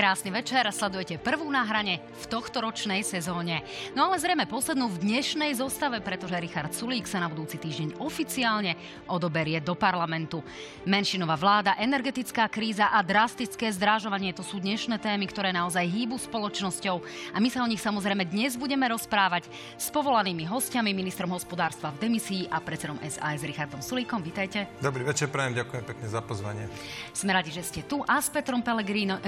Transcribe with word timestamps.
Krásny 0.00 0.32
večer, 0.32 0.64
sledujete 0.72 1.20
prvú 1.20 1.44
na 1.52 1.60
hrane 1.60 2.00
v 2.00 2.24
tohto 2.24 2.64
ročnej 2.64 3.04
sezóne. 3.04 3.60
No 3.92 4.08
ale 4.08 4.16
zrejme 4.16 4.48
poslednú 4.48 4.88
v 4.88 4.96
dnešnej 4.96 5.52
zostave, 5.60 6.00
pretože 6.00 6.40
Richard 6.40 6.72
Sulík 6.72 7.04
sa 7.04 7.20
na 7.20 7.28
budúci 7.28 7.60
týždeň 7.60 8.00
oficiálne 8.00 8.80
odoberie 9.04 9.60
do 9.60 9.76
parlamentu. 9.76 10.40
Menšinová 10.88 11.36
vláda, 11.36 11.76
energetická 11.76 12.48
kríza 12.48 12.88
a 12.88 13.04
drastické 13.04 13.68
zdrážovanie 13.68 14.32
to 14.32 14.40
sú 14.40 14.56
dnešné 14.56 14.96
témy, 15.04 15.28
ktoré 15.28 15.52
naozaj 15.52 15.84
hýbu 15.84 16.16
spoločnosťou 16.16 16.96
a 17.04 17.36
my 17.36 17.52
sa 17.52 17.60
o 17.60 17.68
nich 17.68 17.84
samozrejme 17.84 18.24
dnes 18.24 18.56
budeme 18.56 18.88
rozprávať 18.88 19.52
s 19.76 19.92
povolanými 19.92 20.48
hostiami, 20.48 20.96
ministrom 20.96 21.28
hospodárstva 21.28 21.92
v 22.00 22.08
demisii 22.08 22.48
a 22.48 22.56
predsedom 22.56 22.96
SAS 23.04 23.44
Richardom 23.44 23.84
Sulíkom. 23.84 24.24
Vítajte. 24.24 24.64
Dobrý 24.80 25.04
večer, 25.04 25.28
prajem, 25.28 25.60
ďakujem 25.60 25.84
pekne 25.84 26.06
za 26.08 26.24
pozvanie. 26.24 26.72
Sme 27.12 27.36
radi, 27.36 27.52
že 27.52 27.60
ste 27.60 27.84
tu 27.84 28.00
a 28.08 28.16
s 28.16 28.32
Petrom 28.32 28.64
Pellegrino, 28.64 29.20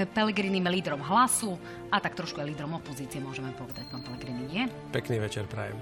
Pelegriným 0.63 0.71
lídrom 0.79 1.03
hlasu 1.03 1.59
a 1.91 1.99
tak 1.99 2.15
trošku 2.15 2.39
aj 2.39 2.47
lídrom 2.47 2.79
opozície, 2.79 3.19
môžeme 3.19 3.51
povedať, 3.51 3.83
pán 3.91 3.99
Pelegrini, 3.99 4.47
nie? 4.47 4.63
Pekný 4.95 5.19
večer, 5.19 5.43
prajem. 5.51 5.75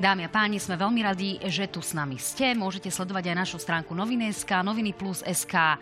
Dámy 0.00 0.24
a 0.24 0.32
páni, 0.32 0.56
sme 0.56 0.80
veľmi 0.80 1.04
radi, 1.04 1.36
že 1.44 1.68
tu 1.68 1.84
s 1.84 1.92
nami 1.92 2.16
ste. 2.16 2.56
Môžete 2.56 2.88
sledovať 2.88 3.36
aj 3.36 3.36
našu 3.36 3.60
stránku 3.60 3.92
noviny.sk, 3.92 4.48
noviny 4.64 4.96
plus 4.96 5.20
SK, 5.20 5.76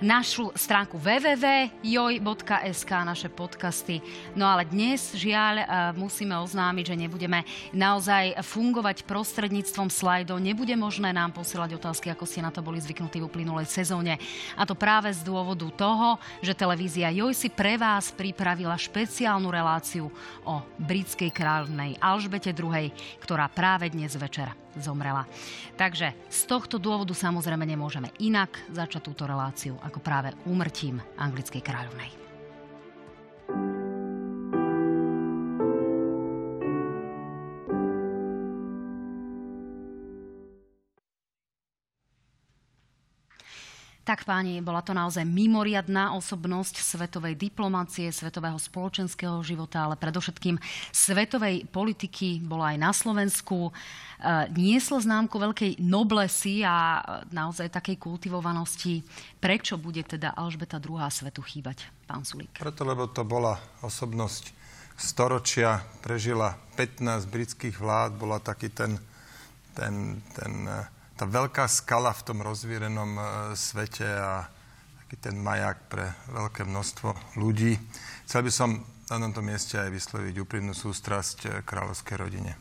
našu 0.00 0.48
stránku 0.56 0.96
www.joj.sk, 0.96 2.90
naše 3.04 3.28
podcasty. 3.28 4.00
No 4.32 4.48
ale 4.48 4.64
dnes, 4.64 5.12
žiaľ, 5.12 5.60
e, 5.60 5.64
musíme 5.92 6.40
oznámiť, 6.40 6.84
že 6.88 6.96
nebudeme 7.04 7.44
naozaj 7.76 8.40
fungovať 8.40 9.04
prostredníctvom 9.04 9.92
slajdov. 9.92 10.40
Nebude 10.40 10.72
možné 10.80 11.12
nám 11.12 11.36
posielať 11.36 11.76
otázky, 11.76 12.08
ako 12.08 12.24
ste 12.24 12.40
na 12.40 12.48
to 12.48 12.64
boli 12.64 12.80
zvyknutí 12.80 13.20
v 13.20 13.28
uplynulej 13.28 13.68
sezóne. 13.68 14.16
A 14.56 14.64
to 14.64 14.72
práve 14.72 15.12
z 15.12 15.20
dôvodu 15.20 15.68
toho, 15.76 16.16
že 16.40 16.56
televízia 16.56 17.12
Joj 17.12 17.36
si 17.36 17.52
pre 17.52 17.76
vás 17.76 18.08
pripravila 18.08 18.80
špeciálnu 18.80 19.52
reláciu 19.52 20.08
o 20.48 20.64
britskej 20.80 21.28
kráľovnej 21.28 22.00
Alžbete 22.00 22.56
II, 22.56 22.88
ktorá 23.20 23.49
práve 23.56 23.90
dnes 23.90 24.12
večer 24.14 24.52
zomrela. 24.78 25.26
Takže 25.74 26.14
z 26.28 26.40
tohto 26.46 26.78
dôvodu 26.78 27.16
samozrejme 27.16 27.66
nemôžeme 27.66 28.12
inak 28.22 28.60
začať 28.70 29.02
túto 29.10 29.24
reláciu 29.26 29.80
ako 29.80 29.98
práve 29.98 30.36
úmrtím 30.46 31.00
anglickej 31.18 31.62
kráľovnej. 31.64 32.19
Tak 44.10 44.26
páni, 44.26 44.58
bola 44.58 44.82
to 44.82 44.90
naozaj 44.90 45.22
mimoriadná 45.22 46.18
osobnosť 46.18 46.82
svetovej 46.82 47.38
diplomácie, 47.38 48.10
svetového 48.10 48.58
spoločenského 48.58 49.38
života, 49.46 49.86
ale 49.86 49.94
predovšetkým 49.94 50.58
svetovej 50.90 51.70
politiky. 51.70 52.42
Bola 52.42 52.74
aj 52.74 52.78
na 52.82 52.90
Slovensku. 52.90 53.70
E, 53.70 53.72
nieslo 54.50 54.98
známku 54.98 55.38
veľkej 55.38 55.78
noblesy 55.86 56.66
a 56.66 56.98
naozaj 57.30 57.70
takej 57.70 58.02
kultivovanosti. 58.02 59.06
Prečo 59.38 59.78
bude 59.78 60.02
teda 60.02 60.34
Alžbeta 60.34 60.82
II. 60.82 60.98
svetu 61.06 61.46
chýbať, 61.46 61.86
pán 62.10 62.26
Sulík? 62.26 62.58
Preto, 62.58 62.82
lebo 62.82 63.06
to 63.06 63.22
bola 63.22 63.62
osobnosť 63.86 64.50
storočia, 64.98 65.86
prežila 66.02 66.58
15 66.74 67.30
britských 67.30 67.78
vlád, 67.78 68.18
bola 68.18 68.42
taký 68.42 68.74
ten, 68.74 68.98
ten, 69.78 70.18
ten 70.34 70.66
tá 71.20 71.28
veľká 71.28 71.68
skala 71.68 72.16
v 72.16 72.24
tom 72.24 72.40
rozvírenom 72.40 73.10
e, 73.12 73.22
svete 73.52 74.08
a 74.08 74.48
taký 75.04 75.20
ten 75.20 75.36
majak 75.36 75.92
pre 75.92 76.08
veľké 76.32 76.64
množstvo 76.64 77.36
ľudí. 77.36 77.76
Chcel 78.24 78.48
by 78.48 78.48
som 78.48 78.80
na 79.12 79.28
tomto 79.28 79.44
mieste 79.44 79.76
aj 79.76 79.92
vysloviť 79.92 80.34
úprimnú 80.40 80.72
sústrasť 80.72 81.38
e, 81.44 81.48
kráľovskej 81.60 82.16
rodine. 82.16 82.56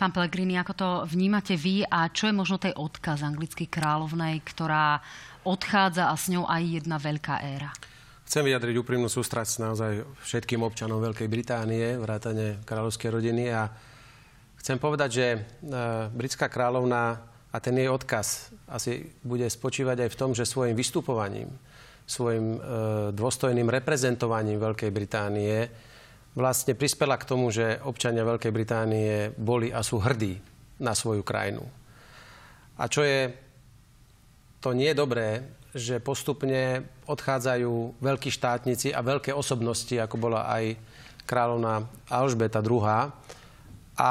Pán 0.00 0.08
Pellegrini, 0.08 0.56
ako 0.56 0.72
to 0.72 0.88
vnímate 1.04 1.52
vy 1.52 1.84
a 1.84 2.08
čo 2.08 2.32
je 2.32 2.34
možno 2.34 2.56
tej 2.56 2.72
odkaz 2.72 3.28
anglickej 3.28 3.68
kráľovnej, 3.68 4.40
ktorá 4.40 4.96
odchádza 5.44 6.08
a 6.08 6.16
s 6.16 6.32
ňou 6.32 6.48
aj 6.48 6.80
jedna 6.80 6.96
veľká 6.96 7.44
éra? 7.44 7.76
Chcem 8.24 8.48
vyjadriť 8.48 8.80
úprimnú 8.80 9.12
sústrasť 9.12 9.60
naozaj 9.60 9.92
všetkým 10.24 10.64
občanom 10.64 10.96
Veľkej 10.96 11.28
Británie, 11.28 12.00
vrátane 12.00 12.64
kráľovskej 12.64 13.10
rodiny 13.12 13.52
a 13.52 13.68
chcem 14.64 14.80
povedať, 14.80 15.10
že 15.12 15.26
e, 15.36 15.38
britská 16.08 16.48
kráľovna 16.48 17.31
a 17.52 17.56
ten 17.60 17.76
jej 17.76 17.88
odkaz 17.92 18.48
asi 18.72 19.12
bude 19.20 19.44
spočívať 19.44 20.08
aj 20.08 20.10
v 20.10 20.18
tom, 20.18 20.30
že 20.32 20.48
svojim 20.48 20.72
vystupovaním, 20.72 21.52
svojim 22.08 22.56
e, 22.56 22.58
dôstojným 23.12 23.68
reprezentovaním 23.68 24.56
Veľkej 24.56 24.90
Británie 24.90 25.68
vlastne 26.32 26.72
prispela 26.72 27.20
k 27.20 27.28
tomu, 27.28 27.52
že 27.52 27.76
občania 27.84 28.24
Veľkej 28.24 28.52
Británie 28.52 29.36
boli 29.36 29.68
a 29.68 29.84
sú 29.84 30.00
hrdí 30.00 30.40
na 30.80 30.96
svoju 30.96 31.20
krajinu. 31.20 31.62
A 32.80 32.88
čo 32.88 33.04
je, 33.04 33.28
to 34.64 34.72
nie 34.72 34.88
je 34.90 34.96
dobré, 34.96 35.28
že 35.72 36.00
postupne 36.04 36.84
odchádzajú 37.08 38.00
veľkí 38.00 38.28
štátnici 38.32 38.92
a 38.92 39.04
veľké 39.04 39.32
osobnosti, 39.32 39.92
ako 39.92 40.16
bola 40.16 40.48
aj 40.48 40.76
kráľovná 41.24 41.84
Alžbeta 42.08 42.64
II. 42.64 43.12
A 43.96 44.10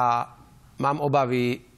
mám 0.78 0.98
obavy, 1.02 1.71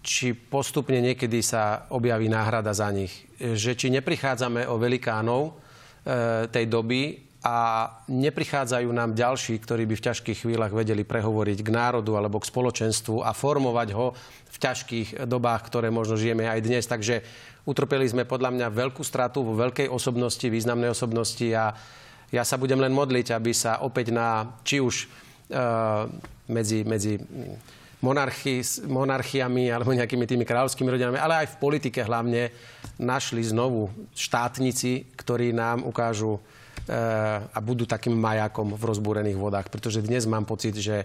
či 0.00 0.32
postupne 0.32 0.96
niekedy 1.00 1.44
sa 1.44 1.84
objaví 1.92 2.32
náhrada 2.32 2.72
za 2.72 2.88
nich. 2.88 3.28
Že 3.36 3.76
či 3.76 3.86
neprichádzame 3.92 4.64
o 4.64 4.80
velikánov 4.80 5.42
e, 5.48 5.52
tej 6.48 6.64
doby 6.68 7.30
a 7.40 7.88
neprichádzajú 8.08 8.88
nám 8.92 9.16
ďalší, 9.16 9.56
ktorí 9.64 9.88
by 9.88 9.94
v 9.96 10.06
ťažkých 10.12 10.44
chvíľach 10.44 10.76
vedeli 10.76 11.08
prehovoriť 11.08 11.58
k 11.64 11.70
národu 11.72 12.12
alebo 12.16 12.36
k 12.36 12.48
spoločenstvu 12.52 13.24
a 13.24 13.32
formovať 13.32 13.88
ho 13.96 14.12
v 14.52 14.56
ťažkých 14.60 15.24
dobách, 15.24 15.62
ktoré 15.72 15.88
možno 15.88 16.20
žijeme 16.20 16.44
aj 16.44 16.60
dnes. 16.60 16.84
Takže 16.84 17.24
utrpeli 17.64 18.04
sme 18.04 18.28
podľa 18.28 18.52
mňa 18.56 18.66
veľkú 18.68 19.00
stratu 19.00 19.40
vo 19.40 19.56
veľkej 19.56 19.88
osobnosti, 19.88 20.44
významnej 20.44 20.92
osobnosti 20.92 21.48
a 21.56 21.72
ja 22.28 22.44
sa 22.44 22.60
budem 22.60 22.78
len 22.78 22.92
modliť, 22.92 23.32
aby 23.32 23.52
sa 23.56 23.80
opäť 23.82 24.12
na, 24.14 24.60
či 24.62 24.78
už 24.78 25.08
uh, 25.50 26.06
medzi, 26.46 26.86
medzi 26.86 27.18
monarchi, 28.00 28.64
monarchiami 28.88 29.68
alebo 29.68 29.92
nejakými 29.92 30.24
tými 30.24 30.44
kráľovskými 30.48 30.88
rodinami, 30.88 31.20
ale 31.20 31.44
aj 31.44 31.56
v 31.56 31.60
politike 31.60 32.00
hlavne 32.00 32.48
našli 32.96 33.44
znovu 33.44 33.92
štátnici, 34.16 35.12
ktorí 35.16 35.52
nám 35.52 35.84
ukážu 35.84 36.36
e, 36.36 36.40
a 37.44 37.58
budú 37.60 37.84
takým 37.84 38.16
majakom 38.16 38.72
v 38.76 38.82
rozbúrených 38.88 39.36
vodách. 39.36 39.66
Pretože 39.68 40.00
dnes 40.00 40.24
mám 40.24 40.48
pocit, 40.48 40.76
že 40.76 41.04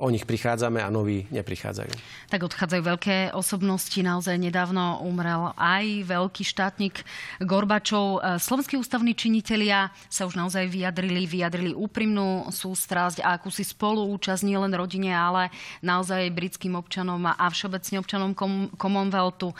o 0.00 0.10
nich 0.10 0.26
prichádzame 0.26 0.80
a 0.80 0.90
noví 0.90 1.28
neprichádzajú. 1.30 1.92
Tak 2.26 2.40
odchádzajú 2.48 2.82
veľké 2.82 3.16
osobnosti. 3.36 3.94
Naozaj 4.00 4.34
nedávno 4.40 4.98
umrel 5.04 5.52
aj 5.54 6.08
veľký 6.08 6.42
štátnik 6.42 7.06
Gorbačov. 7.38 8.18
E, 8.18 8.40
slovenskí 8.42 8.74
ústavní 8.80 9.14
činitelia 9.14 9.94
sa 10.10 10.26
už 10.26 10.34
naozaj 10.34 10.66
vyjadrili, 10.66 11.28
vyjadrili 11.28 11.72
úprimnú 11.76 12.50
sústrasť 12.50 13.22
a 13.22 13.38
akúsi 13.38 13.62
spoluúčasť 13.62 14.42
nielen 14.42 14.72
rodine, 14.74 15.14
ale 15.14 15.52
naozaj 15.84 16.34
britským 16.34 16.74
občanom 16.74 17.22
a 17.28 17.46
všeobecne 17.46 18.00
občanom 18.00 18.34
Commonwealthu. 18.74 19.52
E, 19.52 19.56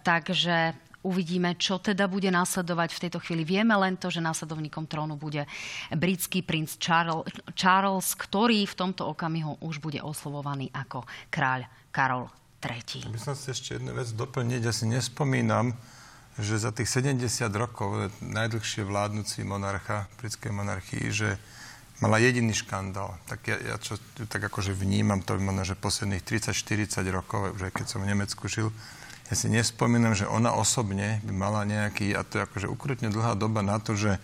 takže 0.00 0.85
Uvidíme, 1.06 1.54
čo 1.54 1.78
teda 1.78 2.10
bude 2.10 2.26
následovať 2.34 2.90
v 2.98 3.02
tejto 3.06 3.22
chvíli. 3.22 3.46
Vieme 3.46 3.78
len 3.78 3.94
to, 3.94 4.10
že 4.10 4.18
následovníkom 4.18 4.90
trónu 4.90 5.14
bude 5.14 5.46
britský 5.94 6.42
princ 6.42 6.74
Charles, 6.82 8.06
ktorý 8.18 8.66
v 8.66 8.74
tomto 8.74 9.06
okamihu 9.06 9.62
už 9.62 9.78
bude 9.78 10.02
oslovovaný 10.02 10.66
ako 10.74 11.06
kráľ 11.30 11.70
Karol 11.94 12.26
III. 12.58 13.14
By 13.14 13.22
som 13.22 13.38
si 13.38 13.54
ešte 13.54 13.78
jednu 13.78 13.94
vec 13.94 14.10
doplniť. 14.10 14.60
Ja 14.66 14.74
si 14.74 14.90
nespomínam, 14.90 15.78
že 16.36 16.58
za 16.58 16.74
tých 16.74 16.90
70 16.90 17.22
rokov 17.54 18.10
najdlhšie 18.20 18.82
vládnúci 18.82 19.46
monarcha 19.46 20.10
britskej 20.18 20.52
monarchii, 20.52 21.06
že 21.08 21.38
mala 22.04 22.20
jediný 22.20 22.52
škandál. 22.52 23.16
Tak 23.24 23.40
ja, 23.48 23.56
ja 23.56 23.76
čo 23.80 23.96
tak 24.28 24.44
akože 24.44 24.76
vnímam, 24.76 25.24
to 25.24 25.40
možno, 25.40 25.64
že 25.64 25.78
posledných 25.78 26.20
30-40 26.20 27.00
rokov, 27.08 27.56
už 27.56 27.70
aj 27.70 27.72
keď 27.72 27.86
som 27.88 28.04
v 28.04 28.12
Nemecku 28.12 28.44
žil, 28.52 28.68
ja 29.26 29.34
si 29.34 29.50
nespomínam, 29.50 30.14
že 30.14 30.28
ona 30.30 30.54
osobne 30.54 31.18
by 31.26 31.32
mala 31.34 31.66
nejaký, 31.66 32.14
a 32.14 32.22
to 32.22 32.38
je 32.38 32.46
akože 32.46 32.66
ukrutne 32.70 33.10
dlhá 33.10 33.34
doba 33.34 33.62
na 33.62 33.82
to, 33.82 33.98
že 33.98 34.18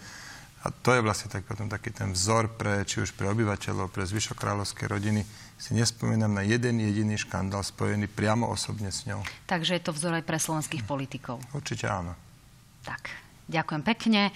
a 0.62 0.70
to 0.70 0.94
je 0.94 1.02
vlastne 1.02 1.26
tak 1.26 1.42
potom 1.42 1.66
taký 1.66 1.90
ten 1.90 2.14
vzor 2.14 2.46
pre, 2.54 2.86
či 2.86 3.02
už 3.02 3.18
pre 3.18 3.26
obyvateľov, 3.34 3.90
pre 3.90 4.06
zvyšok 4.06 4.38
kráľovskej 4.38 4.86
rodiny. 4.86 5.26
Si 5.58 5.74
nespomínam 5.74 6.30
na 6.30 6.46
jeden 6.46 6.78
jediný 6.78 7.18
škandál 7.18 7.66
spojený 7.66 8.06
priamo 8.06 8.46
osobne 8.46 8.94
s 8.94 9.02
ňou. 9.10 9.26
Takže 9.50 9.78
je 9.78 9.82
to 9.82 9.90
vzor 9.90 10.22
aj 10.22 10.24
pre 10.26 10.38
slovenských 10.38 10.86
politikov. 10.86 11.42
Určite 11.50 11.90
áno. 11.90 12.14
Tak, 12.86 13.10
ďakujem 13.50 13.82
pekne. 13.82 14.30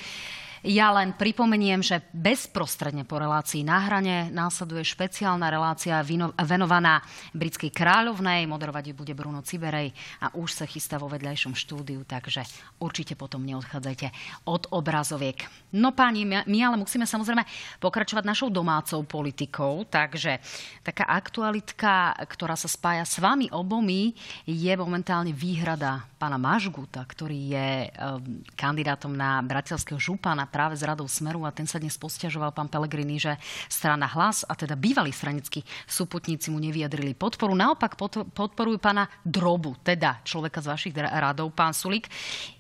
Ja 0.67 0.91
len 0.91 1.15
pripomeniem, 1.15 1.79
že 1.79 2.03
bezprostredne 2.11 3.07
po 3.07 3.23
relácii 3.23 3.63
na 3.63 3.87
hrane 3.87 4.35
následuje 4.35 4.83
špeciálna 4.83 5.47
relácia 5.47 6.03
venovaná 6.43 7.07
britskej 7.31 7.71
kráľovnej. 7.71 8.51
Moderovať 8.51 8.91
ju 8.91 8.95
bude 8.99 9.15
Bruno 9.15 9.47
Ciberej 9.47 9.95
a 10.19 10.35
už 10.35 10.59
sa 10.59 10.67
chystá 10.67 10.99
vo 10.99 11.07
vedľajšom 11.07 11.55
štúdiu, 11.55 12.03
takže 12.03 12.43
určite 12.83 13.15
potom 13.15 13.47
neodchádzajte 13.47 14.11
od 14.51 14.67
obrazoviek. 14.75 15.47
No 15.79 15.95
páni, 15.95 16.27
my 16.27 16.59
ale 16.59 16.83
musíme 16.83 17.07
samozrejme 17.07 17.47
pokračovať 17.79 18.27
našou 18.27 18.51
domácou 18.51 19.07
politikou, 19.07 19.87
takže 19.87 20.43
taká 20.83 21.07
aktualitka, 21.07 22.11
ktorá 22.27 22.59
sa 22.59 22.67
spája 22.67 23.07
s 23.07 23.23
vami 23.23 23.47
obomi, 23.55 24.19
je 24.43 24.75
momentálne 24.75 25.31
výhrada 25.31 26.11
pána 26.19 26.43
Mažguta, 26.43 27.07
ktorý 27.07 27.39
je 27.55 27.69
um, 27.87 28.43
kandidátom 28.59 29.15
na 29.15 29.39
bratislavského 29.47 30.01
župana 30.01 30.49
práve 30.57 30.73
z 30.81 30.89
radou 30.89 31.05
Smeru 31.05 31.45
a 31.45 31.53
ten 31.53 31.69
sa 31.69 31.77
dnes 31.77 32.01
posťažoval 32.01 32.57
pán 32.57 32.73
Pelegrini, 32.73 33.21
že 33.21 33.37
strana 33.69 34.09
hlas 34.09 34.41
a 34.49 34.57
teda 34.57 34.73
bývalí 34.73 35.13
stranickí 35.13 35.61
súputníci 35.85 36.49
mu 36.49 36.57
nevyjadrili 36.57 37.13
podporu. 37.13 37.53
Naopak 37.53 38.01
podporujú 38.33 38.81
pána 38.81 39.05
Drobu, 39.21 39.77
teda 39.85 40.25
človeka 40.25 40.65
z 40.65 40.73
vašich 40.73 40.97
radov, 40.97 41.53
pán 41.53 41.77
Sulík. 41.77 42.09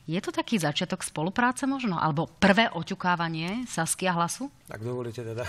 Je 0.05 0.21
to 0.21 0.29
taký 0.29 0.61
začiatok 0.61 1.01
spolupráce 1.01 1.65
možno? 1.65 1.97
Alebo 1.97 2.29
prvé 2.29 2.69
oťukávanie 2.69 3.65
Saskia 3.65 4.13
hlasu? 4.13 4.53
Tak 4.69 4.85
dovolíte 4.85 5.25
teda. 5.25 5.49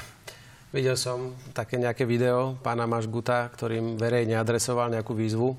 Videl 0.71 0.95
som 0.95 1.35
také 1.51 1.75
nejaké 1.75 2.07
video 2.07 2.55
pána 2.63 2.87
Mažguta, 2.87 3.51
ktorým 3.51 3.99
verejne 3.99 4.39
adresoval 4.39 4.87
nejakú 4.87 5.11
výzvu. 5.11 5.51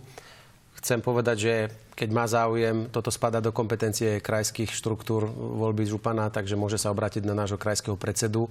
Chcem 0.81 1.05
povedať, 1.05 1.37
že 1.37 1.55
keď 1.99 2.11
má 2.15 2.31
záujem, 2.31 2.87
toto 2.95 3.11
spada 3.11 3.43
do 3.43 3.51
kompetencie 3.51 4.23
krajských 4.23 4.71
štruktúr 4.71 5.27
voľby 5.35 5.83
župana, 5.83 6.31
takže 6.31 6.55
môže 6.55 6.79
sa 6.79 6.95
obrátiť 6.95 7.27
na 7.27 7.35
nášho 7.35 7.59
krajského 7.59 7.99
predsedu 7.99 8.47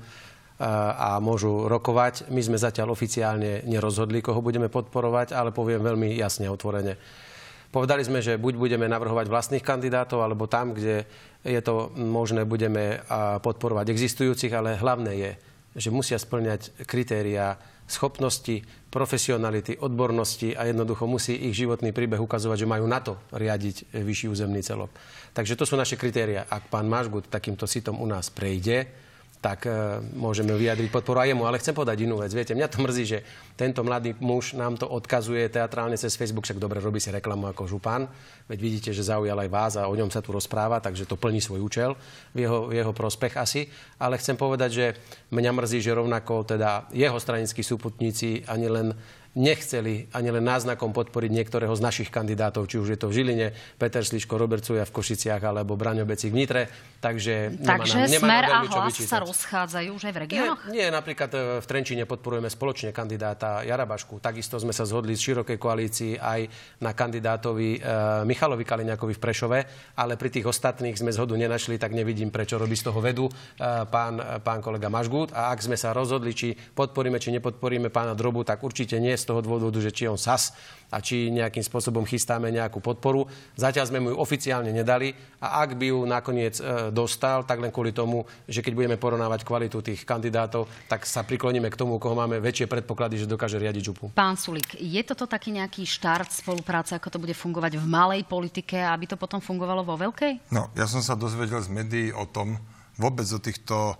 a 0.59 1.15
môžu 1.23 1.71
rokovať. 1.71 2.27
My 2.27 2.43
sme 2.43 2.59
zatiaľ 2.59 2.91
oficiálne 2.91 3.63
nerozhodli, 3.63 4.19
koho 4.19 4.43
budeme 4.43 4.67
podporovať, 4.67 5.31
ale 5.31 5.55
poviem 5.55 5.79
veľmi 5.79 6.19
jasne 6.19 6.51
a 6.51 6.51
otvorene. 6.51 6.99
Povedali 7.71 8.03
sme, 8.03 8.19
že 8.19 8.35
buď 8.35 8.59
budeme 8.59 8.91
navrhovať 8.91 9.31
vlastných 9.31 9.63
kandidátov, 9.63 10.19
alebo 10.19 10.51
tam, 10.51 10.75
kde 10.75 11.07
je 11.47 11.61
to 11.63 11.95
možné, 11.95 12.43
budeme 12.43 12.99
podporovať 13.39 13.95
existujúcich, 13.95 14.51
ale 14.51 14.75
hlavné 14.75 15.13
je, 15.15 15.31
že 15.77 15.93
musia 15.93 16.17
splňať 16.17 16.83
kritériá 16.89 17.61
schopnosti, 17.87 18.67
profesionality, 18.91 19.79
odbornosti 19.79 20.51
a 20.57 20.67
jednoducho 20.67 21.07
musí 21.07 21.37
ich 21.37 21.55
životný 21.55 21.95
príbeh 21.95 22.19
ukazovať, 22.19 22.65
že 22.65 22.67
majú 22.67 22.85
na 22.89 22.99
to 22.99 23.15
riadiť 23.31 23.95
vyšší 23.95 24.27
územný 24.27 24.59
celok. 24.59 24.91
Takže 25.31 25.55
to 25.55 25.63
sú 25.63 25.79
naše 25.79 25.95
kritéria. 25.95 26.49
Ak 26.49 26.67
pán 26.67 26.91
Mažgut 26.91 27.31
takýmto 27.31 27.63
sitom 27.63 28.01
u 28.03 28.07
nás 28.09 28.27
prejde, 28.27 29.06
tak 29.37 29.69
e, 29.69 30.01
môžeme 30.17 30.53
vyjadriť 30.57 30.89
podporu 30.89 31.21
aj 31.21 31.29
jemu. 31.29 31.43
Ale 31.45 31.61
chcem 31.61 31.75
povedať 31.77 32.03
inú 32.03 32.17
vec. 32.17 32.33
Viete, 32.33 32.57
mňa 32.57 32.67
to 32.67 32.77
mrzí, 32.81 33.03
že 33.05 33.19
tento 33.53 33.85
mladý 33.85 34.17
muž 34.17 34.57
nám 34.57 34.77
to 34.81 34.89
odkazuje 34.89 35.45
teatrálne 35.53 35.93
cez 35.95 36.17
Facebook, 36.17 36.49
však 36.49 36.57
dobre 36.57 36.81
robí 36.81 36.97
si 36.97 37.13
reklamu 37.13 37.49
ako 37.53 37.69
župan. 37.69 38.09
Veď 38.49 38.59
vidíte, 38.59 38.89
že 38.93 39.05
zaujal 39.05 39.37
aj 39.37 39.49
vás 39.49 39.73
a 39.77 39.85
o 39.85 39.95
ňom 39.95 40.09
sa 40.09 40.25
tu 40.25 40.33
rozpráva, 40.33 40.81
takže 40.81 41.05
to 41.05 41.19
plní 41.19 41.41
svoj 41.43 41.61
účel 41.61 41.91
v 42.33 42.49
jeho, 42.49 42.69
v 42.69 42.81
jeho 42.81 42.93
prospech 42.93 43.33
asi. 43.37 43.61
Ale 44.01 44.17
chcem 44.17 44.33
povedať, 44.33 44.69
že 44.73 44.85
mňa 45.29 45.51
mrzí, 45.53 45.79
že 45.85 45.97
rovnako 45.97 46.43
teda 46.43 46.89
jeho 46.89 47.17
stranickí 47.21 47.61
súputníci 47.61 48.45
ani 48.49 48.67
len 48.67 48.87
nechceli 49.37 50.09
ani 50.17 50.33
len 50.33 50.41
náznakom 50.41 50.89
podporiť 50.89 51.29
niektorého 51.29 51.69
z 51.77 51.81
našich 51.85 52.09
kandidátov, 52.09 52.65
či 52.65 52.81
už 52.81 52.97
je 52.97 52.99
to 52.99 53.07
v 53.13 53.21
Žiline, 53.21 53.47
Peter 53.77 54.01
Sliško, 54.01 54.33
Robert 54.41 54.65
Cuja 54.65 54.81
v 54.81 54.89
Košiciach 54.89 55.45
alebo 55.45 55.77
Braňo 55.77 56.09
Becik 56.09 56.33
v 56.33 56.41
Nitre. 56.41 56.63
Takže, 56.97 57.61
Takže 57.61 58.09
nemá 58.17 58.41
nám, 58.41 58.41
Smer 58.41 58.43
a 58.49 58.57
Hlas 58.65 58.97
sa 58.97 59.21
rozchádzajú 59.21 59.89
už 59.93 60.03
aj 60.09 60.13
v 60.17 60.19
regiónoch? 60.25 60.61
Nie, 60.73 60.89
nie, 60.89 60.95
napríklad 60.97 61.29
e, 61.29 61.37
v 61.61 61.65
Trenčine 61.69 62.09
podporujeme 62.09 62.49
spoločne 62.49 62.89
kandidáta 62.89 63.61
Jarabašku. 63.61 64.17
Takisto 64.17 64.57
sme 64.57 64.73
sa 64.73 64.81
zhodli 64.89 65.13
z 65.13 65.21
širokej 65.29 65.57
koalícii 65.61 66.17
aj 66.17 66.49
na 66.81 66.97
kandidátovi 66.97 67.77
e, 67.77 67.79
Michalovi 68.25 68.65
Kaliňakovi 68.65 69.13
v 69.13 69.21
Prešove, 69.21 69.59
ale 69.93 70.17
pri 70.17 70.29
tých 70.33 70.49
ostatných 70.49 70.97
sme 70.97 71.13
zhodu 71.13 71.37
nenašli, 71.37 71.77
tak 71.77 71.93
nevidím, 71.93 72.33
prečo 72.33 72.57
robí 72.57 72.73
z 72.73 72.89
toho 72.89 72.97
vedu 72.97 73.29
e, 73.29 73.33
pán, 73.85 74.41
pán 74.41 74.65
kolega 74.65 74.89
Mažgút. 74.89 75.37
A 75.37 75.53
ak 75.53 75.61
sme 75.61 75.77
sa 75.77 75.93
rozhodli, 75.93 76.33
či 76.33 76.57
podporíme, 76.57 77.21
či 77.21 77.29
nepodporíme 77.37 77.93
pána 77.93 78.17
Drobu, 78.17 78.41
tak 78.41 78.65
určite 78.65 78.97
nie 78.97 79.13
z 79.13 79.26
toho 79.27 79.43
dôvodu, 79.43 79.75
že 79.83 79.91
či 79.91 80.07
on 80.07 80.15
SAS 80.15 80.55
a 80.87 81.03
či 81.03 81.27
nejakým 81.27 81.59
spôsobom 81.59 82.07
chystáme 82.07 82.47
nejakú 82.47 82.79
podporu. 82.79 83.27
Zatiaľ 83.59 83.91
sme 83.91 83.99
mu 83.99 84.15
ju 84.15 84.17
oficiálne 84.23 84.71
nedali 84.71 85.11
a 85.43 85.59
ak 85.67 85.75
by 85.75 85.91
ju 85.91 85.99
nakoniec 86.07 86.55
e, 86.57 86.89
dostal, 86.95 87.43
tak 87.43 87.59
len 87.59 87.75
kvôli 87.75 87.91
tomu, 87.91 88.23
že 88.47 88.63
keď 88.63 88.73
budeme 88.73 88.95
porovnávať 88.95 89.43
kvalitu 89.43 89.83
tých 89.83 90.07
kandidátov, 90.07 90.71
tak 90.87 91.03
sa 91.03 91.27
prikloníme 91.27 91.67
k 91.67 91.75
tomu, 91.75 91.99
koho 91.99 92.15
máme 92.15 92.39
väčšie 92.39 92.71
predpoklady, 92.71 93.19
že 93.19 93.27
dokáže 93.27 93.59
riadiť 93.59 93.83
župu. 93.83 94.15
Pán 94.15 94.39
Sulik, 94.39 94.79
je 94.79 95.01
toto 95.03 95.27
taký 95.27 95.51
nejaký 95.51 95.83
štart 95.83 96.31
spolupráce, 96.31 96.95
ako 96.95 97.11
to 97.11 97.19
bude 97.19 97.35
fungovať 97.35 97.75
v 97.75 97.85
malej 97.85 98.23
politike, 98.23 98.79
aby 98.79 99.11
to 99.11 99.19
potom 99.19 99.43
fungovalo 99.43 99.83
vo 99.83 99.99
veľkej? 99.99 100.55
No, 100.55 100.71
ja 100.71 100.87
som 100.87 101.03
sa 101.03 101.19
dozvedel 101.19 101.59
z 101.59 101.67
médií 101.67 102.07
o 102.15 102.23
tom, 102.23 102.55
vôbec 102.95 103.27
o 103.27 103.39
týchto 103.43 103.91
e, 103.91 103.95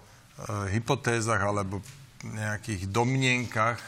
hypotézach 0.72 1.44
alebo 1.44 1.84
nejakých 2.24 2.90
domnienkach 2.90 3.80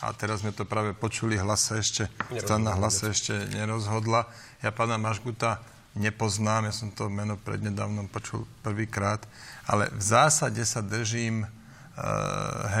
a 0.00 0.16
teraz 0.16 0.40
sme 0.40 0.56
to 0.56 0.64
práve 0.64 0.96
počuli, 0.96 1.36
hlas 1.36 1.68
sa 1.68 1.76
ešte, 1.76 2.08
strana 2.40 2.72
hlas 2.76 3.04
sa 3.04 3.12
ešte 3.12 3.36
nerozhodla. 3.52 4.24
Ja 4.64 4.72
pána 4.72 4.96
Mašguta 4.96 5.60
nepoznám, 5.92 6.68
ja 6.68 6.74
som 6.74 6.88
to 6.88 7.12
meno 7.12 7.36
prednedávnom 7.36 8.08
počul 8.08 8.48
prvýkrát, 8.64 9.20
ale 9.68 9.92
v 9.92 10.02
zásade 10.02 10.64
sa 10.64 10.80
držím 10.80 11.44
uh, 11.44 11.50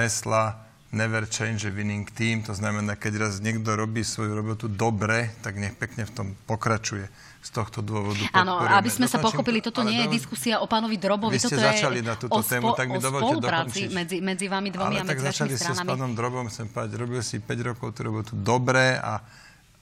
hesla 0.00 0.64
never 0.90 1.22
change 1.28 1.68
a 1.68 1.70
winning 1.70 2.08
team, 2.10 2.42
to 2.42 2.50
znamená, 2.50 2.98
keď 2.98 3.30
raz 3.30 3.38
niekto 3.38 3.78
robí 3.78 4.02
svoju 4.02 4.34
robotu 4.34 4.66
dobre, 4.66 5.30
tak 5.38 5.54
nech 5.54 5.78
pekne 5.78 6.02
v 6.02 6.14
tom 6.14 6.28
pokračuje 6.50 7.06
z 7.40 7.50
tohto 7.56 7.80
dôvodu 7.80 8.20
Áno, 8.36 8.60
aby 8.60 8.92
sme 8.92 9.08
sa 9.08 9.16
pochopili, 9.16 9.64
toto 9.64 9.80
nie 9.80 10.04
je 10.04 10.08
diskusia 10.12 10.60
o 10.60 10.68
pánovi 10.68 11.00
Drobovi, 11.00 11.40
Vy 11.40 11.40
ste 11.40 11.56
toto 11.56 11.64
začali 11.64 11.98
na 12.04 12.14
túto 12.20 12.40
tému, 12.44 12.76
tak 12.76 12.92
mi 12.92 13.00
dovolte 13.00 13.40
dokončiť. 13.40 13.88
Medzi, 13.96 14.16
medzi 14.20 14.46
vami 14.46 14.68
dvomi 14.68 15.00
ale 15.00 15.00
a 15.00 15.04
medzi 15.08 15.12
tak 15.16 15.20
začali 15.32 15.56
ste 15.56 15.72
s 15.72 15.80
pánom 15.80 16.12
Drobom, 16.12 16.52
chcem 16.52 16.68
povedať, 16.68 17.00
robil 17.00 17.24
si 17.24 17.40
5 17.40 17.68
rokov 17.72 17.96
tú 17.96 18.00
robotu 18.04 18.32
dobre 18.36 19.00
a 19.00 19.24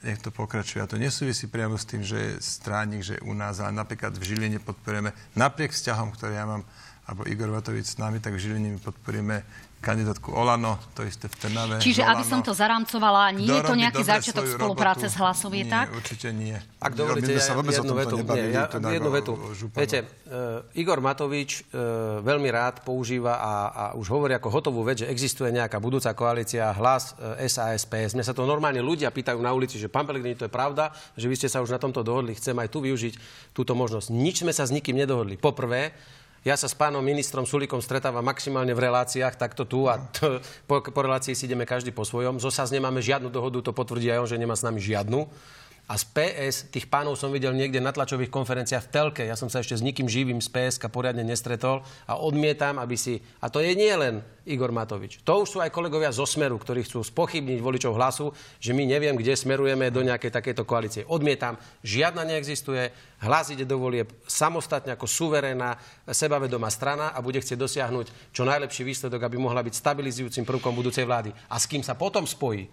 nech 0.06 0.22
to 0.22 0.30
pokračuje. 0.30 0.78
A 0.78 0.86
to 0.86 0.94
nesúvisí 0.94 1.50
priamo 1.50 1.74
s 1.74 1.82
tým, 1.82 2.06
že 2.06 2.18
je 2.18 2.32
stránik, 2.38 3.02
že 3.02 3.18
je 3.18 3.22
u 3.26 3.34
nás, 3.34 3.58
ale 3.58 3.74
napríklad 3.74 4.14
v 4.14 4.22
Žiline 4.22 4.62
podporujeme, 4.62 5.10
napriek 5.34 5.74
vzťahom, 5.74 6.14
ktoré 6.14 6.38
ja 6.38 6.46
mám, 6.46 6.62
alebo 7.10 7.26
Igor 7.26 7.50
Vatovič 7.50 7.90
s 7.90 7.98
nami, 7.98 8.22
tak 8.22 8.38
v 8.38 8.42
Žiline 8.46 8.78
my 8.78 8.80
podporíme 8.86 9.42
kandidátku 9.78 10.34
Olano, 10.34 10.76
to 10.92 11.06
isté 11.06 11.30
v 11.30 11.34
Trnave. 11.38 11.78
Čiže 11.78 12.02
aby 12.02 12.26
som 12.26 12.42
to 12.42 12.50
zaramcovala, 12.50 13.30
nie 13.30 13.46
je 13.46 13.62
to 13.62 13.74
nejaký 13.78 14.02
začiatok 14.02 14.44
spolupráce 14.44 15.06
robotu, 15.06 15.14
s 15.14 15.20
hlasom, 15.22 15.52
je 15.54 15.64
nie, 15.64 15.70
tak? 15.70 15.86
určite 15.94 16.28
nie. 16.34 16.56
Ak 16.82 16.98
dovolíte, 16.98 17.30
ja, 17.30 17.42
sa 17.42 17.54
vôbec 17.54 17.74
jednu 17.78 17.94
vetu. 17.94 18.18
Nie, 18.18 18.50
ja, 18.50 18.66
jednu 18.70 19.10
vetu. 19.14 19.38
Viete, 19.74 20.02
uh, 20.02 20.66
Igor 20.74 20.98
Matovič 20.98 21.62
uh, 21.70 22.18
veľmi 22.26 22.50
rád 22.50 22.82
používa 22.82 23.38
a, 23.38 23.52
a 23.70 23.84
už 23.94 24.06
hovorí 24.10 24.34
ako 24.34 24.48
hotovú 24.50 24.82
vec, 24.82 25.06
že 25.06 25.10
existuje 25.10 25.54
nejaká 25.54 25.78
budúca 25.78 26.10
koalícia 26.12 26.74
hlas 26.74 27.14
uh, 27.14 27.38
SAS, 27.46 27.86
PS. 27.86 28.18
Mne 28.18 28.26
sa 28.26 28.34
to 28.34 28.42
normálne 28.42 28.82
ľudia 28.82 29.14
pýtajú 29.14 29.38
na 29.38 29.54
ulici, 29.54 29.78
že 29.78 29.86
pán 29.86 30.06
Pelegrini, 30.06 30.34
to 30.34 30.50
je 30.50 30.52
pravda, 30.52 30.90
že 31.14 31.30
vy 31.30 31.38
ste 31.38 31.46
sa 31.46 31.62
už 31.62 31.70
na 31.70 31.78
tomto 31.78 32.02
dohodli, 32.02 32.34
chcem 32.34 32.58
aj 32.58 32.68
tu 32.70 32.82
využiť 32.82 33.14
túto 33.54 33.78
možnosť. 33.78 34.10
Nič 34.10 34.42
sme 34.42 34.50
sa 34.50 34.66
s 34.66 34.74
nikým 34.74 34.98
nedohodli. 34.98 35.38
Poprvé, 35.38 35.94
ja 36.46 36.54
sa 36.54 36.70
s 36.70 36.74
pánom 36.78 37.02
ministrom 37.02 37.42
Sulikom 37.42 37.82
stretávam 37.82 38.22
maximálne 38.22 38.70
v 38.70 38.86
reláciách, 38.86 39.34
takto 39.34 39.66
tu 39.66 39.90
a 39.90 39.98
to, 40.14 40.38
po, 40.70 40.78
po 40.80 41.00
relácii 41.02 41.34
si 41.34 41.50
ideme 41.50 41.66
každý 41.66 41.90
po 41.90 42.06
svojom. 42.06 42.38
Zo 42.38 42.50
SAS 42.54 42.70
nemáme 42.70 43.02
žiadnu 43.02 43.26
dohodu, 43.26 43.58
to 43.58 43.74
potvrdí 43.74 44.06
aj 44.10 44.22
on, 44.22 44.28
že 44.30 44.38
nemá 44.38 44.54
s 44.54 44.62
nami 44.62 44.78
žiadnu. 44.78 45.26
A 45.88 45.96
z 45.96 46.04
PS 46.12 46.68
tých 46.68 46.84
pánov 46.84 47.16
som 47.16 47.32
videl 47.32 47.56
niekde 47.56 47.80
na 47.80 47.96
tlačových 47.96 48.28
konferenciách 48.28 48.84
v 48.84 48.92
telke. 48.92 49.22
Ja 49.24 49.40
som 49.40 49.48
sa 49.48 49.64
ešte 49.64 49.72
s 49.72 49.80
nikým 49.80 50.04
živým 50.04 50.36
z 50.36 50.52
PSK 50.52 50.92
poriadne 50.92 51.24
nestretol 51.24 51.80
a 52.04 52.20
odmietam, 52.20 52.76
aby 52.76 52.92
si... 52.92 53.24
A 53.40 53.48
to 53.48 53.64
je 53.64 53.72
nie 53.72 53.88
len 53.96 54.20
Igor 54.44 54.68
Matovič. 54.68 55.24
To 55.24 55.40
už 55.40 55.48
sú 55.48 55.58
aj 55.64 55.72
kolegovia 55.72 56.12
zo 56.12 56.28
Smeru, 56.28 56.60
ktorí 56.60 56.84
chcú 56.84 57.00
spochybniť 57.00 57.64
voličov 57.64 57.96
hlasu, 57.96 58.36
že 58.60 58.76
my 58.76 58.84
neviem, 58.84 59.16
kde 59.16 59.32
smerujeme 59.32 59.88
do 59.88 60.04
nejakej 60.04 60.28
takejto 60.28 60.68
koalície. 60.68 61.08
Odmietam. 61.08 61.56
Žiadna 61.80 62.36
neexistuje. 62.36 62.92
Hlas 63.24 63.48
ide 63.48 63.64
do 63.64 63.80
volieb 63.80 64.12
samostatne 64.28 64.92
ako 64.92 65.08
suverénna, 65.08 65.80
sebavedomá 66.04 66.68
strana 66.68 67.16
a 67.16 67.24
bude 67.24 67.40
chcieť 67.40 67.56
dosiahnuť 67.56 68.36
čo 68.36 68.44
najlepší 68.44 68.84
výsledok, 68.84 69.24
aby 69.24 69.40
mohla 69.40 69.64
byť 69.64 69.72
stabilizujúcim 69.72 70.44
prvkom 70.44 70.76
budúcej 70.76 71.08
vlády. 71.08 71.32
A 71.48 71.56
s 71.56 71.64
kým 71.64 71.80
sa 71.80 71.96
potom 71.96 72.28
spojí, 72.28 72.68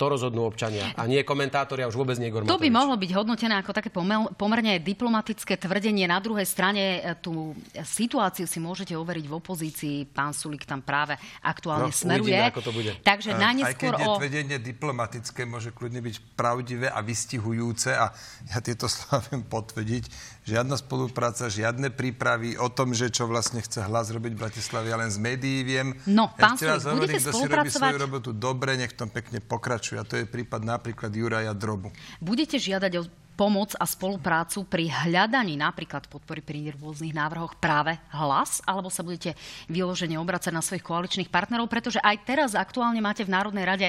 To 0.00 0.08
rozhodnú 0.08 0.48
občania 0.48 0.96
a 0.96 1.04
nie 1.04 1.20
komentátori 1.20 1.84
a 1.84 1.90
už 1.92 2.00
vôbec 2.00 2.16
nie 2.16 2.32
Igor 2.32 2.48
To 2.48 2.56
by 2.56 2.72
mohlo 2.72 2.96
byť 2.96 3.10
hodnotené 3.12 3.60
ako 3.60 3.76
také 3.76 3.92
pomerne 4.32 4.80
diplomatické 4.80 5.60
tvrdenie. 5.60 6.08
Na 6.08 6.16
druhej 6.24 6.48
strane 6.48 7.04
e, 7.04 7.20
tú 7.20 7.52
situáciu 7.84 8.48
si 8.48 8.56
môžete 8.64 8.96
overiť 8.96 9.28
v 9.28 9.34
opozícii. 9.36 9.96
Pán 10.08 10.32
Sulik 10.32 10.64
tam 10.64 10.80
práve 10.80 11.20
aktuálne 11.44 11.92
no, 11.92 11.96
smeruje. 11.96 12.32
Uvidíme, 12.32 12.48
ako 12.48 12.62
to 12.64 12.72
bude. 12.72 12.92
Takže 13.04 13.36
na 13.36 13.52
neskôr 13.52 13.68
Aj 13.68 13.76
keď 13.76 13.92
je 14.00 14.06
tvrdenie 14.16 14.58
diplomatické, 14.62 15.40
môže 15.44 15.68
kľudne 15.74 16.00
byť 16.00 16.16
pravdivé 16.32 16.88
a 16.88 17.04
vystihujúce 17.04 17.92
a 17.92 18.14
ja 18.48 18.58
tieto 18.64 18.88
slova 18.88 19.20
viem 19.28 19.44
potvrdiť. 19.44 20.04
Žiadna 20.48 20.80
spolupráca, 20.80 21.52
žiadne 21.52 21.92
prípravy 21.92 22.56
o 22.56 22.72
tom, 22.72 22.96
že 22.96 23.12
čo 23.12 23.28
vlastne 23.28 23.60
chce 23.60 23.84
hlas 23.84 24.08
robiť 24.08 24.32
v 24.32 24.40
Bratislave, 24.40 24.88
ja 24.88 24.96
len 24.96 25.12
z 25.12 25.20
médií 25.20 25.60
viem. 25.60 25.92
No, 26.08 26.32
ja 26.40 26.56
pán 26.56 26.56
Sulik, 26.56 27.04
budete 27.04 27.20
spolupracovať... 27.20 27.44
si 27.44 27.52
robí 27.52 27.68
svoju 27.68 27.98
robotu 28.00 28.30
dobre, 28.32 28.80
nech 28.80 28.96
tom 28.96 29.12
pekne 29.12 29.42
pokračuje. 29.42 29.89
A 29.98 30.04
to 30.06 30.14
je 30.20 30.28
prípad 30.28 30.62
napríklad 30.62 31.10
Juraja 31.10 31.56
Drobu. 31.56 31.90
Budete 32.20 32.60
žiadať 32.60 32.92
o 33.00 33.02
pomoc 33.40 33.72
a 33.80 33.88
spoluprácu 33.88 34.68
pri 34.68 34.92
hľadaní 34.92 35.56
napríklad 35.56 36.04
podpory 36.12 36.44
pri 36.44 36.76
rôznych 36.76 37.16
návrhoch 37.16 37.56
práve 37.56 37.96
hlas, 38.12 38.60
alebo 38.68 38.92
sa 38.92 39.00
budete 39.00 39.32
vyložene 39.64 40.20
obracať 40.20 40.52
na 40.52 40.60
svojich 40.60 40.84
koaličných 40.84 41.32
partnerov, 41.32 41.64
pretože 41.72 42.04
aj 42.04 42.20
teraz 42.28 42.52
aktuálne 42.52 43.00
máte 43.00 43.24
v 43.24 43.32
Národnej 43.32 43.64
rade 43.64 43.88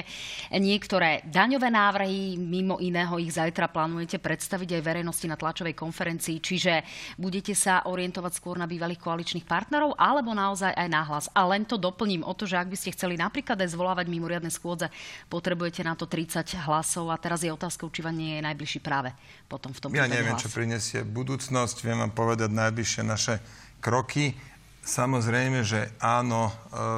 niektoré 0.56 1.20
daňové 1.28 1.68
návrhy, 1.68 2.40
mimo 2.40 2.80
iného 2.80 3.12
ich 3.20 3.36
zajtra 3.36 3.68
plánujete 3.68 4.16
predstaviť 4.24 4.80
aj 4.80 4.86
verejnosti 4.88 5.28
na 5.28 5.36
tlačovej 5.36 5.76
konferencii, 5.76 6.40
čiže 6.40 6.80
budete 7.20 7.52
sa 7.52 7.84
orientovať 7.84 8.32
skôr 8.32 8.56
na 8.56 8.64
bývalých 8.64 9.04
koaličných 9.04 9.44
partnerov, 9.44 10.00
alebo 10.00 10.32
naozaj 10.32 10.72
aj 10.72 10.88
na 10.88 11.04
hlas. 11.04 11.28
A 11.36 11.44
len 11.44 11.68
to 11.68 11.76
doplním 11.76 12.24
o 12.24 12.32
to, 12.32 12.48
že 12.48 12.56
ak 12.56 12.72
by 12.72 12.76
ste 12.80 12.96
chceli 12.96 13.20
napríklad 13.20 13.60
aj 13.60 13.76
zvolávať 13.76 14.08
mimoriadne 14.08 14.48
schôdze, 14.48 14.88
potrebujete 15.28 15.84
na 15.84 15.92
to 15.92 16.08
30 16.08 16.40
hlasov 16.64 17.12
a 17.12 17.20
teraz 17.20 17.44
je 17.44 17.52
otázka, 17.52 17.84
či 17.92 18.00
vám 18.00 18.16
nie 18.16 18.40
je 18.40 18.46
najbližší 18.48 18.80
práve 18.80 19.12
potom 19.52 19.76
v 19.76 19.78
tom 19.84 19.92
Ja 19.92 20.08
neviem, 20.08 20.32
hlas. 20.32 20.40
čo 20.40 20.48
prinesie 20.48 21.04
budúcnosť. 21.04 21.84
Viem 21.84 22.00
vám 22.08 22.12
povedať 22.16 22.48
najbližšie 22.48 23.04
naše 23.04 23.36
kroky. 23.84 24.32
Samozrejme, 24.80 25.60
že 25.60 25.92
áno, 26.00 26.48
e, 26.48 26.52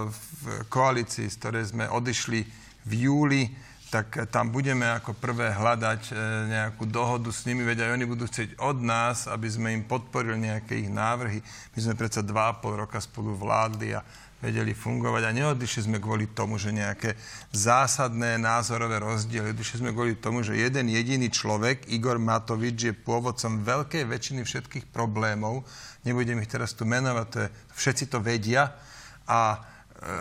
v 0.07 0.43
koalícii, 0.71 1.27
z 1.27 1.37
ktorej 1.43 1.75
sme 1.75 1.91
odišli 1.91 2.47
v 2.87 2.93
júli, 3.11 3.43
tak 3.91 4.31
tam 4.31 4.51
budeme 4.55 4.87
ako 4.91 5.19
prvé 5.19 5.51
hľadať 5.51 6.01
e, 6.11 6.13
nejakú 6.51 6.87
dohodu 6.87 7.31
s 7.35 7.43
nimi, 7.43 7.67
veď 7.67 7.91
aj 7.91 7.91
oni 7.99 8.07
budú 8.07 8.25
chcieť 8.31 8.63
od 8.63 8.79
nás, 8.83 9.27
aby 9.27 9.51
sme 9.51 9.75
im 9.75 9.83
podporili 9.83 10.47
nejaké 10.47 10.79
ich 10.79 10.91
návrhy. 10.91 11.43
My 11.75 11.79
sme 11.83 11.99
predsa 11.99 12.23
dva 12.23 12.55
a 12.55 12.59
pol 12.59 12.79
roka 12.79 13.03
spolu 13.03 13.35
vládli 13.35 13.99
a 13.99 14.01
vedeli 14.45 14.77
fungovať 14.77 15.23
a 15.25 15.31
neodišli 15.33 15.89
sme 15.89 15.97
kvôli 15.97 16.29
tomu, 16.29 16.61
že 16.61 16.69
nejaké 16.69 17.17
zásadné 17.49 18.37
názorové 18.37 19.01
rozdiely. 19.01 19.57
Odišli 19.57 19.81
sme 19.81 19.97
kvôli 19.97 20.21
tomu, 20.21 20.45
že 20.45 20.61
jeden 20.61 20.93
jediný 20.93 21.33
človek, 21.33 21.89
Igor 21.89 22.21
Matovič, 22.21 22.77
je 22.77 22.93
pôvodcom 22.93 23.65
veľkej 23.65 24.05
väčšiny 24.05 24.45
všetkých 24.45 24.93
problémov. 24.93 25.65
Nebudem 26.05 26.45
ich 26.45 26.53
teraz 26.53 26.77
tu 26.77 26.85
menovať, 26.85 27.27
to 27.33 27.39
je, 27.41 27.49
všetci 27.73 28.05
to 28.13 28.21
vedia. 28.21 28.77
A 29.25 29.57
e, 29.57 29.59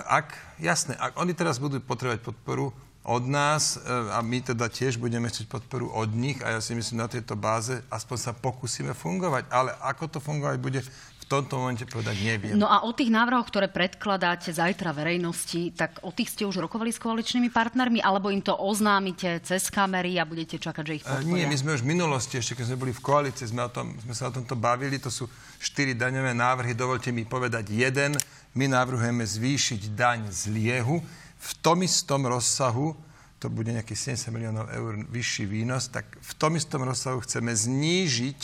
ak, 0.07 0.31
jasné, 0.63 0.95
ak 0.95 1.19
oni 1.19 1.35
teraz 1.35 1.59
budú 1.59 1.83
potrebovať 1.83 2.23
podporu 2.23 2.71
od 3.03 3.27
nás 3.27 3.75
e, 3.75 3.83
a 4.15 4.24
my 4.24 4.39
teda 4.39 4.72
tiež 4.72 4.95
budeme 4.95 5.27
chcieť 5.27 5.51
podporu 5.51 5.91
od 5.91 6.07
nich 6.15 6.39
a 6.39 6.55
ja 6.55 6.60
si 6.63 6.72
myslím 6.72 7.03
na 7.03 7.12
tejto 7.12 7.36
báze 7.36 7.83
aspoň 7.91 8.17
sa 8.17 8.31
pokúsime 8.31 8.95
fungovať. 8.95 9.51
Ale 9.51 9.75
ako 9.83 10.03
to 10.07 10.19
fungovať 10.24 10.57
bude, 10.63 10.79
v 11.24 11.25
tomto 11.27 11.60
momente 11.60 11.83
povedať 11.88 12.15
neviem. 12.24 12.55
No 12.55 12.67
a 12.67 12.83
o 12.83 12.91
tých 12.95 13.12
návrhoch, 13.12 13.48
ktoré 13.48 13.67
predkladáte 13.67 14.55
zajtra 14.55 14.95
verejnosti, 14.95 15.75
tak 15.75 16.00
o 16.03 16.15
tých 16.15 16.31
ste 16.31 16.43
už 16.48 16.63
rokovali 16.63 16.91
s 16.91 17.00
koaličnými 17.00 17.51
partnermi, 17.51 18.00
alebo 18.00 18.31
im 18.31 18.43
to 18.43 18.55
oznámite 18.55 19.43
cez 19.43 19.67
kamery 19.67 20.15
a 20.19 20.27
budete 20.27 20.60
čakať, 20.60 20.83
že 20.83 20.93
ich 21.00 21.03
podporia? 21.03 21.43
Nie, 21.43 21.48
my 21.48 21.55
sme 21.60 21.75
už 21.75 21.83
v 21.83 21.91
minulosti, 21.95 22.39
ešte 22.39 22.60
keď 22.60 22.72
sme 22.72 22.81
boli 22.88 22.93
v 22.95 23.03
koalícii, 23.03 23.51
sme, 23.51 23.67
o 23.67 23.72
tom, 23.72 23.95
sme 24.03 24.15
sa 24.15 24.31
o 24.31 24.36
tomto 24.36 24.55
bavili, 24.55 25.00
to 25.00 25.12
sú 25.12 25.27
štyri 25.60 25.95
daňové 25.95 26.36
návrhy, 26.36 26.75
dovolte 26.75 27.12
mi 27.12 27.24
povedať 27.24 27.72
jeden. 27.72 28.15
My 28.53 28.69
navrhujeme 28.69 29.25
zvýšiť 29.25 29.95
daň 29.95 30.29
z 30.29 30.51
liehu 30.51 31.22
v 31.43 31.51
tom 31.59 31.83
istom 31.83 32.23
rozsahu, 32.23 32.95
to 33.43 33.51
bude 33.51 33.67
nejakých 33.67 34.15
70 34.15 34.31
miliónov 34.31 34.71
eur 34.71 35.03
vyšší 35.12 35.43
výnos, 35.43 35.91
tak 35.91 36.07
v 36.07 36.33
tom 36.39 36.55
istom 36.55 36.88
rozsahu 36.88 37.19
chceme 37.27 37.51
znížiť 37.51 38.39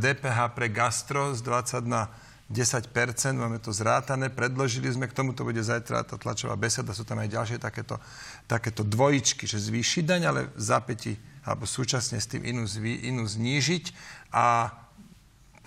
DPH 0.00 0.38
pre 0.56 0.72
gastro 0.72 1.36
z 1.36 1.44
20 1.44 1.84
na 1.84 2.08
10% 2.50 2.90
máme 3.38 3.62
to 3.62 3.70
zrátané, 3.70 4.26
predložili 4.26 4.90
sme, 4.90 5.06
k 5.06 5.14
tomu 5.14 5.30
to 5.30 5.46
bude 5.46 5.62
zajtra 5.62 6.02
tá 6.02 6.18
tlačová 6.18 6.58
beseda, 6.58 6.90
sú 6.90 7.06
tam 7.06 7.22
aj 7.22 7.30
ďalšie 7.30 7.58
takéto, 7.62 8.02
takéto 8.50 8.82
dvojičky, 8.82 9.46
že 9.46 9.62
zvýšiť 9.70 10.02
daň, 10.02 10.22
ale 10.26 10.40
v 10.50 10.58
zápäti 10.58 11.14
alebo 11.46 11.62
súčasne 11.62 12.18
s 12.18 12.26
tým 12.26 12.42
inú, 12.42 12.66
inú 12.82 13.22
znížiť. 13.22 13.94
A 14.34 14.74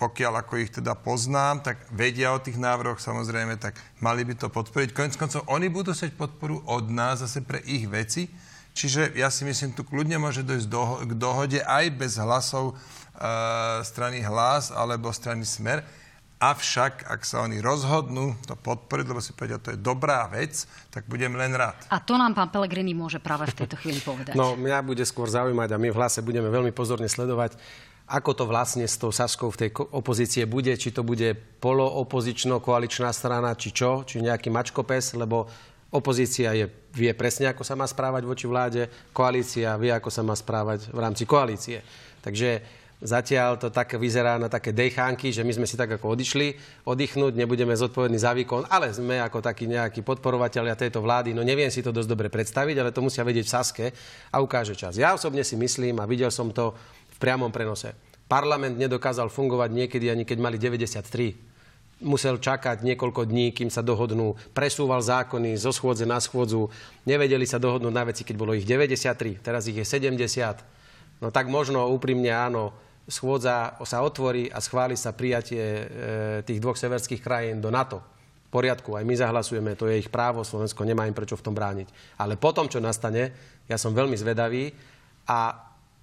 pokiaľ 0.04 0.44
ako 0.44 0.60
ich 0.60 0.68
teda 0.68 0.92
poznám, 0.92 1.64
tak 1.64 1.80
vedia 1.88 2.36
o 2.36 2.42
tých 2.44 2.60
návrhoch 2.60 3.00
samozrejme, 3.00 3.56
tak 3.56 3.80
mali 4.04 4.20
by 4.28 4.36
to 4.36 4.52
podporiť. 4.52 4.92
Konec 4.92 5.16
koncov, 5.16 5.48
oni 5.48 5.72
budú 5.72 5.96
seť 5.96 6.12
podporu 6.12 6.60
od 6.68 6.92
nás 6.92 7.24
zase 7.24 7.40
pre 7.40 7.64
ich 7.64 7.88
veci, 7.88 8.28
čiže 8.76 9.16
ja 9.16 9.32
si 9.32 9.48
myslím, 9.48 9.72
tu 9.72 9.80
kľudne 9.80 10.20
môže 10.20 10.44
dojsť 10.44 10.68
do, 10.68 10.84
k 11.08 11.12
dohode 11.16 11.60
aj 11.64 11.84
bez 11.96 12.20
hlasov 12.20 12.76
strany 13.80 14.20
Hlas 14.20 14.68
alebo 14.74 15.08
strany 15.14 15.46
Smer. 15.48 15.80
Avšak, 16.42 17.08
ak 17.08 17.22
sa 17.22 17.46
oni 17.46 17.62
rozhodnú 17.62 18.34
to 18.44 18.58
podporiť, 18.58 19.06
lebo 19.06 19.22
si 19.22 19.32
povedia, 19.32 19.62
to 19.62 19.72
je 19.72 19.78
dobrá 19.78 20.26
vec, 20.28 20.66
tak 20.90 21.06
budem 21.06 21.32
len 21.38 21.54
rád. 21.54 21.78
A 21.88 22.02
to 22.02 22.18
nám 22.18 22.34
pán 22.34 22.50
Pelegrini 22.50 22.92
môže 22.92 23.22
práve 23.22 23.48
v 23.48 23.64
tejto 23.64 23.78
chvíli 23.80 24.02
povedať. 24.02 24.34
No, 24.36 24.58
mňa 24.58 24.82
bude 24.84 25.06
skôr 25.08 25.30
zaujímať 25.30 25.72
a 25.72 25.80
my 25.80 25.88
v 25.88 25.96
hlase 25.96 26.20
budeme 26.20 26.50
veľmi 26.50 26.74
pozorne 26.74 27.06
sledovať, 27.08 27.56
ako 28.04 28.30
to 28.36 28.44
vlastne 28.44 28.84
s 28.84 29.00
tou 29.00 29.08
Saskou 29.08 29.48
v 29.48 29.64
tej 29.64 29.70
opozície 29.94 30.44
bude, 30.44 30.76
či 30.76 30.92
to 30.92 31.00
bude 31.00 31.32
poloopozično-koaličná 31.64 33.08
strana, 33.16 33.56
či 33.56 33.72
čo, 33.72 34.04
či 34.04 34.20
nejaký 34.20 34.52
mačkopes, 34.52 35.16
lebo 35.16 35.48
opozícia 35.88 36.52
je, 36.52 36.68
vie 36.92 37.14
presne, 37.16 37.48
ako 37.48 37.64
sa 37.64 37.72
má 37.72 37.88
správať 37.88 38.28
voči 38.28 38.44
vláde, 38.44 38.92
koalícia 39.16 39.72
vie, 39.80 39.88
ako 39.88 40.12
sa 40.12 40.20
má 40.20 40.36
správať 40.36 40.92
v 40.92 40.98
rámci 41.00 41.24
koalície. 41.24 41.80
Takže 42.20 42.60
Zatiaľ 43.04 43.60
to 43.60 43.68
tak 43.68 44.00
vyzerá 44.00 44.40
na 44.40 44.48
také 44.48 44.72
dejchánky, 44.72 45.28
že 45.28 45.44
my 45.44 45.52
sme 45.52 45.68
si 45.68 45.76
tak 45.76 45.92
ako 45.92 46.16
odišli 46.16 46.56
oddychnúť, 46.88 47.36
nebudeme 47.36 47.76
zodpovední 47.76 48.16
za 48.16 48.32
výkon, 48.32 48.64
ale 48.72 48.96
sme 48.96 49.20
ako 49.20 49.44
takí 49.44 49.68
nejakí 49.68 50.00
podporovatelia 50.00 50.72
tejto 50.72 51.04
vlády. 51.04 51.36
No 51.36 51.44
neviem 51.44 51.68
si 51.68 51.84
to 51.84 51.92
dosť 51.92 52.08
dobre 52.08 52.32
predstaviť, 52.32 52.80
ale 52.80 52.96
to 52.96 53.04
musia 53.04 53.20
vedieť 53.20 53.44
v 53.44 53.52
Saske 53.52 53.86
a 54.32 54.40
ukáže 54.40 54.72
čas. 54.72 54.96
Ja 54.96 55.12
osobne 55.12 55.44
si 55.44 55.52
myslím, 55.52 56.00
a 56.00 56.08
videl 56.08 56.32
som 56.32 56.48
to 56.48 56.72
v 57.12 57.18
priamom 57.20 57.52
prenose, 57.52 57.92
parlament 58.24 58.80
nedokázal 58.80 59.28
fungovať 59.28 59.68
niekedy 59.68 60.08
ani 60.08 60.24
keď 60.24 60.38
mali 60.40 60.56
93 60.56 61.54
musel 62.02 62.42
čakať 62.42 62.82
niekoľko 62.82 63.24
dní, 63.30 63.54
kým 63.54 63.70
sa 63.70 63.80
dohodnú, 63.80 64.34
presúval 64.50 64.98
zákony 64.98 65.54
zo 65.54 65.70
schôdze 65.70 66.02
na 66.04 66.18
schôdzu, 66.18 66.68
nevedeli 67.06 67.46
sa 67.46 67.62
dohodnúť 67.62 67.94
na 67.94 68.04
veci, 68.04 68.26
keď 68.26 68.36
bolo 68.36 68.52
ich 68.52 68.66
93, 68.66 69.40
teraz 69.40 69.70
ich 69.70 69.78
je 69.78 69.86
70. 69.86 71.22
No 71.22 71.30
tak 71.30 71.46
možno 71.46 71.86
úprimne 71.94 72.34
áno, 72.34 72.74
schôdza 73.04 73.76
sa 73.84 74.00
otvorí 74.00 74.48
a 74.48 74.58
schváli 74.64 74.96
sa 74.96 75.12
prijatie 75.12 75.60
e, 75.60 75.84
tých 76.44 76.60
dvoch 76.60 76.76
severských 76.76 77.20
krajín 77.20 77.60
do 77.60 77.68
NATO. 77.68 78.00
V 78.48 78.62
poriadku, 78.62 78.94
aj 78.96 79.04
my 79.04 79.14
zahlasujeme, 79.18 79.72
to 79.74 79.90
je 79.90 80.00
ich 80.00 80.08
právo, 80.08 80.46
Slovensko 80.46 80.86
nemá 80.86 81.04
im 81.04 81.16
prečo 81.16 81.36
v 81.36 81.44
tom 81.44 81.52
brániť. 81.52 82.18
Ale 82.22 82.38
potom, 82.38 82.70
čo 82.70 82.80
nastane, 82.80 83.34
ja 83.68 83.76
som 83.76 83.92
veľmi 83.92 84.14
zvedavý 84.16 84.72
a 85.28 85.58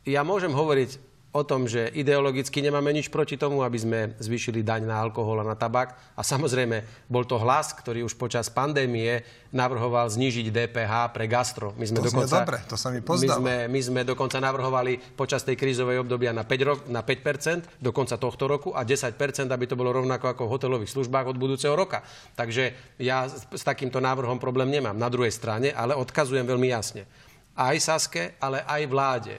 ja 0.05 0.21
môžem 0.25 0.51
hovoriť 0.51 1.10
o 1.31 1.47
tom, 1.47 1.63
že 1.63 1.87
ideologicky 1.95 2.59
nemáme 2.59 2.91
nič 2.91 3.07
proti 3.07 3.39
tomu, 3.39 3.63
aby 3.63 3.79
sme 3.79 3.99
zvýšili 4.19 4.67
daň 4.67 4.83
na 4.83 4.99
alkohol 4.99 5.39
a 5.39 5.47
na 5.47 5.55
tabak. 5.55 5.95
A 6.19 6.21
samozrejme, 6.27 7.07
bol 7.07 7.23
to 7.23 7.39
hlas, 7.39 7.71
ktorý 7.71 8.03
už 8.03 8.19
počas 8.19 8.51
pandémie 8.51 9.23
navrhoval 9.55 10.11
znížiť 10.11 10.51
DPH 10.51 11.15
pre 11.15 11.31
gastro. 11.31 11.71
My 11.79 11.87
sme 11.87 12.03
to 12.03 12.11
dokonca, 12.11 12.35
dobre, 12.43 12.59
to 12.67 12.75
sa 12.75 12.91
mi 12.91 12.99
my 12.99 13.27
sme, 13.31 13.55
my 13.71 13.79
sme 13.79 14.01
dokonca 14.03 14.43
navrhovali 14.43 15.15
počas 15.15 15.47
tej 15.47 15.55
krízovej 15.55 16.03
obdobia 16.03 16.35
na 16.35 16.43
5, 16.43 16.67
rok, 16.67 16.79
na 16.91 16.99
5% 16.99 17.79
do 17.79 17.95
konca 17.95 18.19
tohto 18.19 18.51
roku 18.51 18.75
a 18.75 18.83
10%, 18.83 19.15
aby 19.47 19.65
to 19.67 19.79
bolo 19.79 19.95
rovnako 19.95 20.35
ako 20.35 20.51
v 20.51 20.51
hotelových 20.51 20.91
službách 20.91 21.31
od 21.31 21.39
budúceho 21.39 21.75
roka. 21.79 22.03
Takže 22.35 22.75
ja 22.99 23.31
s 23.31 23.63
takýmto 23.63 24.03
návrhom 24.03 24.35
problém 24.35 24.67
nemám. 24.67 24.99
Na 24.99 25.07
druhej 25.07 25.31
strane, 25.31 25.71
ale 25.71 25.95
odkazujem 25.95 26.43
veľmi 26.43 26.67
jasne. 26.67 27.07
Aj 27.55 27.75
Saske, 27.79 28.35
ale 28.39 28.63
aj 28.67 28.83
vláde 28.87 29.35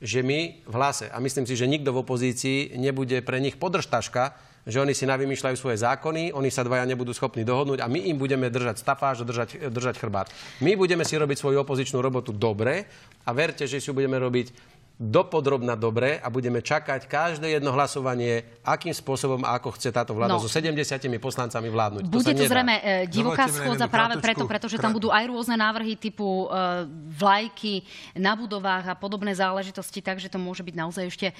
že 0.00 0.20
my 0.20 0.66
v 0.68 0.74
hlase, 0.76 1.08
a 1.08 1.16
myslím 1.20 1.48
si, 1.48 1.56
že 1.56 1.70
nikto 1.70 1.92
v 1.92 2.02
opozícii 2.04 2.76
nebude 2.76 3.24
pre 3.24 3.40
nich 3.40 3.56
podržtaška, 3.56 4.36
že 4.66 4.82
oni 4.82 4.98
si 4.98 5.06
navymýšľajú 5.06 5.56
svoje 5.56 5.78
zákony, 5.78 6.34
oni 6.34 6.50
sa 6.50 6.66
dvaja 6.66 6.82
nebudú 6.90 7.14
schopní 7.14 7.46
dohodnúť 7.46 7.80
a 7.80 7.86
my 7.86 8.10
im 8.10 8.18
budeme 8.18 8.50
držať 8.50 8.82
stafáž 8.82 9.22
držať, 9.22 9.70
držať 9.70 9.94
chrbát. 10.02 10.26
My 10.58 10.74
budeme 10.74 11.06
si 11.06 11.14
robiť 11.14 11.38
svoju 11.38 11.62
opozičnú 11.62 12.02
robotu 12.02 12.34
dobre 12.34 12.90
a 13.22 13.30
verte, 13.30 13.70
že 13.70 13.78
si 13.78 13.86
ju 13.86 13.94
budeme 13.94 14.18
robiť 14.18 14.75
dopodrobna 14.96 15.76
dobre 15.76 16.16
a 16.16 16.32
budeme 16.32 16.64
čakať 16.64 17.04
každé 17.04 17.52
jedno 17.52 17.68
hlasovanie, 17.76 18.48
akým 18.64 18.96
spôsobom 18.96 19.44
a 19.44 19.60
ako 19.60 19.76
chce 19.76 19.92
táto 19.92 20.16
vláda 20.16 20.40
no. 20.40 20.40
so 20.40 20.48
70 20.48 20.72
poslancami 21.20 21.68
vládnuť. 21.68 22.02
Bude 22.08 22.32
to, 22.32 22.40
to 22.40 22.48
zrejme 22.48 22.76
e, 22.80 22.82
divoká 23.04 23.44
schôdza 23.52 23.92
práve 23.92 24.16
preto, 24.24 24.48
pretože 24.48 24.80
tam 24.80 24.96
budú 24.96 25.12
aj 25.12 25.28
rôzne 25.28 25.60
návrhy 25.60 26.00
typu 26.00 26.48
e, 26.48 26.88
vlajky 27.12 27.84
na 28.16 28.32
budovách 28.32 28.88
a 28.88 28.94
podobné 28.96 29.36
záležitosti, 29.36 30.00
takže 30.00 30.32
to 30.32 30.40
môže 30.40 30.64
byť 30.64 30.74
naozaj 30.74 31.04
ešte 31.12 31.26
e, 31.28 31.34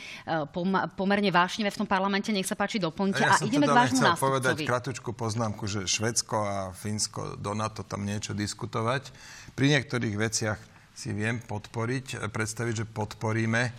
pomerne 0.92 1.32
vášnivé 1.32 1.72
v 1.72 1.80
tom 1.80 1.88
parlamente. 1.88 2.28
Nech 2.36 2.44
sa 2.44 2.60
páči, 2.60 2.76
doplňte. 2.76 3.24
Ja 3.24 3.40
a 3.40 3.44
ideme 3.44 3.64
teda 3.64 3.72
k 3.72 3.78
vášmu 3.80 4.00
nástupcovi. 4.04 4.20
povedať 4.20 4.56
kratučku 4.68 5.10
poznámku, 5.16 5.64
že 5.64 5.88
Švedsko 5.88 6.36
a 6.44 6.58
Fínsko 6.76 7.40
do 7.40 7.56
NATO 7.56 7.80
tam 7.80 8.04
niečo 8.04 8.36
diskutovať. 8.36 9.08
Pri 9.56 9.72
niektorých 9.72 10.12
veciach 10.20 10.75
si 10.96 11.12
viem 11.12 11.36
podporiť, 11.44 12.32
predstaviť, 12.32 12.74
že 12.82 12.86
podporíme 12.88 13.62
e, 13.68 13.72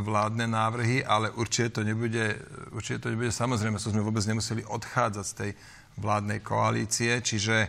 vládne 0.00 0.48
návrhy, 0.48 1.04
ale 1.04 1.28
určite 1.36 1.76
to 1.76 1.80
nebude, 1.84 2.40
určite 2.72 3.04
to 3.04 3.12
nebude 3.12 3.28
samozrejme, 3.28 3.76
sme 3.76 4.00
vôbec 4.00 4.24
nemuseli 4.24 4.64
odchádzať 4.64 5.24
z 5.28 5.36
tej 5.36 5.50
vládnej 6.00 6.40
koalície, 6.40 7.20
čiže 7.20 7.56
e, 7.60 7.68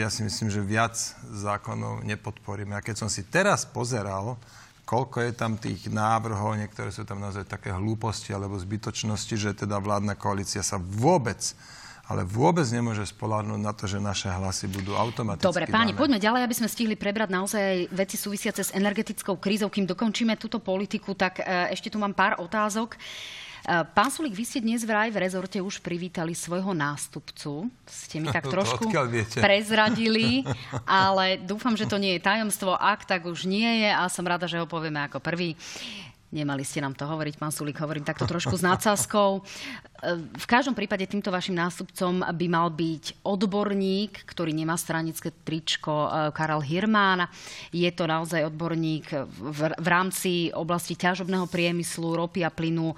ja 0.00 0.08
si 0.08 0.24
myslím, 0.24 0.48
že 0.48 0.64
viac 0.64 0.96
zákonov 1.28 2.08
nepodporíme. 2.08 2.72
A 2.72 2.80
keď 2.80 3.04
som 3.04 3.12
si 3.12 3.28
teraz 3.28 3.68
pozeral, 3.68 4.40
koľko 4.88 5.20
je 5.20 5.32
tam 5.36 5.60
tých 5.60 5.92
návrhov, 5.92 6.56
niektoré 6.56 6.88
sú 6.88 7.04
tam 7.04 7.20
naozaj 7.20 7.44
také 7.44 7.68
hlúposti 7.68 8.32
alebo 8.32 8.56
zbytočnosti, 8.56 9.36
že 9.36 9.52
teda 9.52 9.76
vládna 9.76 10.16
koalícia 10.16 10.64
sa 10.64 10.80
vôbec 10.80 11.52
ale 12.10 12.26
vôbec 12.26 12.66
nemôže 12.66 13.06
spolárnuť 13.06 13.60
na 13.62 13.70
to, 13.70 13.86
že 13.86 14.02
naše 14.02 14.26
hlasy 14.26 14.66
budú 14.66 14.98
automaticky 14.98 15.46
Dobre, 15.46 15.70
páni, 15.70 15.94
dané. 15.94 16.00
poďme 16.00 16.18
ďalej, 16.18 16.42
aby 16.42 16.54
sme 16.58 16.68
stihli 16.68 16.94
prebrať 16.98 17.30
naozaj 17.30 17.86
veci 17.94 18.18
súvisiace 18.18 18.62
s 18.66 18.74
energetickou 18.74 19.38
krízou. 19.38 19.70
Kým 19.70 19.86
dokončíme 19.86 20.34
túto 20.34 20.58
politiku, 20.58 21.14
tak 21.14 21.40
e, 21.40 21.70
ešte 21.70 21.94
tu 21.94 22.02
mám 22.02 22.10
pár 22.10 22.42
otázok. 22.42 22.98
E, 22.98 22.98
pán 23.94 24.10
Sulik, 24.10 24.34
vy 24.34 24.42
ste 24.42 24.58
dnes 24.58 24.82
vraj 24.82 25.14
v 25.14 25.22
rezorte 25.22 25.62
už 25.62 25.78
privítali 25.78 26.34
svojho 26.34 26.74
nástupcu. 26.74 27.70
Ste 27.86 28.18
mi 28.18 28.34
tak 28.34 28.50
trošku 28.54 28.90
prezradili, 29.38 30.42
ale 31.06 31.38
dúfam, 31.38 31.78
že 31.78 31.86
to 31.86 32.02
nie 32.02 32.18
je 32.18 32.26
tajomstvo. 32.26 32.74
Ak 32.74 33.06
tak 33.06 33.30
už 33.30 33.46
nie 33.46 33.86
je 33.86 33.90
a 33.94 34.10
som 34.10 34.26
rada, 34.26 34.50
že 34.50 34.58
ho 34.58 34.66
povieme 34.66 35.06
ako 35.06 35.22
prvý. 35.22 35.54
Nemali 36.32 36.64
ste 36.64 36.80
nám 36.80 36.96
to 36.96 37.04
hovoriť, 37.04 37.36
pán 37.36 37.52
Sulik, 37.52 37.76
hovorím 37.84 38.08
takto 38.08 38.24
trošku 38.24 38.56
s 38.56 38.64
nadsázkou. 38.64 39.44
V 40.34 40.46
každom 40.50 40.74
prípade 40.74 41.06
týmto 41.06 41.30
vašim 41.30 41.54
nástupcom 41.54 42.26
by 42.26 42.46
mal 42.50 42.74
byť 42.74 43.22
odborník, 43.22 44.26
ktorý 44.26 44.50
nemá 44.50 44.74
stranické 44.74 45.30
tričko, 45.30 46.10
e, 46.10 46.34
Karel 46.34 46.58
Hirmán. 46.58 47.30
Je 47.70 47.86
to 47.94 48.10
naozaj 48.10 48.50
odborník 48.50 49.14
v, 49.14 49.60
v 49.78 49.86
rámci 49.86 50.50
oblasti 50.50 50.98
ťažobného 50.98 51.46
priemyslu, 51.46 52.18
ropy 52.18 52.42
a 52.42 52.50
plynu. 52.50 52.90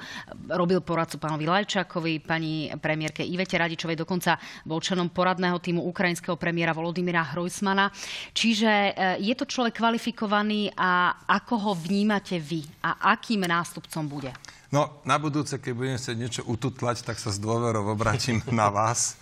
Robil 0.48 0.80
poradcu 0.80 1.20
pánovi 1.20 1.44
Lajčákovi, 1.44 2.24
pani 2.24 2.72
premiérke 2.80 3.20
Ivete 3.20 3.60
Radičovej, 3.60 4.00
dokonca 4.00 4.40
bol 4.64 4.80
členom 4.80 5.12
poradného 5.12 5.60
týmu 5.60 5.84
ukrajinského 5.84 6.40
premiéra 6.40 6.72
Volodymyra 6.72 7.36
Hrojsmana. 7.36 7.92
Čiže 8.32 8.70
e, 8.70 8.92
je 9.20 9.34
to 9.36 9.44
človek 9.44 9.76
kvalifikovaný 9.76 10.72
a 10.72 11.20
ako 11.28 11.54
ho 11.68 11.72
vnímate 11.76 12.40
vy 12.40 12.64
a 12.80 13.12
akým 13.24 13.48
nástupcom 13.48 14.04
bude? 14.04 14.28
No, 14.68 15.00
na 15.08 15.16
budúce, 15.16 15.56
keď 15.56 15.72
budem 15.72 15.96
chcieť 15.96 16.16
niečo 16.20 16.42
ututlať, 16.44 17.08
tak 17.08 17.16
sa 17.16 17.32
s 17.32 17.40
dôverou 17.40 17.88
obratím 17.88 18.44
na 18.52 18.68
vás. 18.68 19.16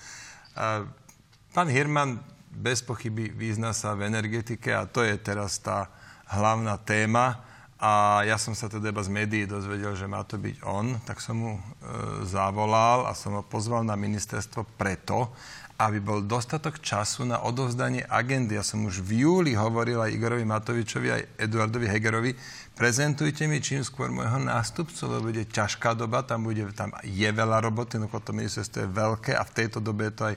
Pán 1.55 1.71
Hirman 1.71 2.19
bez 2.51 2.83
pochyby 2.83 3.31
význa 3.31 3.71
sa 3.71 3.95
v 3.95 4.11
energetike 4.11 4.75
a 4.75 4.91
to 4.91 5.07
je 5.07 5.15
teraz 5.23 5.63
tá 5.63 5.87
hlavná 6.35 6.75
téma. 6.83 7.47
A 7.83 8.23
ja 8.23 8.39
som 8.39 8.55
sa 8.55 8.71
teda 8.71 8.95
iba 8.95 9.03
z 9.03 9.11
médií 9.11 9.43
dozvedel, 9.43 9.99
že 9.99 10.07
má 10.07 10.23
to 10.23 10.39
byť 10.39 10.63
on, 10.63 11.03
tak 11.03 11.19
som 11.19 11.35
mu 11.35 11.53
e, 11.59 11.63
zavolal 12.23 13.11
a 13.11 13.13
som 13.19 13.35
ho 13.35 13.43
pozval 13.43 13.83
na 13.83 13.99
ministerstvo 13.99 14.79
preto, 14.79 15.35
aby 15.83 15.99
bol 15.99 16.23
dostatok 16.23 16.79
času 16.79 17.27
na 17.27 17.43
odovzdanie 17.43 18.07
agendy. 18.07 18.55
Ja 18.55 18.63
som 18.63 18.87
už 18.87 19.03
v 19.03 19.27
júli 19.27 19.59
hovoril 19.59 19.99
aj 19.99 20.15
Igorovi 20.15 20.47
Matovičovi, 20.47 21.09
aj 21.11 21.23
Eduardovi 21.43 21.91
Hegerovi, 21.91 22.39
prezentujte 22.79 23.51
mi 23.51 23.59
čím 23.59 23.83
skôr 23.83 24.15
môjho 24.15 24.39
nástupcu, 24.39 25.03
lebo 25.11 25.35
bude 25.35 25.43
ťažká 25.51 25.99
doba, 25.99 26.23
tam, 26.23 26.47
bude, 26.47 26.63
tam 26.79 26.95
je 27.03 27.27
veľa 27.27 27.67
roboty, 27.67 27.99
no 27.99 28.07
to 28.07 28.31
ministerstvo 28.31 28.79
je 28.87 28.95
veľké 28.95 29.35
a 29.35 29.43
v 29.43 29.55
tejto 29.59 29.83
dobe 29.83 30.07
je 30.07 30.15
to 30.15 30.25
aj 30.31 30.37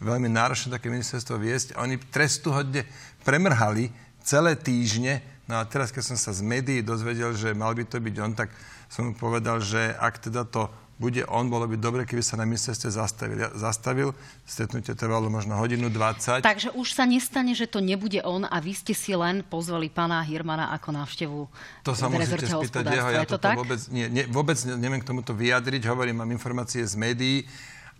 veľmi 0.00 0.32
náročné 0.32 0.72
také 0.72 0.88
ministerstvo 0.88 1.36
viesť. 1.36 1.76
Oni 1.76 2.00
trestuhodne 2.00 2.88
premrhali 3.20 3.92
celé 4.24 4.56
týždne, 4.56 5.35
no 5.46 5.58
a 5.58 5.62
teraz, 5.66 5.94
keď 5.94 6.14
som 6.14 6.18
sa 6.18 6.30
z 6.34 6.42
médií 6.42 6.82
dozvedel, 6.82 7.34
že 7.34 7.54
mal 7.54 7.74
by 7.74 7.86
to 7.86 7.98
byť 8.02 8.16
on, 8.22 8.32
tak 8.34 8.50
som 8.86 9.10
mu 9.10 9.12
povedal, 9.14 9.58
že 9.58 9.94
ak 9.98 10.30
teda 10.30 10.46
to 10.46 10.70
bude 10.96 11.20
on, 11.28 11.52
bolo 11.52 11.68
by 11.68 11.76
dobre, 11.76 12.08
keby 12.08 12.24
sa 12.24 12.40
na 12.40 12.48
ministerstve 12.48 12.88
zastavil. 12.88 13.36
Ja 13.36 13.52
zastavil, 13.52 14.16
stretnutie 14.48 14.96
trvalo 14.96 15.28
možno 15.28 15.52
hodinu 15.60 15.92
20. 15.92 16.40
Takže 16.40 16.72
už 16.72 16.96
sa 16.96 17.04
nestane, 17.04 17.52
že 17.52 17.68
to 17.68 17.84
nebude 17.84 18.16
on 18.24 18.48
a 18.48 18.56
vy 18.64 18.72
ste 18.72 18.96
si 18.96 19.12
len 19.12 19.44
pozvali 19.44 19.92
pána 19.92 20.24
Hirmana 20.24 20.72
ako 20.72 20.88
návštevu 20.96 21.40
To 21.84 21.92
sa 21.92 22.08
musíte 22.08 22.48
spýtať 22.48 22.84
jeho, 22.88 23.10
ja 23.12 23.28
to 23.28 23.36
tak? 23.36 23.60
vôbec, 23.60 23.80
nie, 23.92 24.08
nie, 24.08 24.24
vôbec 24.24 24.56
neviem 24.64 25.04
k 25.04 25.06
tomuto 25.06 25.36
vyjadriť, 25.36 25.84
hovorím, 25.84 26.24
mám 26.24 26.32
informácie 26.32 26.80
z 26.80 26.96
médií, 26.96 27.44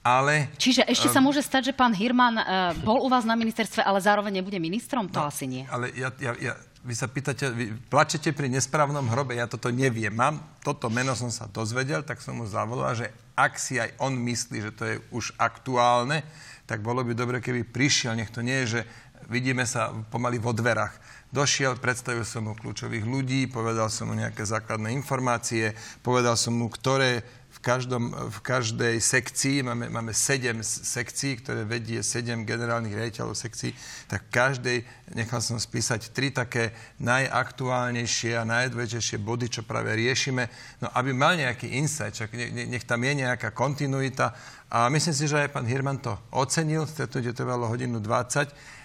ale... 0.01 0.49
Čiže 0.57 0.89
ešte 0.89 1.13
sa 1.13 1.21
môže 1.21 1.45
stať, 1.45 1.69
že 1.69 1.73
pán 1.77 1.93
Hirman 1.93 2.39
uh, 2.39 2.73
bol 2.81 3.05
u 3.05 3.11
vás 3.13 3.29
na 3.29 3.37
ministerstve, 3.37 3.85
ale 3.85 3.99
zároveň 4.01 4.41
nebude 4.41 4.57
ministrom? 4.57 5.05
To 5.13 5.21
no, 5.21 5.29
asi 5.29 5.45
nie. 5.45 5.69
Ale 5.69 5.93
ja, 5.93 6.15
ja, 6.17 6.33
ja 6.39 6.55
vy 6.87 6.95
sa 6.95 7.11
pýtate, 7.11 7.51
vy 7.51 7.75
plačete 7.91 8.31
pri 8.31 8.47
nesprávnom 8.47 9.11
hrobe, 9.11 9.35
ja 9.35 9.51
toto 9.51 9.75
neviem. 9.75 10.15
Mám, 10.15 10.39
toto 10.63 10.87
meno 10.87 11.19
som 11.19 11.35
sa 11.35 11.51
dozvedel, 11.51 12.07
tak 12.07 12.23
som 12.23 12.39
mu 12.39 12.47
zavolal, 12.47 12.95
že 12.95 13.11
ak 13.35 13.59
si 13.59 13.83
aj 13.83 13.99
on 13.99 14.15
myslí, 14.15 14.59
že 14.63 14.73
to 14.73 14.83
je 14.87 14.97
už 15.11 15.35
aktuálne, 15.37 16.23
tak 16.65 16.87
bolo 16.87 17.03
by 17.03 17.13
dobre, 17.13 17.43
keby 17.43 17.67
prišiel. 17.67 18.15
Nech 18.15 18.31
to 18.31 18.41
nie 18.41 18.63
je, 18.65 18.79
že 18.79 18.81
vidíme 19.27 19.67
sa 19.67 19.91
pomaly 20.15 20.39
vo 20.39 20.55
dverách. 20.55 20.95
Došiel, 21.35 21.75
predstavil 21.83 22.23
som 22.23 22.47
mu 22.47 22.55
kľúčových 22.55 23.03
ľudí, 23.03 23.51
povedal 23.51 23.91
som 23.91 24.07
mu 24.07 24.15
nejaké 24.15 24.47
základné 24.47 24.95
informácie, 24.95 25.75
povedal 26.07 26.39
som 26.39 26.55
mu, 26.55 26.71
ktoré 26.71 27.27
každom, 27.67 28.15
v 28.15 28.39
každej 28.47 29.03
sekcii, 29.03 29.67
máme, 29.67 29.91
máme 29.91 30.15
sedem 30.15 30.63
sekcií, 30.63 31.43
ktoré 31.43 31.67
vedie 31.67 31.99
sedem 32.07 32.47
generálnych 32.47 32.95
riaditeľov 32.95 33.35
sekcií, 33.35 33.75
tak 34.07 34.31
každej 34.31 34.87
nechal 35.19 35.43
som 35.43 35.59
spísať 35.59 36.15
tri 36.15 36.31
také 36.31 36.71
najaktuálnejšie 37.03 38.39
a 38.39 38.47
najdôležitejšie 38.47 39.19
body, 39.19 39.51
čo 39.51 39.67
práve 39.67 39.99
riešime, 39.99 40.47
no 40.79 40.87
aby 40.95 41.11
mal 41.11 41.35
nejaký 41.35 41.75
insight, 41.75 42.15
čak 42.15 42.39
nech, 42.39 42.55
nech 42.55 42.87
tam 42.87 43.03
je 43.03 43.27
nejaká 43.27 43.51
kontinuita. 43.51 44.31
A 44.71 44.87
myslím 44.87 45.15
si, 45.19 45.27
že 45.27 45.51
aj 45.51 45.51
pán 45.51 45.67
Hirman 45.67 45.99
to 45.99 46.15
ocenil, 46.31 46.87
stretnutie 46.87 47.35
trvalo 47.35 47.67
hodinu 47.67 47.99
20, 47.99 48.77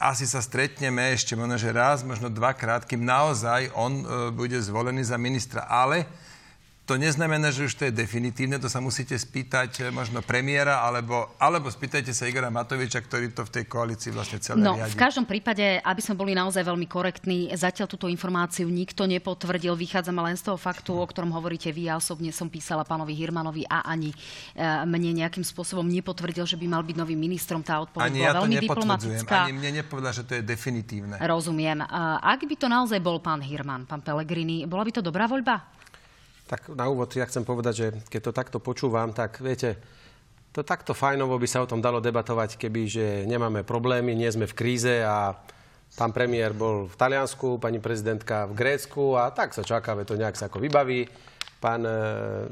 asi 0.00 0.24
sa 0.24 0.40
stretneme 0.40 1.12
ešte 1.12 1.36
možno, 1.36 1.60
že 1.60 1.76
raz, 1.76 2.00
možno 2.00 2.32
dvakrát, 2.32 2.88
kým 2.88 3.04
naozaj 3.04 3.68
on 3.76 4.00
e, 4.00 4.04
bude 4.32 4.56
zvolený 4.60 5.04
za 5.04 5.20
ministra. 5.20 5.66
Ale 5.68 6.08
to 6.84 7.00
neznamená, 7.00 7.48
že 7.48 7.64
už 7.64 7.80
to 7.80 7.88
je 7.88 7.92
definitívne, 7.96 8.60
to 8.60 8.68
sa 8.68 8.76
musíte 8.76 9.16
spýtať 9.16 9.70
eh, 9.80 9.84
možno 9.88 10.20
premiéra, 10.20 10.84
alebo, 10.84 11.32
alebo 11.40 11.72
spýtajte 11.72 12.12
sa 12.12 12.28
Igora 12.28 12.52
Matoviča, 12.52 13.00
ktorý 13.00 13.32
to 13.32 13.48
v 13.48 13.50
tej 13.60 13.64
koalícii 13.64 14.12
vlastne 14.12 14.36
celé 14.36 14.60
no, 14.60 14.76
riadi. 14.76 14.92
v 14.92 15.00
každom 15.00 15.24
prípade, 15.24 15.80
aby 15.80 16.00
sme 16.04 16.20
boli 16.20 16.36
naozaj 16.36 16.60
veľmi 16.60 16.84
korektní, 16.84 17.48
zatiaľ 17.56 17.88
túto 17.88 18.04
informáciu 18.12 18.68
nikto 18.68 19.08
nepotvrdil. 19.08 19.72
Vychádzame 19.72 20.20
len 20.28 20.36
z 20.36 20.52
toho 20.52 20.60
faktu, 20.60 20.92
o 20.92 21.06
ktorom 21.08 21.32
hovoríte 21.32 21.72
vy. 21.72 21.88
Ja 21.88 21.96
osobne 21.96 22.28
som 22.36 22.52
písala 22.52 22.84
pánovi 22.84 23.16
Hirmanovi 23.16 23.64
a 23.64 23.84
ani 23.88 24.12
e, 24.12 24.16
mne 24.84 25.24
nejakým 25.24 25.44
spôsobom 25.44 25.84
nepotvrdil, 25.88 26.44
že 26.44 26.60
by 26.60 26.66
mal 26.68 26.82
byť 26.84 26.96
novým 26.96 27.20
ministrom. 27.20 27.64
Tá 27.64 27.80
odpoveď 27.80 28.08
ani 28.08 28.20
bola 28.20 28.28
ja 28.28 28.36
veľmi 28.40 28.56
diplomatická. 28.60 29.36
Ani 29.48 29.56
mne 29.56 29.70
nepovedal, 29.84 30.12
že 30.12 30.24
to 30.24 30.32
je 30.36 30.42
definitívne. 30.44 31.16
Rozumiem. 31.20 31.80
Ak 32.20 32.44
by 32.44 32.54
to 32.56 32.68
naozaj 32.68 33.00
bol 33.00 33.20
pán 33.20 33.40
Hirman, 33.40 33.88
pán 33.88 34.04
Pellegrini, 34.04 34.68
bola 34.68 34.84
by 34.84 34.92
to 34.96 35.02
dobrá 35.04 35.24
voľba? 35.24 35.83
Tak 36.44 36.76
na 36.76 36.92
úvod 36.92 37.08
ja 37.16 37.24
chcem 37.24 37.40
povedať, 37.40 37.74
že 37.74 37.86
keď 38.12 38.20
to 38.20 38.32
takto 38.36 38.58
počúvam, 38.60 39.16
tak 39.16 39.40
viete, 39.40 39.80
to 40.52 40.60
takto 40.60 40.92
fajnovo 40.92 41.40
by 41.40 41.48
sa 41.48 41.64
o 41.64 41.70
tom 41.70 41.80
dalo 41.80 41.98
debatovať, 42.04 42.60
keby, 42.60 42.80
že 42.86 43.06
nemáme 43.24 43.66
problémy, 43.66 44.12
nie 44.12 44.28
sme 44.28 44.44
v 44.46 44.54
kríze 44.54 45.02
a 45.02 45.34
pán 45.96 46.12
premiér 46.14 46.54
bol 46.54 46.86
v 46.86 46.94
Taliansku, 46.94 47.58
pani 47.58 47.80
prezidentka 47.80 48.46
v 48.46 48.54
Grécku 48.54 49.18
a 49.18 49.32
tak 49.32 49.50
sa 49.56 49.66
čaká, 49.66 49.96
to 50.04 50.20
nejak 50.20 50.36
sa 50.36 50.46
ako 50.46 50.62
vybaví. 50.62 51.08
Pán 51.58 51.80
e, 51.80 51.92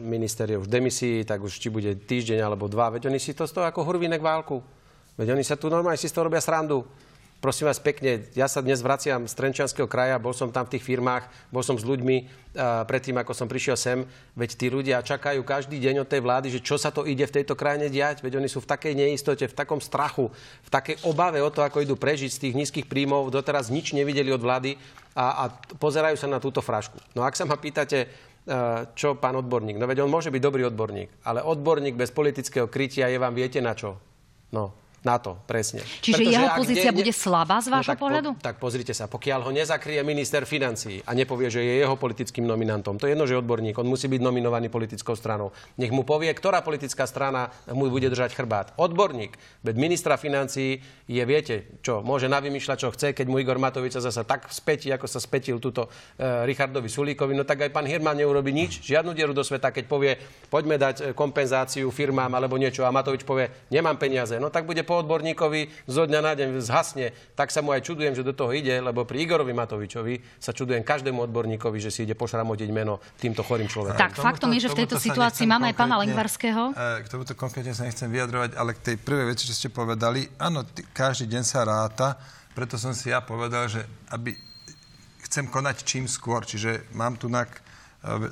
minister 0.00 0.48
je 0.48 0.56
už 0.56 0.66
v 0.66 0.72
demisii, 0.72 1.16
tak 1.28 1.44
už 1.44 1.52
či 1.52 1.68
bude 1.68 1.92
týždeň 1.92 2.40
alebo 2.40 2.64
dva. 2.64 2.88
Veď 2.96 3.12
oni 3.12 3.20
si 3.20 3.36
to 3.36 3.44
z 3.44 3.52
toho 3.52 3.68
ako 3.68 3.84
hurvínek 3.84 4.24
válku. 4.24 4.64
Veď 5.20 5.36
oni 5.36 5.44
sa 5.44 5.60
tu 5.60 5.68
normálne 5.68 6.00
si 6.00 6.08
z 6.08 6.16
toho 6.16 6.32
robia 6.32 6.40
srandu. 6.40 6.80
Prosím 7.42 7.66
vás 7.66 7.82
pekne, 7.82 8.22
ja 8.38 8.46
sa 8.46 8.62
dnes 8.62 8.78
vraciam 8.86 9.26
z 9.26 9.34
Trenčianského 9.34 9.90
kraja, 9.90 10.22
bol 10.22 10.30
som 10.30 10.54
tam 10.54 10.62
v 10.62 10.78
tých 10.78 10.86
firmách, 10.86 11.26
bol 11.50 11.66
som 11.66 11.74
s 11.74 11.82
ľuďmi 11.82 12.22
uh, 12.22 12.86
predtým, 12.86 13.18
ako 13.18 13.34
som 13.34 13.50
prišiel 13.50 13.74
sem, 13.74 14.06
veď 14.38 14.50
tí 14.54 14.70
ľudia 14.70 15.02
čakajú 15.02 15.42
každý 15.42 15.82
deň 15.82 16.06
od 16.06 16.08
tej 16.08 16.22
vlády, 16.22 16.54
že 16.54 16.62
čo 16.62 16.78
sa 16.78 16.94
to 16.94 17.02
ide 17.02 17.26
v 17.26 17.42
tejto 17.42 17.58
krajine 17.58 17.90
diať, 17.90 18.22
veď 18.22 18.38
oni 18.38 18.46
sú 18.46 18.62
v 18.62 18.70
takej 18.70 18.94
neistote, 18.94 19.50
v 19.50 19.58
takom 19.58 19.82
strachu, 19.82 20.30
v 20.62 20.70
takej 20.70 21.02
obave 21.02 21.42
o 21.42 21.50
to, 21.50 21.66
ako 21.66 21.82
idú 21.82 21.98
prežiť 21.98 22.30
z 22.30 22.40
tých 22.46 22.54
nízkych 22.54 22.86
príjmov, 22.86 23.34
doteraz 23.34 23.74
nič 23.74 23.90
nevideli 23.90 24.30
od 24.30 24.38
vlády 24.38 24.78
a, 25.18 25.42
a 25.42 25.44
pozerajú 25.82 26.14
sa 26.14 26.30
na 26.30 26.38
túto 26.38 26.62
frašku. 26.62 26.94
No 27.18 27.26
ak 27.26 27.34
sa 27.34 27.42
ma 27.42 27.58
pýtate, 27.58 28.06
e, 28.06 28.08
čo 28.94 29.18
pán 29.18 29.34
odborník, 29.34 29.82
no 29.82 29.90
veď 29.90 30.06
on 30.06 30.14
môže 30.14 30.30
byť 30.30 30.38
dobrý 30.38 30.62
odborník, 30.70 31.26
ale 31.26 31.42
odborník 31.42 31.98
bez 31.98 32.14
politického 32.14 32.70
krytia 32.70 33.10
je 33.10 33.18
vám 33.18 33.34
viete 33.34 33.58
na 33.58 33.74
čo? 33.74 33.98
No, 34.54 34.78
na 35.02 35.18
to, 35.18 35.34
presne. 35.50 35.82
Čiže 35.82 36.14
Pretože 36.14 36.30
jeho 36.30 36.48
pozícia 36.54 36.90
ne, 36.94 36.98
bude 37.02 37.12
slabá 37.12 37.58
z 37.58 37.68
vášho 37.74 37.90
no, 37.90 37.98
tak, 37.98 38.02
pohľadu? 38.02 38.30
Po, 38.38 38.42
tak 38.42 38.56
pozrite 38.62 38.94
sa, 38.94 39.10
pokiaľ 39.10 39.40
ho 39.46 39.50
nezakrie 39.50 39.98
minister 40.06 40.46
financií 40.46 41.02
a 41.02 41.10
nepovie, 41.10 41.50
že 41.50 41.58
je 41.58 41.82
jeho 41.82 41.98
politickým 41.98 42.46
nominantom, 42.46 43.02
to 43.02 43.10
je 43.10 43.18
jedno, 43.18 43.26
že 43.26 43.34
odborník, 43.34 43.74
on 43.82 43.90
musí 43.90 44.06
byť 44.06 44.22
nominovaný 44.22 44.70
politickou 44.70 45.18
stranou. 45.18 45.50
Nech 45.74 45.90
mu 45.90 46.06
povie, 46.06 46.30
ktorá 46.30 46.62
politická 46.62 47.02
strana 47.10 47.50
mu 47.74 47.90
bude 47.90 48.06
držať 48.06 48.38
chrbát. 48.38 48.70
Odborník, 48.78 49.34
veď 49.66 49.74
ministra 49.74 50.14
financií 50.14 50.78
je, 51.10 51.22
viete, 51.26 51.66
čo, 51.82 51.98
môže 52.00 52.30
navymýšľať, 52.30 52.76
čo 52.78 52.94
chce, 52.94 53.10
keď 53.10 53.26
mu 53.26 53.42
Igor 53.42 53.58
Matovič 53.58 53.98
sa 53.98 54.02
zasa 54.06 54.22
tak 54.22 54.46
spätí, 54.54 54.94
ako 54.94 55.10
sa 55.10 55.18
spätil 55.18 55.58
túto 55.58 55.90
e, 56.14 56.46
Richardovi 56.46 56.86
Sulíkovi, 56.86 57.34
no 57.34 57.42
tak 57.42 57.66
aj 57.66 57.74
pán 57.74 57.90
Hirman 57.90 58.14
neurobi 58.14 58.54
nič, 58.54 58.86
žiadnu 58.86 59.10
dieru 59.18 59.34
do 59.34 59.42
sveta, 59.42 59.74
keď 59.74 59.84
povie, 59.90 60.14
poďme 60.46 60.78
dať 60.78 60.96
e, 60.98 61.02
kompenzáciu 61.10 61.90
firmám 61.90 62.30
alebo 62.38 62.54
niečo 62.54 62.86
a 62.86 62.94
Matovič 62.94 63.26
povie, 63.26 63.50
nemám 63.66 63.98
peniaze, 63.98 64.38
no 64.38 64.46
tak 64.46 64.62
bude 64.62 64.86
po 64.92 65.00
odborníkovi 65.00 65.88
zo 65.88 66.04
dňa 66.04 66.20
na 66.20 66.32
deň 66.36 66.60
zhasne, 66.60 67.16
tak 67.32 67.48
sa 67.48 67.64
mu 67.64 67.72
aj 67.72 67.80
čudujem, 67.80 68.12
že 68.12 68.20
do 68.20 68.36
toho 68.36 68.52
ide, 68.52 68.76
lebo 68.76 69.08
pri 69.08 69.24
Igorovi 69.24 69.56
Matovičovi 69.56 70.20
sa 70.36 70.52
čudujem 70.52 70.84
každému 70.84 71.24
odborníkovi, 71.32 71.80
že 71.80 71.88
si 71.88 72.04
ide 72.04 72.12
pošramotiť 72.12 72.68
meno 72.68 73.00
týmto 73.16 73.40
chorým 73.40 73.72
človekom. 73.72 73.96
Tak, 73.96 74.20
tomuto, 74.20 74.28
faktom 74.28 74.52
je, 74.52 74.68
že 74.68 74.76
v 74.76 74.78
tejto 74.84 75.00
situácii 75.00 75.48
máme 75.48 75.72
aj 75.72 75.76
pána 75.80 75.96
Lengvarského. 76.04 76.76
E, 76.76 77.00
k 77.00 77.08
tomuto 77.08 77.32
konkrétne 77.32 77.72
sa 77.72 77.88
nechcem 77.88 78.12
vyjadrovať, 78.12 78.52
ale 78.60 78.76
k 78.76 78.92
tej 78.92 78.96
prvej 79.00 79.32
veci, 79.32 79.48
čo 79.48 79.56
ste 79.56 79.72
povedali, 79.72 80.28
áno, 80.36 80.68
t- 80.68 80.84
každý 80.92 81.24
deň 81.32 81.42
sa 81.48 81.64
ráta, 81.64 82.20
preto 82.52 82.76
som 82.76 82.92
si 82.92 83.08
ja 83.08 83.24
povedal, 83.24 83.72
že 83.72 83.80
aby 84.12 84.36
chcem 85.24 85.48
konať 85.48 85.88
čím 85.88 86.04
skôr, 86.04 86.44
čiže 86.44 86.84
mám 86.92 87.16
tu 87.16 87.32
na 87.32 87.48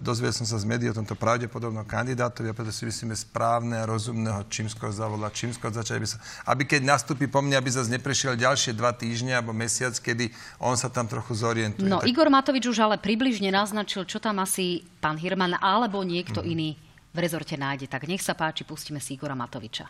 Dozvedel 0.02 0.34
som 0.34 0.42
sa 0.42 0.58
z 0.58 0.66
médií 0.66 0.90
o 0.90 0.96
tomto 0.98 1.14
pravdepodobnom 1.14 1.86
kandidátovi 1.86 2.50
a 2.50 2.56
preto 2.58 2.74
si 2.74 2.82
myslíme 2.90 3.14
správne 3.14 3.78
a 3.78 3.86
rozumného 3.86 4.42
čím 4.50 4.66
skôr 4.66 4.90
zavolať, 4.90 5.30
čím 5.30 5.50
skôr 5.54 5.70
začať, 5.70 6.02
aby, 6.02 6.08
sa, 6.10 6.18
aby 6.50 6.62
keď 6.66 6.82
nastúpi 6.82 7.30
po 7.30 7.38
mne, 7.38 7.54
aby 7.54 7.70
zase 7.70 7.86
neprešiel 7.94 8.34
ďalšie 8.34 8.74
dva 8.74 8.90
týždne 8.90 9.30
alebo 9.38 9.54
mesiac, 9.54 9.94
kedy 9.94 10.34
on 10.58 10.74
sa 10.74 10.90
tam 10.90 11.06
trochu 11.06 11.38
zorientuje. 11.38 11.86
No, 11.86 12.02
tak... 12.02 12.10
Igor 12.10 12.26
Matovič 12.34 12.66
už 12.66 12.82
ale 12.82 12.98
približne 12.98 13.54
naznačil, 13.54 14.10
čo 14.10 14.18
tam 14.18 14.42
asi 14.42 14.82
pán 14.98 15.14
Hirman 15.14 15.54
alebo 15.62 16.02
niekto 16.02 16.42
mm. 16.42 16.50
iný 16.50 16.74
v 17.14 17.18
rezorte 17.22 17.54
nájde. 17.54 17.86
Tak 17.86 18.10
nech 18.10 18.26
sa 18.26 18.34
páči, 18.34 18.66
pustíme 18.66 18.98
si 18.98 19.14
Igora 19.14 19.38
Matoviča 19.38 19.86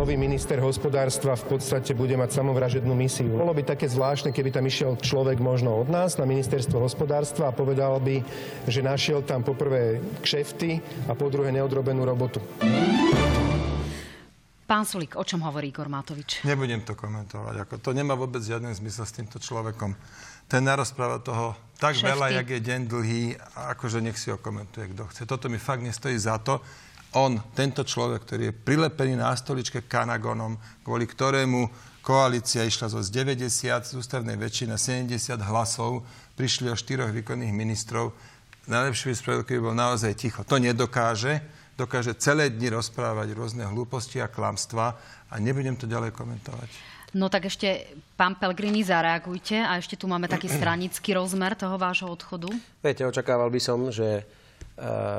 nový 0.00 0.16
minister 0.16 0.56
hospodárstva 0.64 1.36
v 1.36 1.44
podstate 1.44 1.92
bude 1.92 2.16
mať 2.16 2.40
samovražednú 2.40 2.96
misiu. 2.96 3.36
Bolo 3.36 3.52
by 3.52 3.76
také 3.76 3.84
zvláštne, 3.84 4.32
keby 4.32 4.48
tam 4.48 4.64
išiel 4.64 4.96
človek 4.96 5.36
možno 5.44 5.76
od 5.76 5.92
nás 5.92 6.16
na 6.16 6.24
ministerstvo 6.24 6.80
hospodárstva 6.80 7.52
a 7.52 7.56
povedal 7.56 8.00
by, 8.00 8.24
že 8.64 8.80
našiel 8.80 9.20
tam 9.20 9.44
poprvé 9.44 10.00
kšefty 10.24 10.80
a 11.04 11.12
po 11.12 11.28
druhé 11.28 11.52
neodrobenú 11.52 12.08
robotu. 12.08 12.40
Pán 14.64 14.88
Sulik, 14.88 15.20
o 15.20 15.24
čom 15.26 15.44
hovorí 15.44 15.68
Igor 15.68 15.92
Matovič? 15.92 16.48
Nebudem 16.48 16.80
to 16.80 16.96
komentovať. 16.96 17.68
Ako 17.68 17.76
to 17.84 17.92
nemá 17.92 18.16
vôbec 18.16 18.40
žiaden 18.40 18.72
zmysel 18.72 19.04
s 19.04 19.12
týmto 19.12 19.36
človekom. 19.36 19.92
Ten 20.48 20.64
narozpráva 20.64 21.20
toho 21.20 21.52
tak 21.76 21.92
Šefty. 21.92 22.08
veľa, 22.08 22.40
jak 22.40 22.48
je 22.48 22.60
deň 22.72 22.80
dlhý, 22.88 23.36
akože 23.76 24.00
nech 24.00 24.16
si 24.16 24.32
ho 24.32 24.40
komentuje, 24.40 24.96
kto 24.96 25.12
chce. 25.12 25.28
Toto 25.28 25.52
mi 25.52 25.60
fakt 25.60 25.84
nestojí 25.84 26.16
za 26.16 26.40
to 26.40 26.64
on, 27.16 27.42
tento 27.58 27.82
človek, 27.82 28.22
ktorý 28.22 28.42
je 28.50 28.54
prilepený 28.54 29.18
na 29.18 29.34
stoličke 29.34 29.82
Kanagonom, 29.90 30.54
kvôli 30.86 31.10
ktorému 31.10 31.66
koalícia 32.00 32.62
išla 32.62 32.90
zo 32.90 33.02
90 33.02 33.50
z 33.60 33.92
ústavnej 33.98 34.38
väčšiny 34.38 34.68
na 34.70 34.78
70 34.78 35.36
hlasov, 35.42 36.06
prišli 36.38 36.70
o 36.70 36.76
štyroch 36.78 37.10
výkonných 37.10 37.52
ministrov. 37.52 38.14
Najlepšie 38.70 39.10
by 39.10 39.16
spravil, 39.16 39.42
keby 39.42 39.60
bol 39.60 39.76
naozaj 39.76 40.14
ticho. 40.14 40.46
To 40.46 40.62
nedokáže. 40.62 41.42
Dokáže 41.74 42.14
celé 42.20 42.52
dni 42.52 42.76
rozprávať 42.76 43.32
rôzne 43.32 43.64
hlúposti 43.64 44.20
a 44.20 44.28
klamstva 44.28 44.94
a 45.32 45.34
nebudem 45.40 45.74
to 45.74 45.88
ďalej 45.88 46.12
komentovať. 46.12 46.68
No 47.10 47.26
tak 47.26 47.50
ešte, 47.50 47.90
pán 48.14 48.38
Pelgrini, 48.38 48.86
zareagujte. 48.86 49.58
A 49.58 49.82
ešte 49.82 49.98
tu 49.98 50.06
máme 50.06 50.30
taký 50.30 50.46
stranický 50.46 51.18
rozmer 51.18 51.58
toho 51.58 51.74
vášho 51.74 52.06
odchodu. 52.06 52.46
Viete, 52.78 53.02
očakával 53.02 53.50
by 53.50 53.58
som, 53.58 53.90
že 53.90 54.22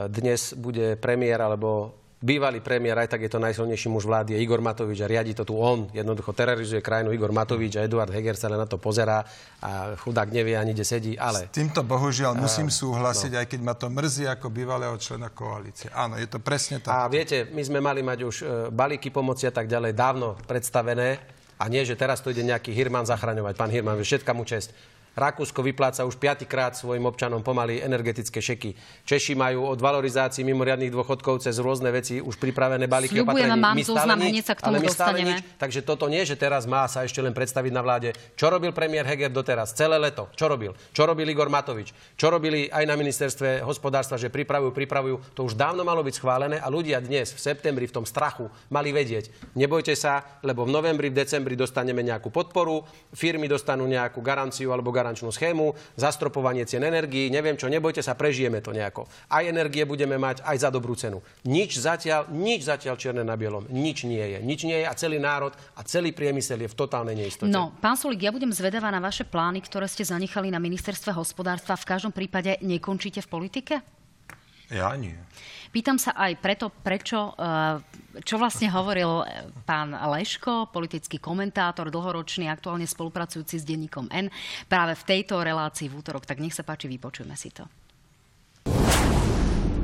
dnes 0.09 0.57
bude 0.57 0.97
premiér 0.97 1.45
alebo 1.45 2.01
bývalý 2.21 2.61
premiér, 2.61 3.01
aj 3.01 3.17
tak 3.17 3.25
je 3.25 3.31
to 3.33 3.41
najsilnejší 3.41 3.89
muž 3.89 4.05
vlády, 4.05 4.37
je 4.37 4.39
Igor 4.45 4.61
Matovič 4.61 5.01
a 5.01 5.09
riadi 5.09 5.33
to 5.33 5.41
tu 5.41 5.57
on. 5.57 5.89
Jednoducho 5.89 6.37
terorizuje 6.37 6.79
krajinu 6.79 7.09
Igor 7.09 7.33
Matovič 7.33 7.81
a 7.81 7.85
Eduard 7.89 8.13
Heger 8.13 8.37
sa 8.37 8.47
len 8.47 8.61
na 8.61 8.69
to 8.69 8.77
pozerá 8.77 9.25
a 9.57 9.97
chudák 9.97 10.29
nevie 10.29 10.53
ani, 10.53 10.77
kde 10.77 10.85
sedí, 10.85 11.13
ale... 11.17 11.49
S 11.49 11.57
týmto 11.57 11.81
bohužiaľ 11.81 12.37
musím 12.37 12.69
uh, 12.69 12.77
súhlasiť, 12.77 13.31
no. 13.33 13.37
aj 13.41 13.47
keď 13.49 13.59
ma 13.65 13.73
to 13.73 13.89
mrzí 13.89 14.29
ako 14.29 14.53
bývalého 14.53 14.93
člena 15.01 15.33
koalície. 15.33 15.89
Áno, 15.97 16.15
je 16.21 16.29
to 16.29 16.37
presne 16.37 16.77
tak. 16.77 16.93
A 16.93 17.09
viete, 17.09 17.49
my 17.49 17.61
sme 17.65 17.81
mali 17.81 18.05
mať 18.05 18.19
už 18.21 18.35
eh, 18.45 18.47
balíky 18.69 19.09
pomoci 19.09 19.49
a 19.49 19.53
tak 19.53 19.65
ďalej 19.65 19.97
dávno 19.97 20.37
predstavené 20.45 21.17
a 21.57 21.69
nie, 21.69 21.81
že 21.85 21.97
teraz 21.97 22.21
tu 22.21 22.29
ide 22.29 22.45
nejaký 22.45 22.73
Hirman 22.73 23.05
zachraňovať. 23.05 23.53
Pán 23.53 23.69
Hirman, 23.73 23.97
všetka 23.97 24.33
mu 24.33 24.45
čest. 24.45 24.73
Rakúsko 25.11 25.59
vypláca 25.59 26.07
už 26.07 26.15
piatýkrát 26.15 26.71
svojim 26.71 27.03
občanom 27.03 27.43
pomaly 27.43 27.83
energetické 27.83 28.39
šeky. 28.39 28.71
Češi 29.03 29.35
majú 29.35 29.67
od 29.67 29.75
valorizácií 29.75 30.47
mimoriadných 30.47 30.87
dôchodkov 30.87 31.43
cez 31.43 31.59
rôzne 31.59 31.91
veci 31.91 32.23
už 32.23 32.39
pripravené 32.39 32.87
balíky 32.87 33.19
opatrení. 33.19 33.59
mám 33.59 33.75
my 33.75 33.83
zoznam, 33.83 34.15
hneď 34.23 34.39
sa 34.39 34.55
k 34.55 34.63
tomu 34.63 34.71
ale 34.71 34.77
my 34.79 34.87
dostaneme. 34.87 35.33
Nič, 35.35 35.59
takže 35.59 35.79
toto 35.83 36.07
nie, 36.07 36.23
že 36.23 36.39
teraz 36.39 36.63
má 36.63 36.87
sa 36.87 37.03
ešte 37.03 37.19
len 37.19 37.35
predstaviť 37.35 37.71
na 37.75 37.83
vláde. 37.83 38.15
Čo 38.39 38.47
robil 38.55 38.71
premiér 38.71 39.03
Heger 39.03 39.27
doteraz? 39.27 39.75
Celé 39.75 39.99
leto. 39.99 40.31
Čo 40.31 40.47
robil? 40.47 40.71
Čo 40.95 41.03
robil 41.03 41.27
Igor 41.27 41.51
Matovič? 41.51 41.91
Čo 42.15 42.31
robili 42.31 42.71
aj 42.71 42.87
na 42.87 42.95
ministerstve 42.95 43.67
hospodárstva, 43.67 44.15
že 44.15 44.31
pripravujú, 44.31 44.71
pripravujú. 44.71 45.35
To 45.35 45.43
už 45.43 45.59
dávno 45.59 45.83
malo 45.83 46.07
byť 46.07 46.15
schválené 46.15 46.57
a 46.63 46.71
ľudia 46.71 47.03
dnes 47.03 47.35
v 47.35 47.39
septembri 47.43 47.83
v 47.83 47.99
tom 47.99 48.07
strachu 48.07 48.47
mali 48.71 48.95
vedieť. 48.95 49.27
Nebojte 49.59 49.91
sa, 49.91 50.39
lebo 50.39 50.63
v 50.63 50.71
novembri, 50.71 51.11
v 51.11 51.19
decembri 51.19 51.59
dostaneme 51.59 51.99
nejakú 51.99 52.31
podporu, 52.31 52.87
firmy 53.11 53.51
dostanú 53.51 53.83
nejakú 53.91 54.23
garanciu 54.23 54.71
alebo 54.71 55.00
garančnú 55.01 55.33
schému, 55.33 55.73
zastropovanie 55.97 56.69
cien 56.69 56.85
energií, 56.85 57.33
neviem 57.33 57.57
čo, 57.57 57.65
nebojte 57.65 58.05
sa, 58.05 58.13
prežijeme 58.13 58.61
to 58.61 58.69
nejako. 58.69 59.09
Aj 59.33 59.41
energie 59.41 59.81
budeme 59.89 60.21
mať, 60.21 60.45
aj 60.45 60.57
za 60.61 60.69
dobrú 60.69 60.93
cenu. 60.93 61.25
Nič 61.49 61.81
zatiaľ, 61.81 62.29
nič 62.29 62.69
zatiaľ 62.69 62.95
čierne 63.01 63.25
na 63.25 63.33
bielom. 63.33 63.65
Nič 63.73 64.05
nie 64.05 64.21
je. 64.21 64.39
Nič 64.45 64.69
nie 64.69 64.77
je 64.77 64.85
a 64.85 64.93
celý 64.93 65.17
národ 65.17 65.57
a 65.73 65.81
celý 65.81 66.13
priemysel 66.13 66.61
je 66.61 66.69
v 66.69 66.77
totálnej 66.77 67.17
neistote. 67.17 67.49
No, 67.49 67.73
pán 67.81 67.97
Solik, 67.97 68.21
ja 68.21 68.29
budem 68.29 68.53
zvedavá 68.53 68.93
na 68.93 69.01
vaše 69.01 69.25
plány, 69.25 69.65
ktoré 69.65 69.89
ste 69.89 70.05
zanechali 70.05 70.53
na 70.53 70.61
ministerstve 70.61 71.09
hospodárstva. 71.17 71.73
V 71.73 71.89
každom 71.89 72.13
prípade 72.13 72.61
nekončíte 72.61 73.25
v 73.25 73.31
politike? 73.31 74.00
Ja 74.71 74.95
nie. 74.95 75.13
Pýtam 75.71 75.95
sa 75.95 76.11
aj 76.15 76.35
preto, 76.43 76.67
prečo, 76.67 77.31
eh, 77.35 77.79
čo 78.23 78.35
vlastne 78.35 78.67
hovoril 78.71 79.23
eh, 79.23 79.47
pán 79.63 79.95
Leško, 79.95 80.67
politický 80.71 81.19
komentátor, 81.19 81.87
dlhoročný, 81.87 82.51
aktuálne 82.51 82.83
spolupracujúci 82.83 83.55
s 83.59 83.67
denníkom 83.67 84.11
N, 84.11 84.27
práve 84.67 84.99
v 84.99 85.03
tejto 85.07 85.39
relácii 85.39 85.87
v 85.87 85.95
útorok. 85.95 86.27
Tak 86.27 86.43
nech 86.43 86.55
sa 86.55 86.67
páči, 86.67 86.91
vypočujme 86.91 87.35
si 87.39 87.55
to. 87.55 87.67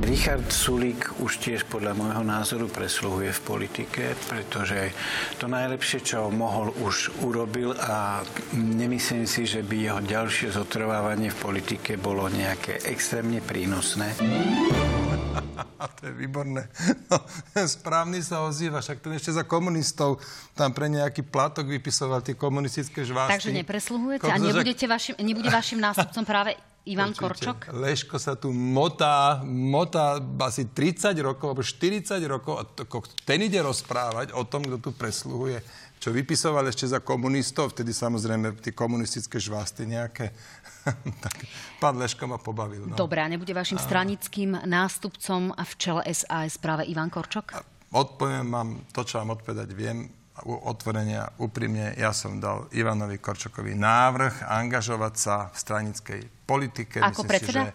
Richard 0.08 0.48
Sulík 0.48 1.20
už 1.20 1.36
tiež 1.36 1.68
podľa 1.68 1.92
môjho 1.92 2.24
názoru 2.24 2.64
presluhuje 2.72 3.28
v 3.28 3.44
politike, 3.44 4.16
pretože 4.24 4.96
to 5.36 5.52
najlepšie, 5.52 6.00
čo 6.00 6.32
mohol, 6.32 6.72
už 6.80 7.12
urobil 7.28 7.76
a 7.76 8.24
nemyslím 8.56 9.28
si, 9.28 9.44
že 9.44 9.60
by 9.60 9.76
jeho 9.76 10.00
ďalšie 10.00 10.56
zotrvávanie 10.56 11.28
v 11.28 11.38
politike 11.44 12.00
bolo 12.00 12.24
nejaké 12.32 12.88
extrémne 12.88 13.44
prínosné. 13.44 14.16
to 16.00 16.08
je 16.08 16.12
výborné. 16.16 16.72
No, 17.12 17.20
správny 17.68 18.24
sa 18.24 18.48
ozýva, 18.48 18.80
však 18.80 19.04
ten 19.04 19.12
ešte 19.12 19.36
za 19.36 19.44
komunistov 19.44 20.24
tam 20.56 20.72
pre 20.72 20.88
nejaký 20.88 21.20
platok 21.20 21.68
vypisoval 21.68 22.24
tie 22.24 22.32
komunistické 22.32 23.04
žvásty. 23.04 23.44
Takže 23.44 23.52
nepresluhujete 23.60 24.24
a 24.24 24.40
nebudete 24.40 24.88
vašim, 24.88 25.20
nebude 25.20 25.52
vašim 25.52 25.76
nástupcom 25.76 26.24
práve 26.24 26.56
Ivan 26.88 27.12
Určite. 27.12 27.22
Korčok? 27.22 27.58
Leško 27.76 28.16
sa 28.16 28.34
tu 28.34 28.48
motá, 28.50 29.44
motá 29.44 30.16
asi 30.44 30.72
30 30.72 31.12
rokov, 31.20 31.52
alebo 31.52 31.64
40 31.64 32.16
rokov 32.24 32.54
a 32.56 32.62
to, 32.64 32.84
ten 33.28 33.44
ide 33.44 33.60
rozprávať 33.60 34.32
o 34.32 34.42
tom, 34.48 34.64
kto 34.64 34.80
tu 34.80 34.90
presluhuje 34.96 35.60
čo 35.98 36.14
vypisoval 36.14 36.62
ešte 36.70 36.86
za 36.86 37.02
komunistov, 37.02 37.74
vtedy 37.74 37.90
samozrejme 37.90 38.54
tie 38.62 38.70
komunistické 38.70 39.42
žvásty 39.42 39.82
nejaké. 39.82 40.30
tak 41.24 41.34
pán 41.82 41.98
Leško 41.98 42.30
ma 42.30 42.38
pobavil. 42.38 42.86
No. 42.86 42.94
Dobre, 42.94 43.18
a 43.18 43.26
nebude 43.26 43.50
vašim 43.50 43.76
a... 43.76 43.82
stranickým 43.82 44.62
nástupcom 44.62 45.52
v 45.58 45.72
čele 45.74 46.02
SAS 46.14 46.54
práve 46.56 46.86
Ivan 46.86 47.10
Korčok? 47.10 47.58
Odpoviem 47.90 48.46
vám 48.46 48.68
to, 48.94 49.02
čo 49.02 49.18
vám 49.18 49.34
odpovedať 49.34 49.68
viem 49.74 50.06
otvorenia, 50.46 51.34
úprimne, 51.42 51.94
ja 51.98 52.14
som 52.14 52.38
dal 52.38 52.70
Ivanovi 52.70 53.18
Korčokovi 53.18 53.74
návrh 53.74 54.46
angažovať 54.46 55.14
sa 55.18 55.36
v 55.50 55.56
stranickej 55.56 56.20
politike. 56.46 57.02
Ako 57.02 57.24
Myslím 57.24 57.30
predseda? 57.30 57.48
si, 57.48 57.54
že 57.58 57.66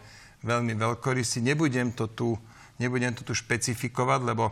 veľmi 0.44 0.74
veľkorysý. 0.76 1.40
Nebudem 1.44 1.96
to 1.96 2.12
tu, 2.12 2.36
nebudem 2.80 3.12
to 3.16 3.24
tu 3.24 3.34
špecifikovať, 3.36 4.22
lebo 4.24 4.52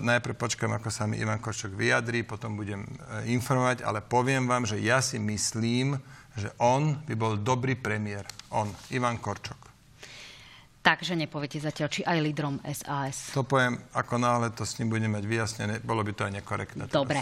najprv 0.00 0.34
počkám, 0.36 0.80
ako 0.80 0.88
sa 0.88 1.04
mi 1.04 1.20
Ivan 1.20 1.40
Korčok 1.40 1.76
vyjadrí, 1.76 2.24
potom 2.24 2.56
budem 2.56 2.88
e, 2.88 2.88
informovať, 3.36 3.84
ale 3.84 4.00
poviem 4.00 4.48
vám, 4.48 4.64
že 4.64 4.80
ja 4.80 5.04
si 5.04 5.20
myslím, 5.20 6.00
že 6.32 6.48
on 6.56 6.96
by 7.04 7.12
bol 7.12 7.36
dobrý 7.36 7.76
premiér. 7.76 8.24
On, 8.56 8.72
Ivan 8.88 9.20
Korčok. 9.20 9.57
Takže 10.88 11.20
nepoviete 11.20 11.60
zatiaľ, 11.60 11.88
či 11.92 12.00
aj 12.00 12.16
lídrom 12.16 12.56
SAS. 12.64 13.36
To 13.36 13.44
poviem, 13.44 13.76
ako 13.92 14.16
náhle 14.16 14.48
to 14.56 14.64
s 14.64 14.80
ním 14.80 14.88
budeme 14.88 15.20
mať 15.20 15.24
vyjasnené, 15.28 15.74
bolo 15.84 16.00
by 16.00 16.16
to 16.16 16.24
aj 16.24 16.32
nekorektné. 16.40 16.88
Dobre. 16.88 17.20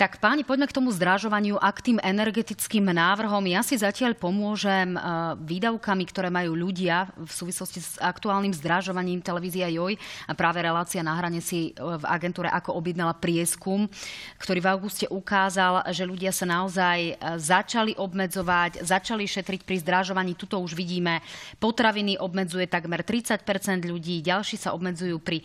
Tak 0.00 0.16
páni, 0.16 0.48
poďme 0.48 0.64
k 0.64 0.72
tomu 0.72 0.88
zdražovaniu 0.88 1.60
a 1.60 1.68
k 1.76 1.92
tým 1.92 1.98
energetickým 2.00 2.88
návrhom. 2.88 3.44
Ja 3.52 3.60
si 3.60 3.76
zatiaľ 3.76 4.16
pomôžem 4.16 4.96
e, 4.96 5.00
výdavkami, 5.44 6.08
ktoré 6.08 6.32
majú 6.32 6.56
ľudia 6.56 7.12
v 7.20 7.28
súvislosti 7.28 7.84
s 7.84 8.00
aktuálnym 8.00 8.56
zdražovaním 8.56 9.20
televízia 9.20 9.68
JOJ 9.68 10.00
a 10.24 10.32
práve 10.32 10.64
relácia 10.64 11.04
na 11.04 11.12
hrane 11.12 11.44
si 11.44 11.76
e, 11.76 11.84
v 11.84 12.04
agentúre 12.08 12.48
ako 12.48 12.80
objednala 12.80 13.12
prieskum, 13.12 13.92
ktorý 14.40 14.64
v 14.64 14.70
auguste 14.72 15.04
ukázal, 15.12 15.84
že 15.92 16.08
ľudia 16.08 16.32
sa 16.32 16.48
naozaj 16.48 17.12
e, 17.12 17.14
začali 17.36 17.92
obmedzovať, 17.92 18.80
začali 18.80 19.28
šetriť 19.28 19.68
pri 19.68 19.84
zdražovaní. 19.84 20.32
Tuto 20.32 20.64
už 20.64 20.72
vidíme, 20.72 21.20
potraviny 21.60 22.16
obmedzuje 22.16 22.64
takmer 22.64 23.01
30 23.02 23.42
ľudí, 23.84 24.22
ďalší 24.22 24.56
sa 24.56 24.72
obmedzujú 24.72 25.18
pri 25.18 25.42
e, 25.42 25.44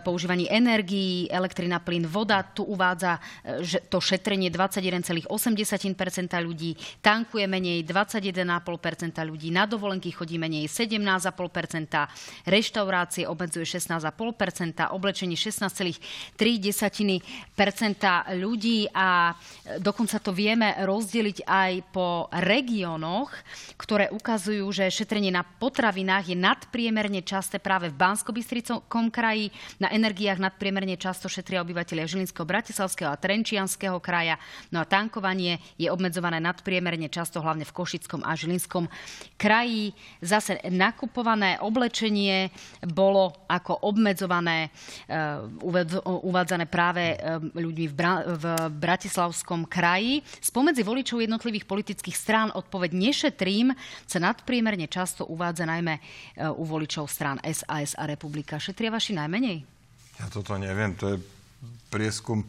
používaní 0.00 0.46
energií, 0.48 1.26
elektrina, 1.32 1.80
plyn, 1.80 2.06
voda. 2.06 2.44
Tu 2.44 2.62
uvádza 2.62 3.18
e, 3.44 3.80
to 3.88 3.98
šetrenie 4.00 4.52
21,8 4.52 5.26
ľudí, 6.40 6.70
tankuje 7.00 7.44
menej 7.48 7.84
21,5% 7.84 9.20
ľudí, 9.24 9.48
na 9.50 9.66
dovolenky 9.66 10.12
chodí 10.14 10.38
menej 10.38 10.68
17,5% 10.68 12.46
reštaurácie 12.46 13.26
obmedzuje 13.26 13.64
16,5% 13.64 14.90
oblečenie 14.92 15.36
16,3 15.36 15.96
ľudí. 18.36 18.88
A 18.94 19.34
dokonca 19.78 20.18
to 20.18 20.32
vieme 20.34 20.74
rozdeliť 20.80 21.44
aj 21.46 21.72
po 21.92 22.26
regiónoch, 22.32 23.32
ktoré 23.76 24.10
ukazujú, 24.10 24.66
že 24.72 24.92
šetrenie 24.92 25.32
na 25.32 25.42
potravinách 25.46 26.32
je 26.32 26.36
nadpriemerné 26.36 26.79
nadpriemerne 26.80 27.20
časté 27.20 27.60
práve 27.60 27.92
v 27.92 28.00
bansko 28.00 28.32
kraji. 29.12 29.52
Na 29.76 29.92
energiách 29.92 30.40
nadpriemerne 30.40 30.96
často 30.96 31.28
šetria 31.28 31.60
obyvateľia 31.60 32.08
Žilinského, 32.08 32.48
Bratislavského 32.48 33.12
a 33.12 33.20
Trenčianského 33.20 34.00
kraja. 34.00 34.40
No 34.72 34.80
a 34.80 34.88
tankovanie 34.88 35.60
je 35.76 35.92
obmedzované 35.92 36.40
nadpriemerne 36.40 37.12
často 37.12 37.44
hlavne 37.44 37.68
v 37.68 37.76
Košickom 37.76 38.24
a 38.24 38.32
Žilinskom 38.32 38.88
kraji. 39.36 39.92
Zase 40.24 40.56
nakupované 40.72 41.60
oblečenie 41.60 42.48
bolo 42.88 43.44
ako 43.44 43.84
obmedzované, 43.84 44.72
eh, 45.04 45.36
uvádzané 46.08 46.64
práve 46.64 47.12
eh, 47.12 47.36
ľuďmi 47.60 47.86
v, 47.92 48.00
v 48.40 48.44
Bratislavskom 48.72 49.68
kraji. 49.68 50.24
Spomedzi 50.40 50.80
voličov 50.80 51.20
jednotlivých 51.20 51.68
politických 51.68 52.16
strán 52.16 52.48
odpoveď 52.56 52.96
nešetrím 52.96 53.76
sa 54.08 54.16
nadpriemerne 54.16 54.88
často 54.88 55.28
uvádza 55.28 55.68
najmä 55.68 56.00
eh, 56.00 56.48
u 56.48 56.69
voličov 56.70 57.10
strán 57.10 57.42
SAS 57.42 57.98
a 57.98 58.06
Republika. 58.06 58.62
Šetria 58.62 58.94
vaši 58.94 59.18
najmenej? 59.18 59.66
Ja 60.22 60.26
toto 60.30 60.54
neviem. 60.54 60.94
To 61.02 61.16
je 61.16 61.16
prieskum, 61.90 62.46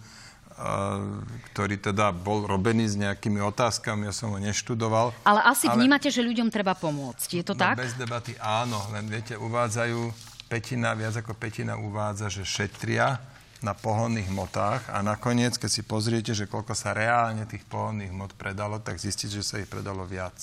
ktorý 1.51 1.81
teda 1.81 2.13
bol 2.13 2.45
robený 2.45 2.85
s 2.85 2.95
nejakými 2.99 3.41
otázkami, 3.41 4.05
ja 4.05 4.13
som 4.13 4.29
ho 4.35 4.39
neštudoval. 4.39 5.15
Ale 5.25 5.41
asi 5.41 5.65
ale... 5.65 5.81
vnímate, 5.81 6.13
že 6.13 6.21
ľuďom 6.21 6.53
treba 6.53 6.77
pomôcť. 6.77 7.41
Je 7.41 7.43
to 7.43 7.57
no, 7.57 7.61
tak? 7.65 7.81
Bez 7.81 7.97
debaty 7.97 8.37
áno, 8.37 8.77
len 8.93 9.09
viete, 9.09 9.33
uvádzajú, 9.33 9.99
petina, 10.45 10.93
viac 10.93 11.17
ako 11.17 11.33
petina 11.33 11.79
uvádza, 11.79 12.29
že 12.29 12.45
šetria 12.45 13.17
na 13.61 13.77
pohonných 13.77 14.29
motách 14.33 14.89
a 14.89 15.05
nakoniec, 15.05 15.57
keď 15.57 15.69
si 15.69 15.81
pozriete, 15.85 16.33
že 16.33 16.49
koľko 16.49 16.73
sa 16.73 16.97
reálne 16.97 17.45
tých 17.45 17.61
pohonných 17.69 18.13
mot 18.13 18.33
predalo, 18.33 18.81
tak 18.81 18.97
zistíte, 18.97 19.37
že 19.37 19.45
sa 19.45 19.61
ich 19.61 19.69
predalo 19.69 20.01
viac. 20.05 20.33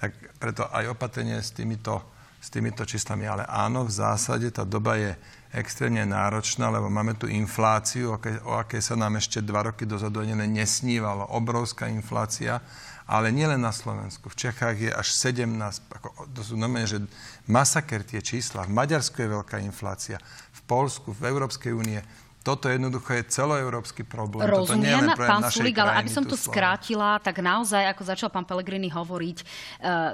Tak 0.00 0.12
preto 0.36 0.68
aj 0.68 0.92
opatrenie 0.92 1.40
s 1.40 1.56
týmito 1.56 2.04
s 2.44 2.52
týmito 2.52 2.84
číslami. 2.84 3.24
Ale 3.24 3.48
áno, 3.48 3.88
v 3.88 3.92
zásade 3.96 4.52
tá 4.52 4.68
doba 4.68 5.00
je 5.00 5.16
extrémne 5.56 6.04
náročná, 6.04 6.68
lebo 6.68 6.92
máme 6.92 7.16
tu 7.16 7.24
infláciu, 7.24 8.20
o 8.44 8.52
akej, 8.60 8.84
sa 8.84 9.00
nám 9.00 9.16
ešte 9.16 9.40
dva 9.40 9.72
roky 9.72 9.88
dozadu 9.88 10.20
ani 10.20 10.36
nesnívalo. 10.36 11.24
Obrovská 11.32 11.88
inflácia, 11.88 12.60
ale 13.08 13.32
nielen 13.32 13.64
na 13.64 13.72
Slovensku. 13.72 14.28
V 14.28 14.36
Čechách 14.36 14.76
je 14.76 14.92
až 14.92 15.08
17, 15.08 15.48
ako, 15.88 16.28
to 16.36 16.44
sú 16.44 16.60
normálne, 16.60 16.84
že 16.84 17.00
masaker 17.48 18.04
tie 18.04 18.20
čísla. 18.20 18.68
V 18.68 18.76
Maďarsku 18.76 19.24
je 19.24 19.28
veľká 19.40 19.64
inflácia, 19.64 20.20
v 20.52 20.60
Polsku, 20.68 21.16
v 21.16 21.24
Európskej 21.24 21.72
únie 21.72 22.04
toto 22.44 22.68
jednoducho 22.68 23.16
je 23.16 23.24
celoeurópsky 23.24 24.04
problém. 24.04 24.44
Rozumiem, 24.44 25.16
Toto 25.16 25.24
pán 25.24 25.48
Sulik, 25.48 25.80
ale 25.80 25.96
aby 26.04 26.12
som 26.12 26.28
to 26.28 26.36
skrátila, 26.36 27.16
tak 27.16 27.40
naozaj, 27.40 27.88
ako 27.96 28.02
začal 28.04 28.28
pán 28.28 28.44
Pelegrini 28.44 28.92
hovoriť, 28.92 29.38
e, 29.40 29.44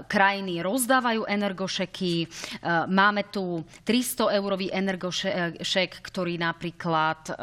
krajiny 0.07 0.63
rozdávajú 0.63 1.27
energošeky. 1.27 2.15
E, 2.23 2.27
máme 2.87 3.27
tu 3.35 3.67
300 3.83 4.39
eurový 4.39 4.71
energošek, 4.71 5.91
ktorý 6.07 6.39
napríklad 6.39 7.35
e, 7.35 7.43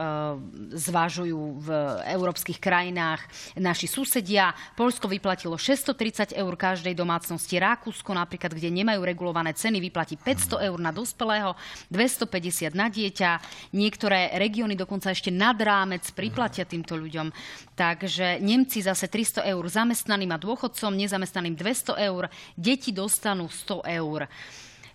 zvažujú 0.79 1.67
v 1.67 1.69
európskych 2.07 2.63
krajinách 2.63 3.27
naši 3.59 3.91
susedia. 3.91 4.55
Polsko 4.79 5.11
vyplatilo 5.11 5.59
630 5.59 6.31
eur 6.31 6.53
každej 6.55 6.95
domácnosti. 6.95 7.59
Rakúsko 7.59 8.15
napríklad, 8.15 8.55
kde 8.55 8.71
nemajú 8.71 9.03
regulované 9.03 9.51
ceny, 9.51 9.83
vyplatí 9.83 10.15
500 10.15 10.63
eur 10.71 10.79
na 10.79 10.95
dospelého, 10.95 11.59
250 11.91 12.71
na 12.71 12.87
dieťa. 12.87 13.43
Niektoré 13.75 14.31
regióny 14.39 14.76
dokonca 14.77 15.09
ešte 15.09 15.33
nad 15.33 15.57
rámec 15.57 16.05
priplatia 16.13 16.63
týmto 16.63 16.93
ľuďom. 16.93 17.33
Takže 17.73 18.37
Nemci 18.37 18.85
zase 18.85 19.09
300 19.09 19.49
eur 19.49 19.63
zamestnaným 19.65 20.31
a 20.31 20.37
dôchodcom, 20.37 20.93
nezamestnaným 20.93 21.57
200 21.57 21.97
eur, 22.07 22.29
deti 22.53 22.93
dostanú 22.93 23.49
100 23.49 23.81
eur. 23.97 24.29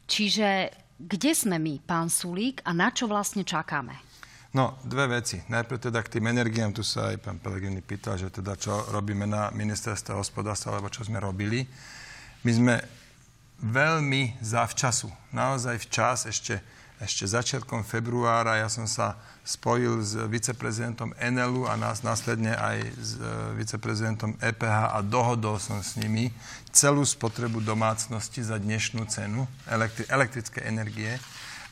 Čiže 0.06 0.70
kde 1.02 1.32
sme 1.34 1.58
my, 1.58 1.82
pán 1.82 2.06
Sulík, 2.06 2.62
a 2.62 2.70
na 2.70 2.94
čo 2.94 3.10
vlastne 3.10 3.42
čakáme? 3.42 3.98
No, 4.52 4.76
dve 4.84 5.08
veci. 5.08 5.40
Najprv 5.48 5.88
teda 5.90 6.04
k 6.04 6.12
tým 6.18 6.28
energiám, 6.28 6.76
tu 6.76 6.84
sa 6.84 7.08
aj 7.08 7.24
pán 7.24 7.40
Pelegrini 7.40 7.80
pýtal, 7.80 8.20
že 8.20 8.28
teda 8.28 8.52
čo 8.54 8.84
robíme 8.92 9.24
na 9.24 9.48
ministerstve 9.50 10.12
hospodárstva, 10.12 10.76
alebo 10.76 10.92
čo 10.92 11.02
sme 11.02 11.16
robili. 11.18 11.64
My 12.44 12.52
sme 12.52 12.74
veľmi 13.62 14.42
zavčasu, 14.44 15.08
naozaj 15.32 15.88
včas, 15.88 16.28
ešte, 16.28 16.60
ešte 17.02 17.26
začiatkom 17.26 17.82
februára, 17.82 18.62
ja 18.62 18.70
som 18.70 18.86
sa 18.86 19.18
spojil 19.42 19.98
s 19.98 20.14
viceprezidentom 20.30 21.10
Enelu 21.18 21.66
a 21.66 21.74
nás 21.74 22.06
následne 22.06 22.54
aj 22.54 22.78
s 22.94 23.18
e, 23.18 23.26
viceprezidentom 23.58 24.38
EPH 24.38 24.94
a 24.94 24.98
dohodol 25.02 25.58
som 25.58 25.82
s 25.82 25.98
nimi 25.98 26.30
celú 26.70 27.02
spotrebu 27.02 27.58
domácnosti 27.58 28.46
za 28.46 28.62
dnešnú 28.62 29.02
cenu 29.10 29.50
elektri- 29.66 30.06
elektrické 30.06 30.62
energie. 30.70 31.18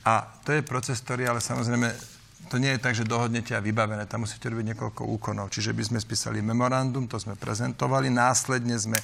A 0.03 0.27
to 0.43 0.51
je 0.51 0.67
proces, 0.67 0.99
ktorý 0.99 1.31
ale 1.31 1.39
samozrejme 1.39 1.95
to 2.51 2.59
nie 2.59 2.75
je 2.75 2.83
tak, 2.83 2.99
že 2.99 3.07
dohodnete 3.07 3.55
a 3.55 3.63
vybavené. 3.63 4.11
Tam 4.11 4.27
musíte 4.27 4.51
robiť 4.51 4.75
niekoľko 4.75 5.07
úkonov. 5.07 5.55
Čiže 5.55 5.71
by 5.71 5.83
sme 5.87 5.99
spísali 6.03 6.43
memorandum, 6.43 7.07
to 7.07 7.15
sme 7.23 7.39
prezentovali. 7.39 8.11
Následne 8.11 8.75
sme 8.75 8.99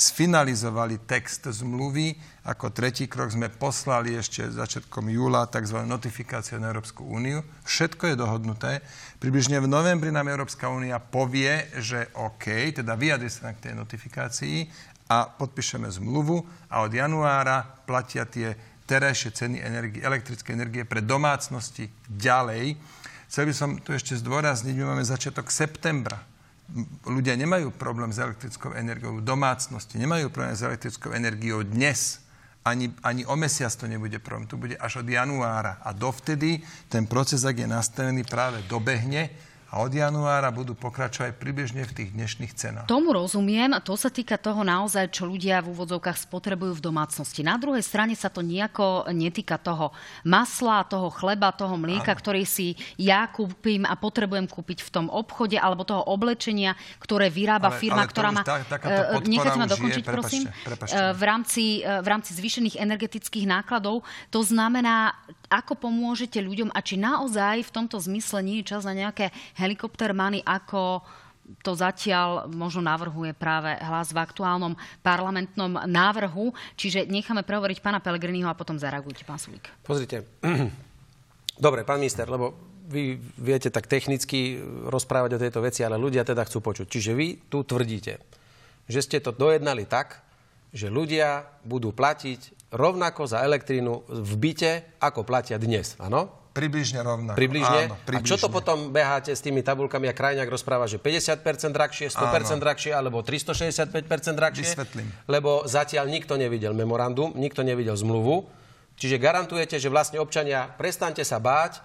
sfinalizovali 0.00 1.04
text 1.04 1.44
zmluvy. 1.44 2.16
Ako 2.48 2.72
tretí 2.72 3.04
krok 3.04 3.36
sme 3.36 3.52
poslali 3.52 4.16
ešte 4.16 4.48
začiatkom 4.48 5.12
júla 5.12 5.44
tzv. 5.44 5.84
notifikáciu 5.84 6.56
na 6.56 6.72
Európsku 6.72 7.04
úniu. 7.04 7.44
Všetko 7.68 8.08
je 8.08 8.16
dohodnuté. 8.16 8.72
Približne 9.20 9.60
v 9.60 9.68
novembri 9.68 10.08
nám 10.08 10.32
Európska 10.32 10.72
únia 10.72 10.96
povie, 10.96 11.68
že 11.76 12.08
OK, 12.16 12.72
teda 12.72 12.96
vyjadri 12.96 13.28
sa 13.28 13.52
k 13.52 13.68
tej 13.68 13.74
notifikácii 13.76 14.64
a 15.12 15.28
podpíšeme 15.28 15.92
zmluvu 15.92 16.40
a 16.72 16.80
od 16.80 16.92
januára 16.96 17.60
platia 17.84 18.24
tie 18.24 18.56
terajšie 18.88 19.30
ceny 19.36 19.56
energie, 19.60 20.00
elektrické 20.00 20.56
energie 20.56 20.88
pre 20.88 21.04
domácnosti 21.04 21.92
ďalej. 22.08 22.80
Chcel 23.28 23.44
by 23.46 23.54
som 23.54 23.70
tu 23.84 23.92
ešte 23.92 24.16
zdôrazniť, 24.16 24.74
my 24.80 24.96
máme 24.96 25.04
začiatok 25.04 25.52
septembra 25.52 26.29
ľudia 27.06 27.34
nemajú 27.34 27.74
problém 27.74 28.14
s 28.14 28.18
elektrickou 28.22 28.72
energiou 28.74 29.18
domácnosti, 29.20 29.98
nemajú 29.98 30.30
problém 30.30 30.56
s 30.56 30.62
elektrickou 30.62 31.10
energiou 31.12 31.62
dnes. 31.66 32.22
Ani, 32.60 32.92
ani 33.00 33.24
o 33.24 33.40
mesiac 33.40 33.72
to 33.72 33.88
nebude 33.88 34.20
problém, 34.20 34.44
to 34.44 34.60
bude 34.60 34.76
až 34.76 35.00
od 35.00 35.08
januára. 35.08 35.80
A 35.80 35.96
dovtedy 35.96 36.60
ten 36.92 37.08
proces, 37.08 37.40
ak 37.48 37.56
je 37.56 37.64
nastavený, 37.64 38.22
práve 38.28 38.60
dobehne 38.68 39.32
a 39.70 39.86
od 39.86 39.94
januára 39.94 40.50
budú 40.50 40.74
pokračovať 40.74 41.38
približne 41.38 41.86
v 41.86 41.92
tých 41.94 42.10
dnešných 42.10 42.52
cenách. 42.58 42.86
Tomu 42.90 43.14
rozumiem 43.14 43.78
to 43.86 43.94
sa 43.94 44.10
týka 44.10 44.34
toho 44.34 44.66
naozaj, 44.66 45.14
čo 45.14 45.30
ľudia 45.30 45.62
v 45.62 45.70
úvodzovkách 45.70 46.26
spotrebujú 46.26 46.82
v 46.82 46.82
domácnosti. 46.90 47.46
Na 47.46 47.54
druhej 47.54 47.86
strane 47.86 48.18
sa 48.18 48.26
to 48.26 48.42
nejako 48.42 49.06
netýka 49.14 49.62
toho 49.62 49.94
masla, 50.26 50.82
toho 50.90 51.06
chleba, 51.14 51.54
toho 51.54 51.78
mlieka, 51.78 52.10
ano. 52.10 52.18
ktorý 52.18 52.42
si 52.42 52.74
ja 52.98 53.30
kúpim 53.30 53.86
a 53.86 53.94
potrebujem 53.94 54.50
kúpiť 54.50 54.82
v 54.82 54.90
tom 54.90 55.06
obchode, 55.06 55.54
alebo 55.54 55.86
toho 55.86 56.02
oblečenia, 56.02 56.74
ktoré 56.98 57.30
vyrába 57.30 57.70
ale, 57.70 57.78
firma, 57.78 58.02
ale 58.02 58.10
ktorá 58.10 58.28
má... 58.34 58.42
Tá, 58.42 58.58
uh, 58.58 59.22
Nechajte 59.22 59.54
ma 59.54 59.70
dokončiť, 59.70 60.02
je, 60.02 60.10
prosím. 60.10 60.42
Prepačte, 60.50 60.66
prepačte. 60.66 60.98
Uh, 60.98 61.14
v, 61.14 61.22
rámci, 61.22 61.64
v 61.86 62.06
rámci 62.10 62.30
zvýšených 62.34 62.74
energetických 62.82 63.46
nákladov. 63.46 64.02
To 64.34 64.40
znamená, 64.42 65.14
ako 65.46 65.78
pomôžete 65.78 66.42
ľuďom 66.42 66.74
a 66.74 66.78
či 66.82 66.98
naozaj 66.98 67.66
v 67.66 67.70
tomto 67.70 67.98
zmysle 68.02 68.42
nie 68.42 68.62
je 68.62 68.74
čas 68.74 68.82
na 68.82 68.94
nejaké 68.94 69.30
helikoptermany, 69.60 70.40
ako 70.40 71.04
to 71.60 71.74
zatiaľ 71.74 72.46
možno 72.46 72.86
navrhuje 72.86 73.34
práve 73.34 73.74
hlas 73.82 74.14
v 74.14 74.22
aktuálnom 74.22 74.78
parlamentnom 75.02 75.82
návrhu. 75.90 76.54
Čiže 76.78 77.10
necháme 77.10 77.42
prehovoriť 77.42 77.82
pána 77.82 77.98
Pelegriniho 77.98 78.46
a 78.46 78.54
potom 78.54 78.78
zareagujte, 78.78 79.26
pán 79.26 79.42
Sulík. 79.42 79.66
Pozrite. 79.82 80.22
Dobre, 81.66 81.82
pán 81.82 81.98
minister, 81.98 82.30
lebo 82.30 82.54
vy 82.90 83.18
viete 83.38 83.70
tak 83.70 83.86
technicky 83.86 84.58
rozprávať 84.90 85.38
o 85.38 85.42
tejto 85.42 85.60
veci, 85.62 85.86
ale 85.86 86.00
ľudia 86.00 86.26
teda 86.26 86.42
chcú 86.46 86.58
počuť. 86.62 86.86
Čiže 86.90 87.12
vy 87.14 87.28
tu 87.46 87.62
tvrdíte, 87.62 88.18
že 88.90 89.00
ste 89.02 89.22
to 89.22 89.30
dojednali 89.30 89.86
tak, 89.86 90.26
že 90.70 90.90
ľudia 90.90 91.46
budú 91.66 91.90
platiť 91.90 92.70
rovnako 92.74 93.26
za 93.26 93.42
elektrínu 93.42 94.06
v 94.06 94.32
byte, 94.38 94.72
ako 95.02 95.26
platia 95.26 95.58
dnes. 95.58 95.98
Áno? 95.98 96.39
Približne 96.60 97.00
rovnako. 97.00 97.36
Približne? 97.40 97.80
Áno, 97.88 97.96
približne. 98.04 98.28
A 98.28 98.28
čo 98.28 98.36
to 98.36 98.52
potom 98.52 98.92
beháte 98.92 99.32
s 99.32 99.40
tými 99.40 99.64
tabulkami 99.64 100.12
a 100.12 100.14
krajňák 100.14 100.44
rozpráva, 100.44 100.84
že 100.84 101.00
50% 101.00 101.72
drahšie, 101.72 102.12
100% 102.12 102.20
Áno. 102.20 102.60
drahšie 102.60 102.92
alebo 102.92 103.24
365% 103.24 104.36
drahšie? 104.36 104.68
Vysvetlím. 104.68 105.08
Lebo 105.24 105.64
zatiaľ 105.64 106.12
nikto 106.12 106.36
nevidel 106.36 106.76
memorandum, 106.76 107.32
nikto 107.32 107.64
nevidel 107.64 107.96
zmluvu. 107.96 108.44
Čiže 109.00 109.16
garantujete, 109.16 109.80
že 109.80 109.88
vlastne 109.88 110.20
občania, 110.20 110.68
prestante 110.76 111.24
sa 111.24 111.40
báť, 111.40 111.80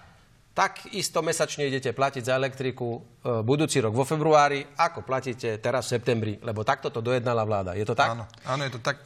tak 0.52 0.88
isto 0.92 1.20
mesačne 1.20 1.68
idete 1.68 1.92
platiť 1.92 2.28
za 2.28 2.36
elektriku 2.36 2.96
e, 2.96 3.00
budúci 3.44 3.80
rok 3.80 3.92
vo 3.92 4.08
februári, 4.08 4.64
ako 4.76 5.04
platíte 5.04 5.60
teraz 5.60 5.88
v 5.88 6.00
septembri, 6.00 6.32
lebo 6.40 6.64
takto 6.64 6.88
to 6.88 7.04
dojednala 7.04 7.44
vláda. 7.44 7.72
Je 7.76 7.84
to 7.84 7.92
tak? 7.92 8.16
Áno, 8.16 8.24
áno 8.48 8.64
je 8.64 8.72
to 8.72 8.80
tak. 8.80 9.00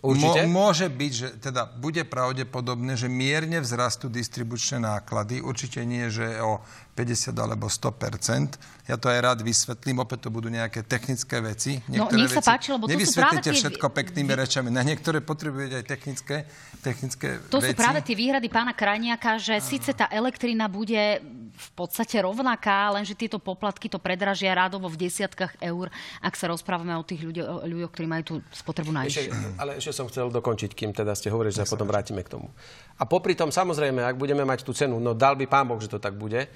Určite? 0.00 0.48
môže 0.48 0.88
byť, 0.88 1.12
že 1.12 1.28
teda 1.44 1.68
bude 1.76 2.08
pravdepodobné, 2.08 2.96
že 2.96 3.12
mierne 3.12 3.60
vzrastú 3.60 4.08
distribučné 4.08 4.80
náklady. 4.80 5.44
Určite 5.44 5.84
nie, 5.84 6.08
že 6.08 6.40
o 6.40 6.64
50 6.94 7.32
alebo 7.38 7.70
100% 7.70 8.58
Ja 8.90 8.98
to 8.98 9.06
aj 9.06 9.18
rád 9.22 9.38
vysvetlím, 9.46 10.02
opäť 10.02 10.26
to 10.26 10.30
budú 10.34 10.50
nejaké 10.50 10.82
technické 10.82 11.38
veci. 11.38 11.78
No, 11.86 12.10
niektoré 12.10 12.18
no, 12.18 12.22
nech 12.26 12.34
sa 12.34 12.42
veci, 12.42 12.50
páči, 12.50 12.68
lebo 12.74 12.84
to 12.90 12.98
sú 12.98 13.14
práve 13.14 13.38
tie... 13.38 13.54
všetko 13.54 13.86
peknými 13.94 14.32
rečami. 14.34 14.68
Na 14.74 14.82
niektoré 14.82 15.22
potrebujete 15.22 15.78
aj 15.78 15.86
technické, 15.86 16.36
technické 16.82 17.38
To 17.48 17.62
veci. 17.62 17.70
sú 17.70 17.74
práve 17.78 18.02
tie 18.02 18.18
výhrady 18.18 18.50
pána 18.50 18.74
Krajniaka, 18.74 19.38
že 19.38 19.62
síce 19.62 19.94
tá 19.94 20.10
elektrina 20.10 20.66
bude 20.66 21.22
v 21.60 21.70
podstate 21.78 22.18
rovnaká, 22.18 22.90
lenže 22.90 23.14
tieto 23.14 23.38
poplatky 23.38 23.86
to 23.86 24.02
predražia 24.02 24.50
rádovo 24.56 24.88
v 24.90 25.06
desiatkách 25.06 25.60
eur, 25.62 25.92
ak 26.24 26.34
sa 26.34 26.50
rozprávame 26.50 26.96
o 26.96 27.04
tých 27.04 27.22
ľuďoch, 27.22 27.68
ľuďoch 27.68 27.92
ktorí 27.92 28.06
majú 28.08 28.22
tú 28.26 28.34
spotrebu 28.50 28.90
najvyššiu. 28.90 29.60
ale 29.60 29.78
ešte 29.78 29.92
som 29.92 30.08
chcel 30.08 30.32
dokončiť, 30.32 30.72
kým 30.72 30.90
teda 30.96 31.12
ste 31.12 31.28
hovorili, 31.28 31.52
že 31.52 31.62
sa 31.62 31.68
potom 31.68 31.86
vrátime 31.86 32.24
k 32.24 32.32
tomu. 32.40 32.48
A 32.96 33.04
popri 33.04 33.36
tom, 33.36 33.52
samozrejme, 33.52 34.02
ak 34.02 34.16
budeme 34.16 34.42
mať 34.42 34.64
tú 34.64 34.72
cenu, 34.72 34.96
no 34.98 35.12
dal 35.12 35.36
by 35.36 35.44
pán 35.46 35.68
Boh, 35.68 35.78
že 35.78 35.88
to 35.88 36.00
tak 36.00 36.16
bude, 36.16 36.48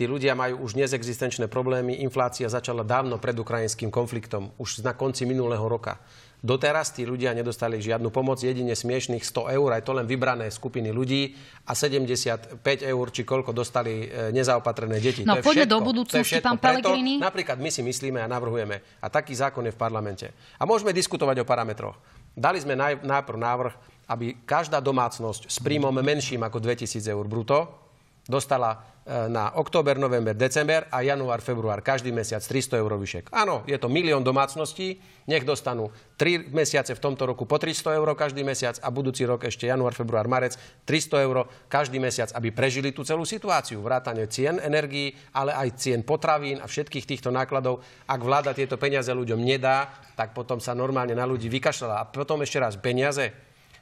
Tí 0.00 0.08
ľudia 0.08 0.32
majú 0.32 0.64
už 0.64 0.80
nezexistenčné 0.80 1.52
problémy. 1.52 2.00
Inflácia 2.00 2.48
začala 2.48 2.80
dávno 2.80 3.20
pred 3.20 3.36
ukrajinským 3.36 3.92
konfliktom, 3.92 4.48
už 4.56 4.80
na 4.80 4.96
konci 4.96 5.28
minulého 5.28 5.60
roka. 5.68 6.00
Doteraz 6.40 6.96
tí 6.96 7.04
ľudia 7.04 7.36
nedostali 7.36 7.76
žiadnu 7.84 8.08
pomoc, 8.08 8.40
jedine 8.40 8.72
smiešných 8.72 9.20
100 9.20 9.60
eur, 9.60 9.68
aj 9.76 9.84
to 9.84 9.92
len 9.92 10.08
vybrané 10.08 10.48
skupiny 10.48 10.88
ľudí 10.88 11.36
a 11.68 11.76
75 11.76 12.64
eur, 12.64 13.06
či 13.12 13.28
koľko 13.28 13.52
dostali 13.52 14.08
e, 14.08 14.32
nezaopatrené 14.32 15.04
deti. 15.04 15.20
No 15.28 15.36
poďme 15.44 15.68
do 15.68 15.84
budúcnosti, 15.84 16.40
pán 16.40 16.56
Pellegrini. 16.56 17.20
Napríklad 17.20 17.60
my 17.60 17.68
si 17.68 17.84
myslíme 17.84 18.24
a 18.24 18.26
navrhujeme, 18.32 19.04
a 19.04 19.06
taký 19.12 19.36
zákon 19.36 19.68
je 19.68 19.76
v 19.76 19.80
parlamente. 19.84 20.32
A 20.56 20.64
môžeme 20.64 20.96
diskutovať 20.96 21.44
o 21.44 21.48
parametroch. 21.48 22.00
Dali 22.32 22.56
sme 22.56 22.72
najprv 23.04 23.36
návrh, 23.36 23.74
aby 24.08 24.48
každá 24.48 24.80
domácnosť 24.80 25.52
s 25.52 25.60
príjmom 25.60 25.92
menším 25.92 26.40
ako 26.40 26.56
2000 26.56 27.04
eur 27.04 27.28
bruto 27.28 27.89
dostala 28.28 28.90
E, 29.10 29.26
na 29.26 29.50
október, 29.58 29.98
november, 29.98 30.36
december 30.38 30.86
a 30.86 31.02
január, 31.02 31.42
február, 31.42 31.82
každý 31.82 32.14
mesiac 32.14 32.44
300 32.44 32.78
eur 32.78 32.94
vyšek. 32.94 33.34
Áno, 33.34 33.66
je 33.66 33.74
to 33.74 33.90
milión 33.90 34.22
domácností, 34.22 35.02
nech 35.26 35.42
dostanú 35.42 35.90
3 36.14 36.52
mesiace 36.54 36.94
v 36.94 37.02
tomto 37.02 37.26
roku 37.26 37.42
po 37.42 37.58
300 37.58 37.96
eur 37.98 38.06
každý 38.14 38.46
mesiac 38.46 38.78
a 38.78 38.92
budúci 38.92 39.26
rok 39.26 39.48
ešte 39.48 39.66
január, 39.66 39.98
február, 39.98 40.30
marec 40.30 40.54
300 40.86 41.26
eur 41.26 41.48
každý 41.66 41.98
mesiac, 41.98 42.30
aby 42.38 42.54
prežili 42.54 42.94
tú 42.94 43.02
celú 43.02 43.26
situáciu. 43.26 43.82
Vrátane 43.82 44.30
cien 44.30 44.62
energií, 44.62 45.16
ale 45.34 45.58
aj 45.58 45.80
cien 45.80 46.06
potravín 46.06 46.62
a 46.62 46.70
všetkých 46.70 47.08
týchto 47.08 47.34
nákladov. 47.34 47.82
Ak 48.06 48.22
vláda 48.22 48.54
tieto 48.54 48.78
peniaze 48.78 49.10
ľuďom 49.10 49.42
nedá, 49.42 49.90
tak 50.12 50.36
potom 50.36 50.62
sa 50.62 50.70
normálne 50.76 51.18
na 51.18 51.26
ľudí 51.26 51.50
vykašľala. 51.50 52.04
A 52.04 52.06
potom 52.06 52.44
ešte 52.46 52.60
raz, 52.60 52.76
peniaze, 52.76 53.34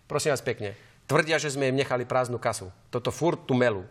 prosím 0.08 0.32
vás 0.32 0.46
pekne, 0.46 0.72
tvrdia, 1.10 1.42
že 1.42 1.52
sme 1.52 1.68
im 1.68 1.76
nechali 1.76 2.06
prázdnu 2.06 2.40
kasu. 2.40 2.72
Toto 2.88 3.12
furt 3.12 3.44
tu 3.44 3.52
melu. 3.52 3.82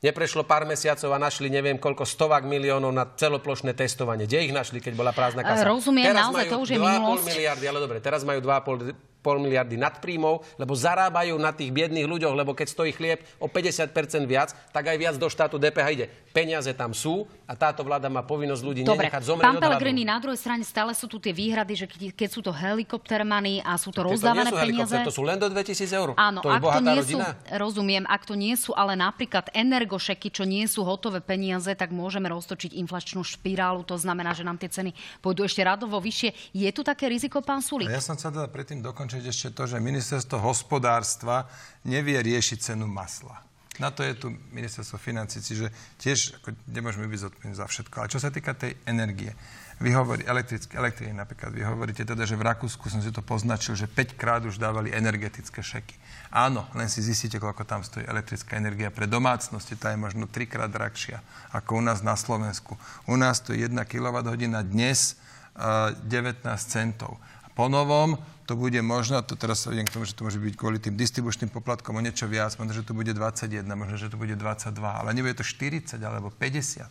Neprešlo 0.00 0.48
pár 0.48 0.64
mesiacov 0.64 1.12
a 1.12 1.18
našli 1.20 1.52
neviem 1.52 1.76
koľko 1.76 2.08
stovák 2.08 2.48
miliónov 2.48 2.88
na 2.88 3.04
celoplošné 3.04 3.76
testovanie. 3.76 4.24
Kde 4.24 4.48
ich 4.48 4.54
našli, 4.56 4.80
keď 4.80 4.96
bola 4.96 5.12
prázdna 5.12 5.44
kasa? 5.44 5.68
Rozumiem, 5.68 6.08
teraz 6.08 6.24
naozaj 6.24 6.48
to 6.48 6.56
už 6.56 6.68
je 6.72 6.78
minulosť. 6.80 7.28
miliardy, 7.28 7.64
ale 7.68 7.78
dobre, 7.84 7.98
teraz 8.00 8.24
majú 8.24 8.40
2,5 8.40 9.09
pol 9.20 9.40
miliardy 9.40 9.76
nadpríjmov, 9.76 10.42
lebo 10.56 10.72
zarábajú 10.72 11.36
na 11.36 11.52
tých 11.52 11.70
biedných 11.72 12.08
ľuďoch, 12.08 12.34
lebo 12.34 12.56
keď 12.56 12.68
stojí 12.72 12.92
chlieb 12.92 13.20
o 13.38 13.46
50% 13.46 13.92
viac, 14.24 14.52
tak 14.72 14.88
aj 14.88 14.96
viac 14.96 15.14
do 15.20 15.28
štátu 15.28 15.60
DPH 15.60 15.88
ide. 15.92 16.06
Peniaze 16.32 16.72
tam 16.72 16.96
sú 16.96 17.28
a 17.44 17.58
táto 17.58 17.82
vláda 17.82 18.06
má 18.08 18.22
povinnosť 18.22 18.62
ľudí 18.62 18.80
Dobre. 18.86 19.10
nenechať 19.10 19.22
zomrieť 19.26 19.46
Pán 19.46 19.58
Pellegrini, 19.58 20.06
na 20.06 20.22
druhej 20.22 20.38
strane 20.38 20.62
stále 20.62 20.94
sú 20.94 21.10
tu 21.10 21.18
tie 21.18 21.34
výhrady, 21.34 21.74
že 21.74 21.86
keď, 21.90 22.28
sú 22.30 22.40
to 22.40 22.54
helikoptermany 22.54 23.60
a 23.66 23.74
sú 23.74 23.90
to 23.90 24.06
rozdávané 24.06 24.48
to 24.48 24.58
peniaze... 24.58 24.94
To 25.02 25.14
sú 25.14 25.26
len 25.26 25.36
do 25.36 25.50
2000 25.50 25.90
eur. 25.90 26.08
Áno, 26.14 26.40
to 26.40 26.48
je 26.48 26.56
ak 26.56 26.62
to 26.62 26.82
nie 26.86 26.98
rodina? 27.02 27.04
sú, 27.04 27.18
rozumiem, 27.58 28.04
ak 28.06 28.22
to 28.24 28.34
nie 28.38 28.54
sú 28.54 28.70
ale 28.78 28.94
napríklad 28.94 29.50
energošeky, 29.50 30.30
čo 30.30 30.46
nie 30.46 30.64
sú 30.70 30.86
hotové 30.86 31.18
peniaze, 31.18 31.74
tak 31.74 31.90
môžeme 31.90 32.30
roztočiť 32.30 32.78
inflačnú 32.78 33.26
špirálu. 33.26 33.82
To 33.90 33.98
znamená, 33.98 34.32
že 34.32 34.46
nám 34.46 34.56
tie 34.56 34.70
ceny 34.70 34.94
pôjdu 35.18 35.44
ešte 35.44 35.60
radovo 35.66 35.98
vyššie. 35.98 36.54
Je 36.54 36.70
tu 36.70 36.86
také 36.86 37.10
riziko, 37.10 37.42
pán 37.42 37.60
Sulík? 37.60 37.90
Ja 37.90 37.98
som 37.98 38.14
sa 38.14 38.30
teda 38.30 38.46
predtým 38.46 38.80
dokončiť 39.10 39.26
ešte 39.26 39.48
to, 39.58 39.66
že 39.66 39.82
ministerstvo 39.82 40.38
hospodárstva 40.38 41.50
nevie 41.82 42.14
riešiť 42.14 42.70
cenu 42.70 42.86
masla. 42.86 43.42
Na 43.82 43.90
to 43.90 44.06
je 44.06 44.14
tu 44.14 44.30
ministerstvo 44.54 45.02
financí, 45.02 45.42
čiže 45.42 45.66
tiež 45.98 46.38
ako, 46.38 46.54
nemôžeme 46.70 47.10
byť 47.10 47.18
zodpovední 47.26 47.58
za 47.58 47.66
všetko. 47.66 47.94
Ale 47.98 48.12
čo 48.12 48.22
sa 48.22 48.30
týka 48.30 48.54
tej 48.54 48.78
energie, 48.86 49.34
vy 49.82 49.90
hovorí, 49.96 50.22
elektrické, 50.22 50.78
elektriny 50.78 51.16
napríklad, 51.16 51.50
vy 51.50 51.66
hovoríte 51.66 52.06
teda, 52.06 52.22
že 52.22 52.38
v 52.38 52.46
Rakúsku 52.46 52.86
som 52.86 53.02
si 53.02 53.10
to 53.10 53.24
poznačil, 53.24 53.74
že 53.74 53.90
5 53.90 54.14
krát 54.14 54.46
už 54.46 54.62
dávali 54.62 54.94
energetické 54.94 55.58
šeky. 55.58 55.96
Áno, 56.30 56.70
len 56.78 56.86
si 56.86 57.02
zistíte, 57.02 57.42
koľko 57.42 57.66
tam 57.66 57.82
stojí 57.82 58.06
elektrická 58.06 58.60
energia 58.60 58.94
pre 58.94 59.10
domácnosti. 59.10 59.74
Tá 59.74 59.90
je 59.90 59.98
možno 59.98 60.30
trikrát 60.30 60.70
drahšia 60.70 61.18
ako 61.50 61.80
u 61.80 61.82
nás 61.82 62.04
na 62.06 62.14
Slovensku. 62.14 62.78
U 63.10 63.18
nás 63.18 63.42
to 63.42 63.56
je 63.56 63.66
1 63.66 63.74
kWh 63.74 64.38
dnes 64.70 65.18
uh, 65.58 65.90
19 66.04 66.46
centov. 66.62 67.16
A 67.42 67.48
po 67.50 67.72
novom 67.72 68.20
to 68.50 68.58
bude 68.58 68.82
možno, 68.82 69.22
to 69.22 69.38
teraz 69.38 69.62
sa 69.62 69.70
vidím 69.70 69.86
k 69.86 69.94
tomu, 69.94 70.02
že 70.02 70.18
to 70.18 70.26
môže 70.26 70.42
byť 70.42 70.54
kvôli 70.58 70.82
tým 70.82 70.98
distribučným 70.98 71.54
poplatkom 71.54 71.94
o 71.94 72.02
niečo 72.02 72.26
viac, 72.26 72.50
možno, 72.58 72.74
že 72.74 72.82
to 72.82 72.98
bude 72.98 73.14
21, 73.14 73.62
možno, 73.78 73.94
že 73.94 74.10
to 74.10 74.18
bude 74.18 74.34
22, 74.34 74.74
ale 74.74 75.14
nebude 75.14 75.38
to 75.38 75.46
40 75.46 75.94
alebo 76.02 76.34
50. 76.34 76.82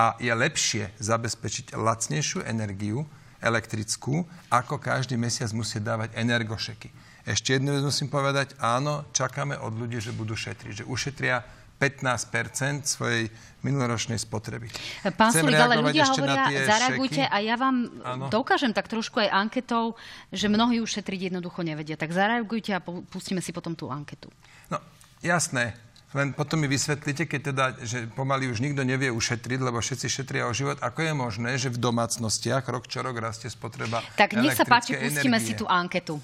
A 0.00 0.16
je 0.16 0.32
lepšie 0.32 0.96
zabezpečiť 0.96 1.76
lacnejšiu 1.76 2.48
energiu, 2.48 3.04
elektrickú, 3.44 4.24
ako 4.48 4.80
každý 4.80 5.20
mesiac 5.20 5.52
musieť 5.52 5.84
dávať 5.84 6.16
energošeky. 6.16 6.88
Ešte 7.28 7.60
jednu 7.60 7.76
vec 7.76 7.84
musím 7.84 8.08
povedať, 8.08 8.56
áno, 8.56 9.04
čakáme 9.12 9.60
od 9.60 9.76
ľudí, 9.76 10.00
že 10.00 10.16
budú 10.16 10.32
šetriť, 10.32 10.80
že 10.80 10.88
ušetria 10.88 11.44
15 11.76 12.88
svojej 12.88 13.28
minuloročnej 13.60 14.16
spotreby. 14.16 14.70
Pán 15.18 15.34
Sulik, 15.34 15.58
ale 15.58 15.82
ľudia 15.82 16.06
hovoria, 16.08 16.46
zareagujte 16.64 17.22
šeky. 17.26 17.34
a 17.34 17.36
ja 17.42 17.54
vám 17.58 17.76
ano. 18.00 18.24
dokážem 18.30 18.70
tak 18.70 18.86
trošku 18.86 19.18
aj 19.20 19.28
anketou, 19.34 19.98
že 20.30 20.46
mnohí 20.46 20.78
už 20.78 21.02
šetriť 21.02 21.34
jednoducho 21.34 21.66
nevedia. 21.66 21.98
Tak 21.98 22.14
zareagujte 22.14 22.78
a 22.78 22.80
pustíme 22.84 23.42
si 23.42 23.50
potom 23.50 23.74
tú 23.74 23.90
anketu. 23.90 24.30
No, 24.70 24.78
jasné. 25.20 25.74
Len 26.14 26.32
potom 26.32 26.62
mi 26.62 26.70
vysvetlíte, 26.70 27.28
keď 27.28 27.40
teda, 27.52 27.64
že 27.82 28.08
pomaly 28.14 28.48
už 28.48 28.64
nikto 28.64 28.86
nevie 28.86 29.12
ušetriť, 29.12 29.58
lebo 29.60 29.82
všetci 29.82 30.06
šetria 30.08 30.48
o 30.48 30.54
život. 30.54 30.80
Ako 30.80 31.02
je 31.02 31.12
možné, 31.12 31.50
že 31.60 31.68
v 31.68 31.76
domácnostiach 31.76 32.64
rok 32.72 32.88
čo 32.88 33.04
rok 33.04 33.20
rastie 33.20 33.52
spotreba 33.52 34.00
Tak 34.16 34.38
nech 34.38 34.56
sa 34.56 34.64
páči, 34.64 34.96
pustíme 34.96 35.36
si 35.42 35.52
tú 35.58 35.68
anketu 35.68 36.16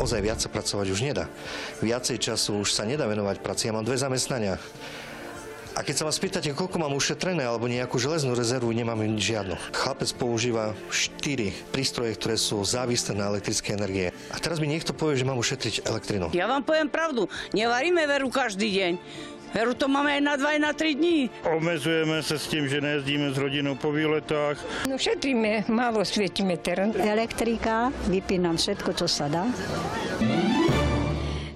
ozaj 0.00 0.20
viac 0.24 0.40
sa 0.40 0.48
pracovať 0.48 0.86
už 0.88 1.00
nedá. 1.04 1.28
Viacej 1.84 2.16
času 2.16 2.64
už 2.64 2.72
sa 2.72 2.88
nedá 2.88 3.04
venovať 3.04 3.44
práci. 3.44 3.68
Ja 3.68 3.76
mám 3.76 3.84
dve 3.84 4.00
zamestnania. 4.00 4.56
A 5.78 5.86
keď 5.86 6.02
sa 6.02 6.08
vás 6.10 6.18
pýtate, 6.18 6.50
koľko 6.50 6.82
mám 6.82 6.98
ušetrené 6.98 7.46
alebo 7.46 7.70
nejakú 7.70 7.94
železnú 7.94 8.34
rezervu, 8.34 8.74
nemám 8.74 8.98
žiadnu. 9.14 9.54
Chlapec 9.70 10.10
používa 10.18 10.74
4 10.90 11.70
prístroje, 11.70 12.18
ktoré 12.18 12.34
sú 12.34 12.58
závislé 12.66 13.14
na 13.14 13.30
elektrické 13.30 13.78
energie. 13.78 14.10
A 14.34 14.36
teraz 14.42 14.58
mi 14.58 14.66
niekto 14.66 14.90
povie, 14.90 15.14
že 15.14 15.22
mám 15.22 15.38
ušetriť 15.38 15.86
elektrinu. 15.86 16.26
Ja 16.34 16.50
vám 16.50 16.66
poviem 16.66 16.90
pravdu, 16.90 17.30
nevaríme 17.54 18.02
veru 18.10 18.34
každý 18.34 18.66
deň. 18.66 18.92
Heru 19.50 19.74
to 19.74 19.90
máme 19.90 20.14
aj 20.14 20.22
na 20.22 20.34
2, 20.38 20.46
aj 20.46 20.60
na 20.62 20.72
3 20.72 20.94
dní. 20.94 21.18
Obmezujeme 21.42 22.22
sa 22.22 22.38
s 22.38 22.46
tým, 22.46 22.70
že 22.70 22.78
nejezdíme 22.78 23.34
s 23.34 23.36
rodinou 23.36 23.74
po 23.74 23.90
výletách. 23.90 24.62
No 24.86 24.94
šetríme, 24.94 25.66
málo 25.66 26.06
svietime 26.06 26.54
terén. 26.54 26.94
Elektrika, 26.94 27.90
vypínam 28.06 28.54
všetko, 28.54 28.90
čo 28.94 29.10
sa 29.10 29.26
dá. 29.26 29.44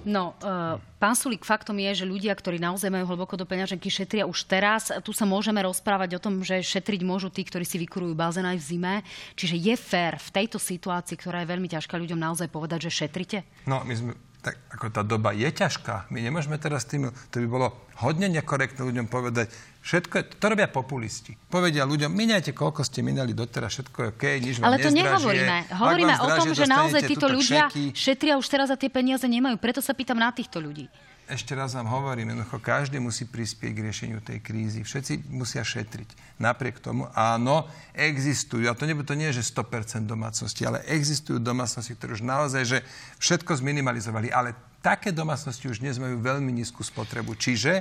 No, 0.05 0.37
uh, 0.45 0.77
pán 1.05 1.13
Sulík, 1.13 1.45
faktom 1.45 1.77
je, 1.77 2.01
že 2.01 2.09
ľudia, 2.09 2.33
ktorí 2.33 2.57
naozaj 2.57 2.89
majú 2.89 3.13
hlboko 3.13 3.37
do 3.37 3.45
peňaženky, 3.45 3.93
šetria 3.93 4.25
už 4.25 4.49
teraz. 4.49 4.89
Tu 5.05 5.13
sa 5.13 5.29
môžeme 5.29 5.61
rozprávať 5.61 6.17
o 6.17 6.23
tom, 6.25 6.41
že 6.41 6.65
šetriť 6.65 7.05
môžu 7.05 7.29
tí, 7.29 7.45
ktorí 7.45 7.69
si 7.69 7.77
vykurujú 7.77 8.17
bazén 8.17 8.49
aj 8.49 8.57
v 8.57 8.65
zime. 8.65 8.95
Čiže 9.37 9.61
je 9.61 9.75
fér 9.77 10.17
v 10.17 10.33
tejto 10.33 10.57
situácii, 10.57 11.21
ktorá 11.21 11.45
je 11.45 11.53
veľmi 11.53 11.69
ťažká 11.69 12.01
ľuďom 12.01 12.17
naozaj 12.17 12.49
povedať, 12.49 12.89
že 12.89 13.05
šetrite? 13.05 13.45
No, 13.69 13.85
my 13.85 13.93
sme 13.93 14.17
tak 14.45 14.61
ako 14.77 14.87
tá 14.93 15.01
doba 15.01 15.33
je 15.33 15.49
ťažká. 15.49 16.13
My 16.13 16.21
nemôžeme 16.21 16.61
teraz 16.61 16.85
tým, 16.85 17.09
to 17.33 17.41
by 17.41 17.49
bolo 17.49 17.73
hodne 18.05 18.29
nekorektné 18.29 18.85
ľuďom 18.85 19.09
povedať, 19.09 19.49
všetko 19.81 20.15
je, 20.21 20.25
to 20.37 20.47
robia 20.53 20.69
populisti. 20.69 21.33
Povedia 21.49 21.89
ľuďom, 21.89 22.13
minajte, 22.13 22.53
koľko 22.53 22.85
ste 22.85 23.01
minali 23.01 23.33
doteraz, 23.33 23.81
všetko 23.81 23.97
je 23.97 24.07
OK, 24.13 24.25
nič 24.45 24.55
vám 24.61 24.69
Ale 24.69 24.85
to 24.85 24.93
nehovoríme. 24.93 25.57
Hovoríme 25.73 26.15
o 26.21 26.29
tom, 26.29 26.47
že 26.53 26.69
naozaj 26.69 27.01
títo 27.09 27.33
ľudia 27.33 27.73
šeky. 27.73 27.97
šetria 27.97 28.37
už 28.37 28.45
teraz 28.45 28.69
a 28.69 28.77
tie 28.77 28.93
peniaze 28.93 29.25
nemajú. 29.25 29.57
Preto 29.57 29.81
sa 29.81 29.97
pýtam 29.97 30.21
na 30.21 30.29
týchto 30.29 30.61
ľudí 30.61 30.93
ešte 31.29 31.57
raz 31.57 31.73
vám 31.73 31.89
hovorím, 31.89 32.33
jednoducho 32.33 32.61
každý 32.61 33.01
musí 33.01 33.25
prispieť 33.25 33.73
k 33.73 33.85
riešeniu 33.85 34.19
tej 34.21 34.39
krízy. 34.45 34.85
Všetci 34.85 35.29
musia 35.33 35.65
šetriť. 35.65 36.41
Napriek 36.41 36.81
tomu, 36.81 37.09
áno, 37.17 37.69
existujú, 37.97 38.69
a 38.69 38.77
to 38.77 38.85
nie, 38.85 38.97
to 39.05 39.17
nie 39.17 39.33
je, 39.33 39.41
že 39.41 39.55
100% 39.57 40.05
domácnosti, 40.05 40.63
ale 40.69 40.85
existujú 40.85 41.41
domácnosti, 41.41 41.97
ktoré 41.97 42.19
už 42.19 42.25
naozaj, 42.27 42.63
že 42.65 42.79
všetko 43.23 43.57
zminimalizovali, 43.61 44.29
ale 44.29 44.53
také 44.85 45.17
domácnosti 45.17 45.65
už 45.65 45.81
dnes 45.81 45.97
majú 45.97 46.21
veľmi 46.21 46.53
nízku 46.53 46.85
spotrebu. 46.85 47.33
Čiže 47.41 47.81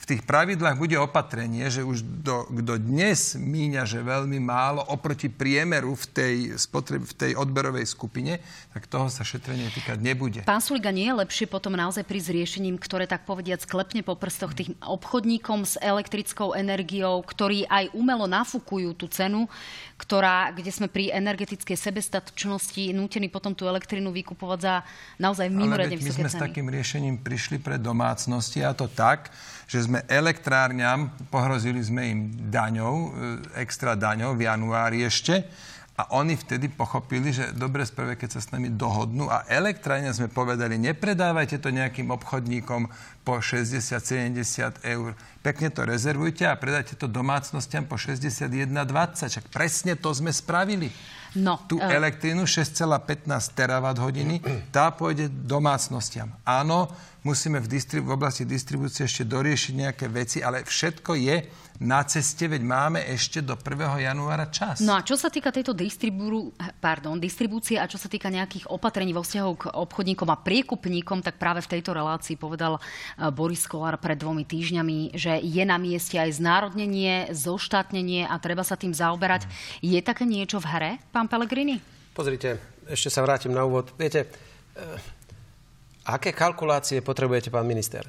v 0.00 0.04
tých 0.16 0.24
pravidlách 0.24 0.80
bude 0.80 0.96
opatrenie, 0.96 1.68
že 1.68 1.84
už 1.84 2.00
do, 2.24 2.48
kto 2.48 2.80
dnes 2.80 3.36
míňa, 3.36 3.84
že 3.84 4.00
veľmi 4.00 4.40
málo 4.40 4.80
oproti 4.88 5.28
priemeru 5.28 5.92
v 5.92 6.06
tej, 6.08 6.34
spotreb, 6.56 7.04
v 7.04 7.14
tej 7.14 7.32
odberovej 7.36 7.84
skupine, 7.84 8.40
tak 8.72 8.88
toho 8.88 9.12
sa 9.12 9.20
šetrenie 9.28 9.68
týkať 9.68 10.00
nebude. 10.00 10.40
Pán 10.48 10.64
Suliga, 10.64 10.88
nie 10.88 11.04
je 11.12 11.20
lepšie 11.20 11.44
potom 11.44 11.76
naozaj 11.76 12.08
pri 12.08 12.16
riešením, 12.24 12.80
ktoré 12.80 13.04
tak 13.04 13.28
povediať 13.28 13.68
sklepne 13.68 14.00
po 14.00 14.16
prstoch 14.16 14.56
tým 14.56 14.72
obchodníkom 14.80 15.68
s 15.68 15.76
elektrickou 15.76 16.56
energiou, 16.56 17.20
ktorí 17.20 17.68
aj 17.68 17.92
umelo 17.92 18.24
nafúkujú 18.24 18.96
tú 18.96 19.04
cenu, 19.12 19.52
ktorá, 20.00 20.48
kde 20.56 20.72
sme 20.72 20.88
pri 20.88 21.12
energetickej 21.12 21.76
sebestačnosti 21.76 22.96
nútení 22.96 23.28
potom 23.28 23.52
tú 23.52 23.68
elektrinu 23.68 24.08
vykupovať 24.08 24.58
za 24.64 24.74
naozaj 25.20 25.52
mimoriadne 25.52 26.00
vysoké 26.00 26.24
ceny. 26.24 26.24
My 26.24 26.32
sme 26.32 26.40
s 26.40 26.44
takým 26.48 26.68
riešením 26.72 27.16
prišli 27.20 27.60
pre 27.60 27.76
domácnosti 27.76 28.64
a 28.64 28.72
to 28.72 28.88
tak, 28.88 29.28
že 29.68 29.84
sme 29.84 30.00
elektrárňam, 30.08 31.12
pohrozili 31.28 31.84
sme 31.84 32.02
im 32.08 32.20
daňou, 32.48 32.94
e, 32.96 33.08
extra 33.60 33.92
daňou 33.92 34.32
v 34.32 34.48
januári 34.48 35.04
ešte, 35.04 35.44
a 36.00 36.08
oni 36.16 36.32
vtedy 36.32 36.72
pochopili, 36.72 37.28
že 37.28 37.52
dobre 37.52 37.84
spravé, 37.84 38.16
keď 38.16 38.36
sa 38.36 38.40
s 38.40 38.48
nami 38.56 38.72
dohodnú. 38.72 39.28
A 39.28 39.44
elektrárne 39.52 40.08
sme 40.16 40.32
povedali, 40.32 40.80
nepredávajte 40.80 41.60
to 41.60 41.68
nejakým 41.68 42.08
obchodníkom 42.08 42.88
po 43.20 43.44
60-70 43.44 44.80
eur. 44.80 45.12
Pekne 45.44 45.68
to 45.68 45.84
rezervujte 45.84 46.48
a 46.48 46.56
predajte 46.56 46.96
to 46.96 47.04
domácnostiam 47.04 47.84
po 47.84 48.00
61,20. 48.00 49.28
Čak 49.28 49.52
presne 49.52 49.92
to 50.00 50.08
sme 50.16 50.32
spravili. 50.32 50.88
No, 51.38 51.62
Tú 51.70 51.78
uh... 51.78 51.86
elektrínu 51.86 52.46
6,15 52.46 53.26
terawatt 53.54 53.98
hodiny, 54.02 54.42
tá 54.74 54.90
pôjde 54.90 55.30
domácnostiam. 55.30 56.34
Áno, 56.42 56.90
musíme 57.22 57.60
v, 57.60 57.68
distrib- 57.68 58.06
v 58.06 58.16
oblasti 58.16 58.48
distribúcie 58.48 59.04
ešte 59.04 59.28
doriešiť 59.28 59.72
nejaké 59.76 60.06
veci, 60.08 60.38
ale 60.40 60.64
všetko 60.64 61.12
je 61.20 61.36
na 61.80 62.04
ceste, 62.04 62.44
veď 62.44 62.60
máme 62.60 63.00
ešte 63.08 63.40
do 63.40 63.56
1. 63.56 64.04
januára 64.04 64.52
čas. 64.52 64.84
No 64.84 64.92
a 64.92 65.00
čo 65.00 65.16
sa 65.16 65.32
týka 65.32 65.48
tejto 65.48 65.72
distribú- 65.72 66.52
pardon, 66.76 67.16
distribúcie 67.16 67.80
a 67.80 67.88
čo 67.88 67.96
sa 67.96 68.04
týka 68.04 68.28
nejakých 68.28 68.68
opatrení 68.68 69.16
vo 69.16 69.24
vzťahu 69.24 69.52
k 69.56 69.64
obchodníkom 69.72 70.28
a 70.28 70.36
priekupníkom, 70.36 71.24
tak 71.24 71.40
práve 71.40 71.64
v 71.64 71.80
tejto 71.80 71.96
relácii 71.96 72.36
povedal 72.36 72.76
eh, 72.76 73.32
Boris 73.32 73.64
Kolár 73.64 73.96
pred 73.96 74.20
dvomi 74.20 74.44
týždňami, 74.44 75.16
že 75.16 75.40
je 75.40 75.64
na 75.64 75.80
mieste 75.80 76.20
aj 76.20 76.36
znárodnenie, 76.36 77.32
zoštátnenie 77.32 78.28
a 78.28 78.36
treba 78.36 78.60
sa 78.60 78.76
tým 78.76 78.92
zaoberať. 78.92 79.48
Je 79.80 79.96
také 80.04 80.28
niečo 80.28 80.60
v 80.60 80.68
hre, 80.68 80.92
pán 81.16 81.19
Pellegrini? 81.26 81.82
Pozrite, 82.14 82.56
ešte 82.86 83.10
sa 83.10 83.20
vrátim 83.26 83.50
na 83.50 83.66
úvod. 83.66 83.92
Viete, 83.98 84.30
eh, 84.30 86.08
aké 86.08 86.30
kalkulácie 86.30 87.02
potrebujete, 87.02 87.50
pán 87.50 87.66
minister? 87.66 88.06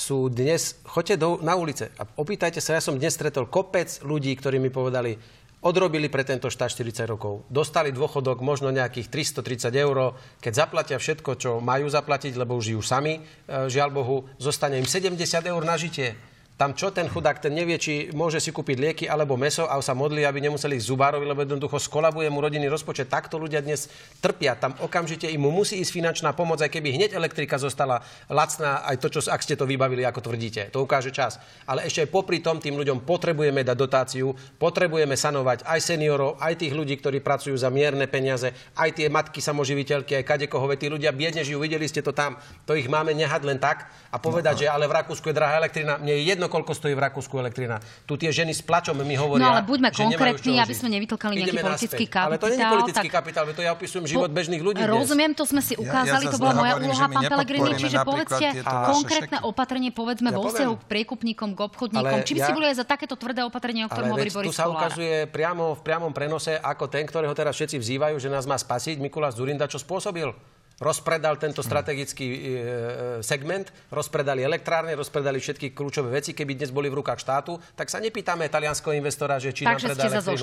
sú 0.00 0.32
dnes, 0.32 0.80
choďte 0.88 1.20
do, 1.20 1.36
na 1.44 1.52
ulice 1.60 1.92
a 2.00 2.08
opýtajte 2.08 2.56
sa, 2.64 2.72
ja 2.72 2.80
som 2.80 2.96
dnes 2.96 3.12
stretol 3.12 3.52
kopec 3.52 4.00
ľudí, 4.00 4.32
ktorí 4.32 4.56
mi 4.56 4.72
povedali, 4.72 5.12
odrobili 5.60 6.08
pre 6.08 6.24
tento 6.24 6.48
štát 6.48 6.72
40 6.72 7.04
rokov. 7.04 7.44
Dostali 7.52 7.92
dôchodok 7.92 8.40
možno 8.40 8.72
nejakých 8.72 9.12
330 9.12 9.68
eur. 9.76 10.16
Keď 10.40 10.52
zaplatia 10.56 10.96
všetko, 10.96 11.30
čo 11.36 11.50
majú 11.60 11.84
zaplatiť, 11.84 12.32
lebo 12.32 12.56
už 12.56 12.72
žijú 12.72 12.80
sami, 12.80 13.20
e, 13.20 13.68
žiaľ 13.68 13.92
Bohu, 13.92 14.16
zostane 14.40 14.80
im 14.80 14.88
70 14.88 15.20
eur 15.44 15.60
na 15.60 15.76
žitie. 15.76 16.16
Tam 16.60 16.76
čo 16.76 16.92
ten 16.92 17.08
chudák, 17.08 17.40
ten 17.40 17.56
nevie, 17.56 17.80
či 17.80 18.12
môže 18.12 18.36
si 18.36 18.52
kúpiť 18.52 18.76
lieky 18.76 19.04
alebo 19.08 19.32
meso 19.40 19.64
a 19.64 19.80
sa 19.80 19.96
modlí, 19.96 20.28
aby 20.28 20.44
nemuseli 20.44 20.76
ísť 20.76 20.92
zubárovi, 20.92 21.24
lebo 21.24 21.40
jednoducho 21.40 21.80
skolabuje 21.80 22.28
mu 22.28 22.44
rodinný 22.44 22.68
rozpočet. 22.68 23.08
Takto 23.08 23.40
ľudia 23.40 23.64
dnes 23.64 23.88
trpia. 24.20 24.52
Tam 24.60 24.76
okamžite 24.76 25.24
im 25.32 25.40
musí 25.40 25.80
ísť 25.80 25.88
finančná 25.88 26.36
pomoc, 26.36 26.60
aj 26.60 26.68
keby 26.68 27.00
hneď 27.00 27.16
elektrika 27.16 27.56
zostala 27.56 28.04
lacná, 28.28 28.84
aj 28.84 29.00
to, 29.00 29.08
čo, 29.08 29.32
ak 29.32 29.40
ste 29.40 29.56
to 29.56 29.64
vybavili, 29.64 30.04
ako 30.04 30.20
tvrdíte. 30.20 30.68
To 30.76 30.84
ukáže 30.84 31.08
čas. 31.16 31.40
Ale 31.64 31.88
ešte 31.88 32.04
aj 32.04 32.12
popri 32.12 32.44
tom 32.44 32.60
tým 32.60 32.76
ľuďom 32.76 33.08
potrebujeme 33.08 33.64
dať 33.64 33.76
dotáciu, 33.80 34.36
potrebujeme 34.60 35.16
sanovať 35.16 35.64
aj 35.64 35.80
seniorov, 35.80 36.36
aj 36.44 36.60
tých 36.60 36.76
ľudí, 36.76 37.00
ktorí 37.00 37.24
pracujú 37.24 37.56
za 37.56 37.72
mierne 37.72 38.04
peniaze, 38.04 38.52
aj 38.76 39.00
tie 39.00 39.08
matky 39.08 39.40
samoživiteľky, 39.40 40.12
aj 40.12 40.28
kadekoho, 40.28 40.68
tí 40.76 40.92
ľudia 40.92 41.16
biedne 41.16 41.40
žijú, 41.40 41.64
videli 41.64 41.88
ste 41.88 42.04
to 42.04 42.12
tam. 42.12 42.36
To 42.68 42.76
ich 42.76 42.84
máme 42.84 43.16
nehať 43.16 43.48
len 43.48 43.56
tak 43.56 43.88
a 44.12 44.20
povedať, 44.20 44.54
no, 44.54 44.60
že 44.60 44.66
ale 44.68 44.84
v 44.84 45.00
Rakúsku 45.00 45.32
je 45.32 45.38
drahá 45.40 45.56
elektrina. 45.56 45.96
Mne 45.96 46.20
je 46.20 46.28
jedno, 46.28 46.49
koľko 46.50 46.74
stojí 46.74 46.98
v 46.98 47.02
Rakúsku 47.06 47.38
elektrina. 47.38 47.78
Tu 48.04 48.18
tie 48.18 48.34
ženy 48.34 48.50
s 48.50 48.60
plačom 48.66 48.98
mi 49.06 49.14
hovoria, 49.14 49.46
No 49.46 49.48
ale 49.54 49.62
buďme 49.62 49.94
konkrétni, 49.94 50.58
aby 50.58 50.74
sme 50.74 50.90
nevytlkali 50.98 51.38
nejaký 51.38 51.54
Ideme 51.54 51.62
politický 51.62 52.04
naspäť. 52.04 52.10
kapitál. 52.10 52.26
Ale 52.26 52.36
to 52.36 52.46
nie 52.50 52.58
je 52.58 52.66
politický 52.74 53.08
tak... 53.08 53.16
kapitál, 53.22 53.44
to 53.54 53.62
ja 53.62 53.72
opisujem 53.72 54.04
život 54.10 54.28
po... 54.28 54.36
bežných 54.36 54.62
ľudí. 54.62 54.82
Rozumiem, 54.82 55.32
to 55.38 55.46
sme 55.46 55.62
si 55.62 55.78
ukázali, 55.78 56.26
ja, 56.26 56.30
ja 56.30 56.34
to 56.34 56.38
bola 56.42 56.54
moja 56.58 56.74
úloha, 56.82 57.04
pán 57.06 57.24
Pelegrini, 57.30 57.70
čiže 57.78 57.96
povedzte 58.02 58.46
konkrétne 58.66 59.38
opatrenie, 59.46 59.90
povedzme, 59.94 60.28
vo 60.34 60.50
vzťahu 60.50 60.74
k 60.74 60.84
priekupníkom, 60.90 61.54
k 61.54 61.60
obchodníkom. 61.70 62.18
Či 62.26 62.32
by 62.34 62.40
ste 62.42 62.52
boli 62.52 62.66
aj 62.66 62.76
za 62.82 62.86
takéto 62.88 63.14
tvrdé 63.14 63.46
opatrenie, 63.46 63.86
o 63.86 63.88
ktorom 63.88 64.18
hovorí 64.18 64.30
Boris 64.34 64.50
Tu 64.50 64.58
sa 64.58 64.66
ukazuje 64.66 65.30
priamo 65.30 65.78
v 65.78 65.80
priamom 65.86 66.10
prenose, 66.10 66.58
ako 66.58 66.90
ten, 66.90 67.06
ktorého 67.06 67.32
teraz 67.38 67.54
všetci 67.54 67.78
vzývajú, 67.78 68.18
že 68.18 68.26
nás 68.26 68.48
má 68.50 68.58
spasiť, 68.58 68.98
Mikuláš 68.98 69.38
Zurinda, 69.38 69.70
čo 69.70 69.78
spôsobil 69.78 70.34
rozpredal 70.80 71.36
tento 71.36 71.60
strategický 71.60 72.26
e, 72.26 72.34
e, 72.34 72.40
segment, 73.20 73.68
rozpredali 73.92 74.40
elektrárne, 74.40 74.96
rozpredali 74.96 75.36
všetky 75.36 75.76
kľúčové 75.76 76.08
veci. 76.08 76.32
Keby 76.32 76.56
dnes 76.56 76.72
boli 76.72 76.88
v 76.88 77.04
rukách 77.04 77.20
štátu, 77.20 77.60
tak 77.76 77.92
sa 77.92 78.00
nepýtame 78.00 78.48
talianského 78.48 78.96
investora, 78.96 79.36
že 79.36 79.52
či 79.52 79.68
Takže 79.68 79.76
nám 79.76 79.80
predá 79.92 80.04
elektrínu. 80.08 80.40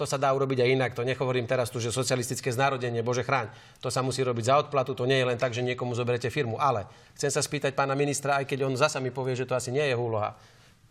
To 0.00 0.08
sa 0.08 0.16
dá 0.16 0.32
urobiť 0.32 0.64
aj 0.64 0.68
inak. 0.72 0.90
To 0.96 1.04
nehovorím 1.04 1.44
teraz 1.44 1.68
tu, 1.68 1.76
že 1.76 1.92
socialistické 1.92 2.48
znárodenie, 2.48 3.04
bože 3.04 3.20
chráň. 3.20 3.52
To 3.84 3.92
sa 3.92 4.00
musí 4.00 4.24
robiť 4.24 4.48
za 4.48 4.56
odplatu, 4.64 4.96
to 4.96 5.04
nie 5.04 5.20
je 5.20 5.28
len 5.28 5.36
tak, 5.36 5.52
že 5.52 5.60
niekomu 5.60 5.92
zoberete 5.92 6.32
firmu. 6.32 6.56
Ale 6.56 6.88
chcem 7.12 7.28
sa 7.28 7.44
spýtať 7.44 7.76
pána 7.76 7.92
ministra, 7.92 8.40
aj 8.40 8.48
keď 8.48 8.64
on 8.64 8.74
zasa 8.80 8.96
mi 9.04 9.12
povie, 9.12 9.36
že 9.36 9.44
to 9.44 9.52
asi 9.52 9.68
nie 9.68 9.84
je 9.84 9.92
úloha. 9.92 10.32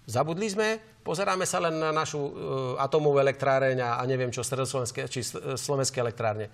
Zabudli 0.05 0.45
sme, 0.45 1.01
pozeráme 1.01 1.49
sa 1.49 1.57
len 1.57 1.81
na 1.81 1.89
našu 1.89 2.21
uh, 2.21 2.31
atomovú 2.77 3.17
elektráreň 3.17 3.81
a, 3.81 3.89
a 3.97 4.05
neviem 4.05 4.29
čo, 4.29 4.45
slovenské, 4.45 5.09
či 5.09 5.25
slovenské 5.57 5.97
elektrárne. 5.97 6.53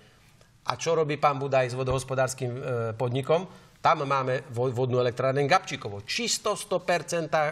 A 0.62 0.78
čo 0.78 0.94
robí 0.94 1.18
pán 1.18 1.42
Budaj 1.42 1.74
s 1.74 1.78
vodohospodárským 1.78 2.52
e, 2.54 2.60
podnikom? 2.94 3.46
Tam 3.82 4.06
máme 4.06 4.46
vodnú 4.54 5.02
elektrárne 5.02 5.42
Gabčíkovo. 5.42 6.06
Čisto 6.06 6.54
100% 6.54 7.26
e, 7.26 7.50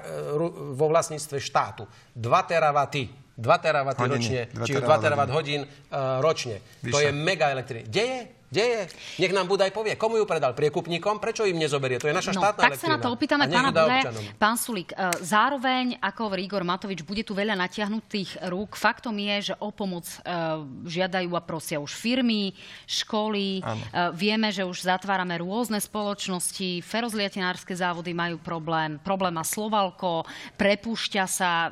vo 0.79 0.87
vlastníctve 0.87 1.43
štátu. 1.43 1.83
2 2.15 2.23
teravaty. 2.47 3.11
2 3.41 3.65
teravaty 3.65 4.05
ročne, 4.05 4.43
2 4.53 4.69
či 4.69 4.73
2 4.77 4.85
teravat 5.01 5.33
hodín 5.33 5.65
uh, 5.65 6.21
ročne. 6.21 6.61
To 6.85 7.01
je 7.01 7.09
mega 7.09 7.49
elektriny. 7.49 7.89
Kde 7.89 8.05
je? 8.05 8.19
Kde 8.51 8.65
je? 8.67 8.83
Nech 9.23 9.31
nám 9.31 9.47
Budaj 9.47 9.71
povie, 9.71 9.95
komu 9.95 10.19
ju 10.19 10.27
predal 10.27 10.59
priekupníkom, 10.59 11.23
prečo 11.23 11.47
im 11.47 11.55
nezoberie? 11.55 12.03
To 12.03 12.11
je 12.11 12.15
naša 12.19 12.35
no, 12.35 12.43
štátna 12.43 12.63
tak 12.67 12.83
sa 12.83 12.91
na 12.91 12.99
to 12.99 13.15
opýtame 13.15 13.47
pána 13.47 13.71
Budaja. 13.71 14.11
Pán 14.43 14.59
Sulík, 14.59 14.91
e, 14.91 15.23
zároveň, 15.23 15.95
ako 16.03 16.21
hovorí 16.27 16.51
Igor 16.51 16.67
Matovič, 16.67 17.07
bude 17.07 17.23
tu 17.23 17.31
veľa 17.31 17.55
natiahnutých 17.55 18.43
rúk. 18.51 18.75
Faktom 18.75 19.15
je, 19.23 19.55
že 19.55 19.55
o 19.63 19.71
pomoc 19.71 20.03
uh, 20.03 20.67
žiadajú 20.83 21.31
a 21.39 21.43
prosia 21.47 21.79
už 21.79 21.95
firmy, 21.95 22.51
školy. 22.91 23.63
Uh, 23.63 24.11
vieme, 24.19 24.51
že 24.51 24.67
už 24.67 24.83
zatvárame 24.83 25.39
rôzne 25.39 25.79
spoločnosti, 25.79 26.83
ferozliatinárske 26.83 27.71
závody 27.79 28.11
majú 28.11 28.43
problém, 28.43 28.99
problém 28.99 29.31
má 29.31 29.47
Slovalko, 29.47 30.27
prepúšťa 30.59 31.25
sa 31.31 31.71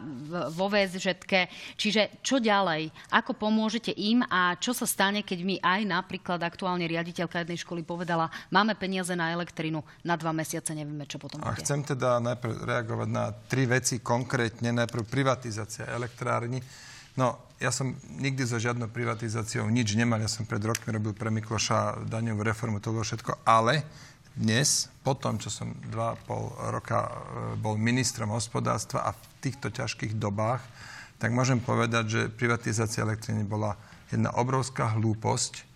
vo 0.54 0.70
VSŽetke. 0.70 1.50
Čiže 1.74 2.22
čo 2.22 2.38
ďalej? 2.38 2.94
Ako 3.10 3.34
pomôžete 3.34 3.90
im 3.98 4.22
a 4.30 4.54
čo 4.62 4.70
sa 4.70 4.86
stane, 4.86 5.26
keď 5.26 5.38
my 5.42 5.56
aj 5.58 5.80
napríklad 5.82 6.38
aktuálne 6.38 6.67
aktuálne 6.68 6.84
riaditeľka 6.84 7.48
jednej 7.48 7.56
školy 7.64 7.80
povedala, 7.80 8.28
máme 8.52 8.76
peniaze 8.76 9.16
na 9.16 9.32
elektrinu, 9.32 9.80
na 10.04 10.20
dva 10.20 10.36
mesiace 10.36 10.76
nevieme, 10.76 11.08
čo 11.08 11.16
potom 11.16 11.40
bude. 11.40 11.48
A 11.48 11.56
chcem 11.56 11.80
teda 11.80 12.20
najprv 12.20 12.60
reagovať 12.60 13.08
na 13.08 13.32
tri 13.32 13.64
veci 13.64 14.04
konkrétne. 14.04 14.68
Najprv 14.76 15.08
privatizácia 15.08 15.88
elektrárny. 15.88 16.60
No, 17.16 17.40
ja 17.56 17.72
som 17.72 17.96
nikdy 18.20 18.44
so 18.44 18.60
žiadnou 18.60 18.92
privatizáciou 18.92 19.64
nič 19.72 19.96
nemal. 19.96 20.20
Ja 20.20 20.28
som 20.28 20.44
pred 20.44 20.60
rokmi 20.60 20.92
robil 20.92 21.16
pre 21.16 21.32
Mikloša 21.32 22.04
daňovú 22.04 22.44
reformu, 22.44 22.84
to 22.84 22.92
bolo 22.92 23.00
všetko. 23.00 23.48
Ale 23.48 23.88
dnes, 24.36 24.92
po 25.00 25.16
tom, 25.16 25.40
čo 25.40 25.48
som 25.48 25.72
2,5 25.88 26.68
roka 26.68 27.00
e, 27.00 27.10
bol 27.56 27.80
ministrom 27.80 28.28
hospodárstva 28.28 29.08
a 29.08 29.16
v 29.16 29.24
týchto 29.40 29.72
ťažkých 29.72 30.20
dobách, 30.20 30.60
tak 31.16 31.32
môžem 31.32 31.64
povedať, 31.64 32.04
že 32.12 32.20
privatizácia 32.28 33.08
elektriny 33.08 33.40
bola 33.48 33.72
jedna 34.12 34.36
obrovská 34.36 34.94
hlúposť, 35.00 35.67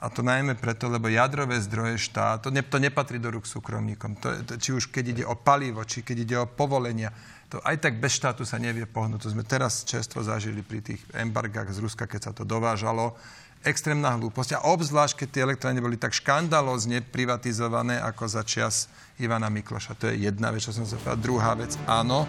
a 0.00 0.08
to 0.08 0.24
najmä 0.24 0.56
preto, 0.56 0.88
lebo 0.88 1.12
jadrové 1.12 1.60
zdroje 1.60 2.00
štát, 2.00 2.40
to, 2.40 2.48
ne, 2.48 2.64
to 2.64 2.80
nepatrí 2.80 3.20
do 3.20 3.28
rúk 3.28 3.44
súkromníkom. 3.44 4.16
To, 4.24 4.28
to, 4.48 4.52
či 4.56 4.72
už 4.72 4.88
keď 4.88 5.04
ide 5.12 5.24
o 5.28 5.36
palivo, 5.36 5.84
či 5.84 6.00
keď 6.00 6.16
ide 6.24 6.36
o 6.40 6.48
povolenia, 6.48 7.12
to 7.52 7.60
aj 7.60 7.84
tak 7.84 8.00
bez 8.00 8.16
štátu 8.16 8.48
sa 8.48 8.56
nevie 8.56 8.88
pohnúť. 8.88 9.28
To 9.28 9.32
sme 9.36 9.44
teraz 9.44 9.84
čestvo 9.84 10.24
zažili 10.24 10.64
pri 10.64 10.80
tých 10.80 11.02
embargách 11.12 11.68
z 11.74 11.82
Ruska, 11.84 12.08
keď 12.08 12.20
sa 12.20 12.32
to 12.32 12.48
dovážalo. 12.48 13.18
Extrémna 13.60 14.16
hlúposť. 14.16 14.56
A 14.56 14.64
obzvlášť, 14.72 15.24
keď 15.24 15.28
tie 15.28 15.44
elektrárne 15.44 15.84
boli 15.84 16.00
tak 16.00 16.16
škandalózne 16.16 17.04
privatizované 17.04 18.00
ako 18.00 18.24
za 18.24 18.40
čas 18.40 18.88
Ivana 19.20 19.52
Mikloša. 19.52 20.00
To 20.00 20.08
je 20.08 20.24
jedna 20.24 20.48
vec, 20.48 20.64
čo 20.64 20.72
som 20.72 20.88
sa 20.88 20.96
povedal. 20.96 21.20
Druhá 21.20 21.52
vec, 21.52 21.76
áno, 21.84 22.24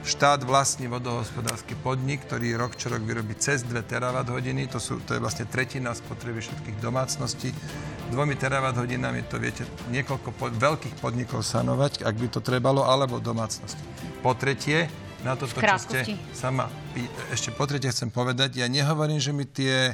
Štát 0.00 0.48
vlastní 0.48 0.88
vodohospodársky 0.88 1.76
podnik, 1.76 2.24
ktorý 2.24 2.56
rok 2.56 2.72
čo 2.72 2.88
rok 2.88 3.04
vyrobí 3.04 3.36
cez 3.36 3.68
2 3.68 3.84
terawatt 3.84 4.32
hodiny. 4.32 4.64
To, 4.72 4.80
sú, 4.80 4.96
to 5.04 5.12
je 5.12 5.20
vlastne 5.20 5.44
tretina 5.44 5.92
spotreby 5.92 6.40
všetkých 6.40 6.80
domácností. 6.80 7.52
Dvomi 8.08 8.32
terawatt 8.32 8.80
hodinami 8.80 9.28
to 9.28 9.36
viete 9.36 9.68
niekoľko 9.92 10.32
pod, 10.32 10.56
veľkých 10.56 10.96
podnikov 11.04 11.44
sanovať, 11.44 12.00
ak 12.00 12.16
by 12.16 12.26
to 12.32 12.40
trebalo, 12.40 12.88
alebo 12.88 13.20
domácnosti. 13.20 13.84
Po 14.24 14.32
tretie, 14.32 14.88
na 15.20 15.36
toto, 15.36 15.60
čo 15.60 15.76
ste 15.76 16.16
sama... 16.32 16.72
Ešte 17.28 17.52
po 17.52 17.68
tretie 17.68 17.92
chcem 17.92 18.08
povedať, 18.08 18.56
ja 18.56 18.72
nehovorím, 18.72 19.20
že 19.20 19.36
mi 19.36 19.44
tie 19.44 19.92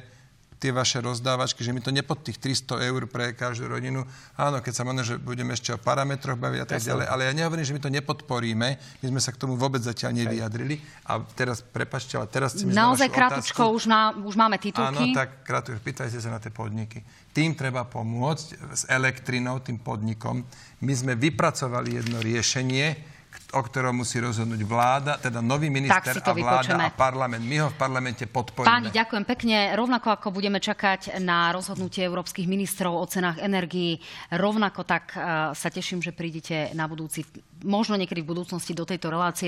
tie 0.57 0.73
vaše 0.73 1.05
rozdávačky, 1.05 1.61
že 1.61 1.73
mi 1.73 1.85
to 1.85 1.93
nepod 1.93 2.25
tých 2.25 2.41
300 2.41 2.89
eur 2.89 3.05
pre 3.09 3.37
každú 3.37 3.69
rodinu. 3.69 4.09
Áno, 4.41 4.65
keď 4.65 4.73
sa 4.73 4.83
možno, 4.89 5.05
že 5.05 5.21
budeme 5.21 5.53
ešte 5.53 5.77
o 5.77 5.79
parametroch 5.79 6.41
baviť 6.41 6.61
a 6.65 6.67
tak 6.67 6.81
ďalej, 6.81 7.07
ale 7.07 7.23
ja 7.29 7.33
nehovorím, 7.37 7.65
že 7.69 7.77
my 7.77 7.83
to 7.85 7.93
nepodporíme. 7.93 8.69
My 8.77 9.07
sme 9.07 9.21
sa 9.21 9.37
k 9.37 9.41
tomu 9.41 9.61
vôbec 9.61 9.85
zatiaľ 9.85 10.17
nevyjadrili. 10.17 10.81
A 11.13 11.21
teraz, 11.37 11.61
prepačte, 11.61 12.17
ale 12.17 12.27
teraz 12.33 12.57
chcem 12.57 12.73
Naozaj 12.73 13.09
krátko, 13.13 13.73
už, 13.77 13.85
má, 13.89 14.17
už 14.17 14.35
máme 14.37 14.57
titulky. 14.57 15.13
Áno, 15.13 15.17
tak 15.17 15.45
krátko, 15.45 15.77
pýtajte 15.77 16.17
sa 16.17 16.33
na 16.33 16.41
tie 16.41 16.53
podniky. 16.53 17.05
Tým 17.37 17.53
treba 17.53 17.85
pomôcť 17.85 18.47
s 18.73 18.83
elektrinou, 18.89 19.61
tým 19.61 19.77
podnikom. 19.77 20.41
My 20.81 20.93
sme 20.97 21.21
vypracovali 21.21 22.01
jedno 22.01 22.25
riešenie, 22.25 23.16
o 23.53 23.61
ktorom 23.61 24.01
musí 24.01 24.17
rozhodnúť 24.17 24.63
vláda, 24.65 25.21
teda 25.21 25.45
nový 25.45 25.69
minister 25.69 26.17
a 26.17 26.33
vláda 26.33 26.73
vypočeme. 26.73 26.85
a 26.87 26.97
parlament. 26.97 27.45
My 27.45 27.57
ho 27.63 27.69
v 27.69 27.77
parlamente 27.77 28.25
podporíme. 28.25 28.73
Páni, 28.73 28.89
ďakujem 28.89 29.25
pekne. 29.29 29.77
Rovnako 29.77 30.09
ako 30.17 30.33
budeme 30.33 30.57
čakať 30.57 31.21
na 31.21 31.53
rozhodnutie 31.53 32.09
európskych 32.09 32.49
ministrov 32.49 32.97
o 32.97 33.05
cenách 33.05 33.37
energií, 33.45 34.01
rovnako 34.33 34.89
tak 34.89 35.13
uh, 35.13 35.53
sa 35.53 35.69
teším, 35.69 36.01
že 36.01 36.17
prídete 36.17 36.73
na 36.73 36.89
budúci, 36.89 37.29
možno 37.61 38.01
niekedy 38.01 38.25
v 38.25 38.33
budúcnosti 38.33 38.73
do 38.73 38.89
tejto 38.89 39.13
relácie. 39.13 39.45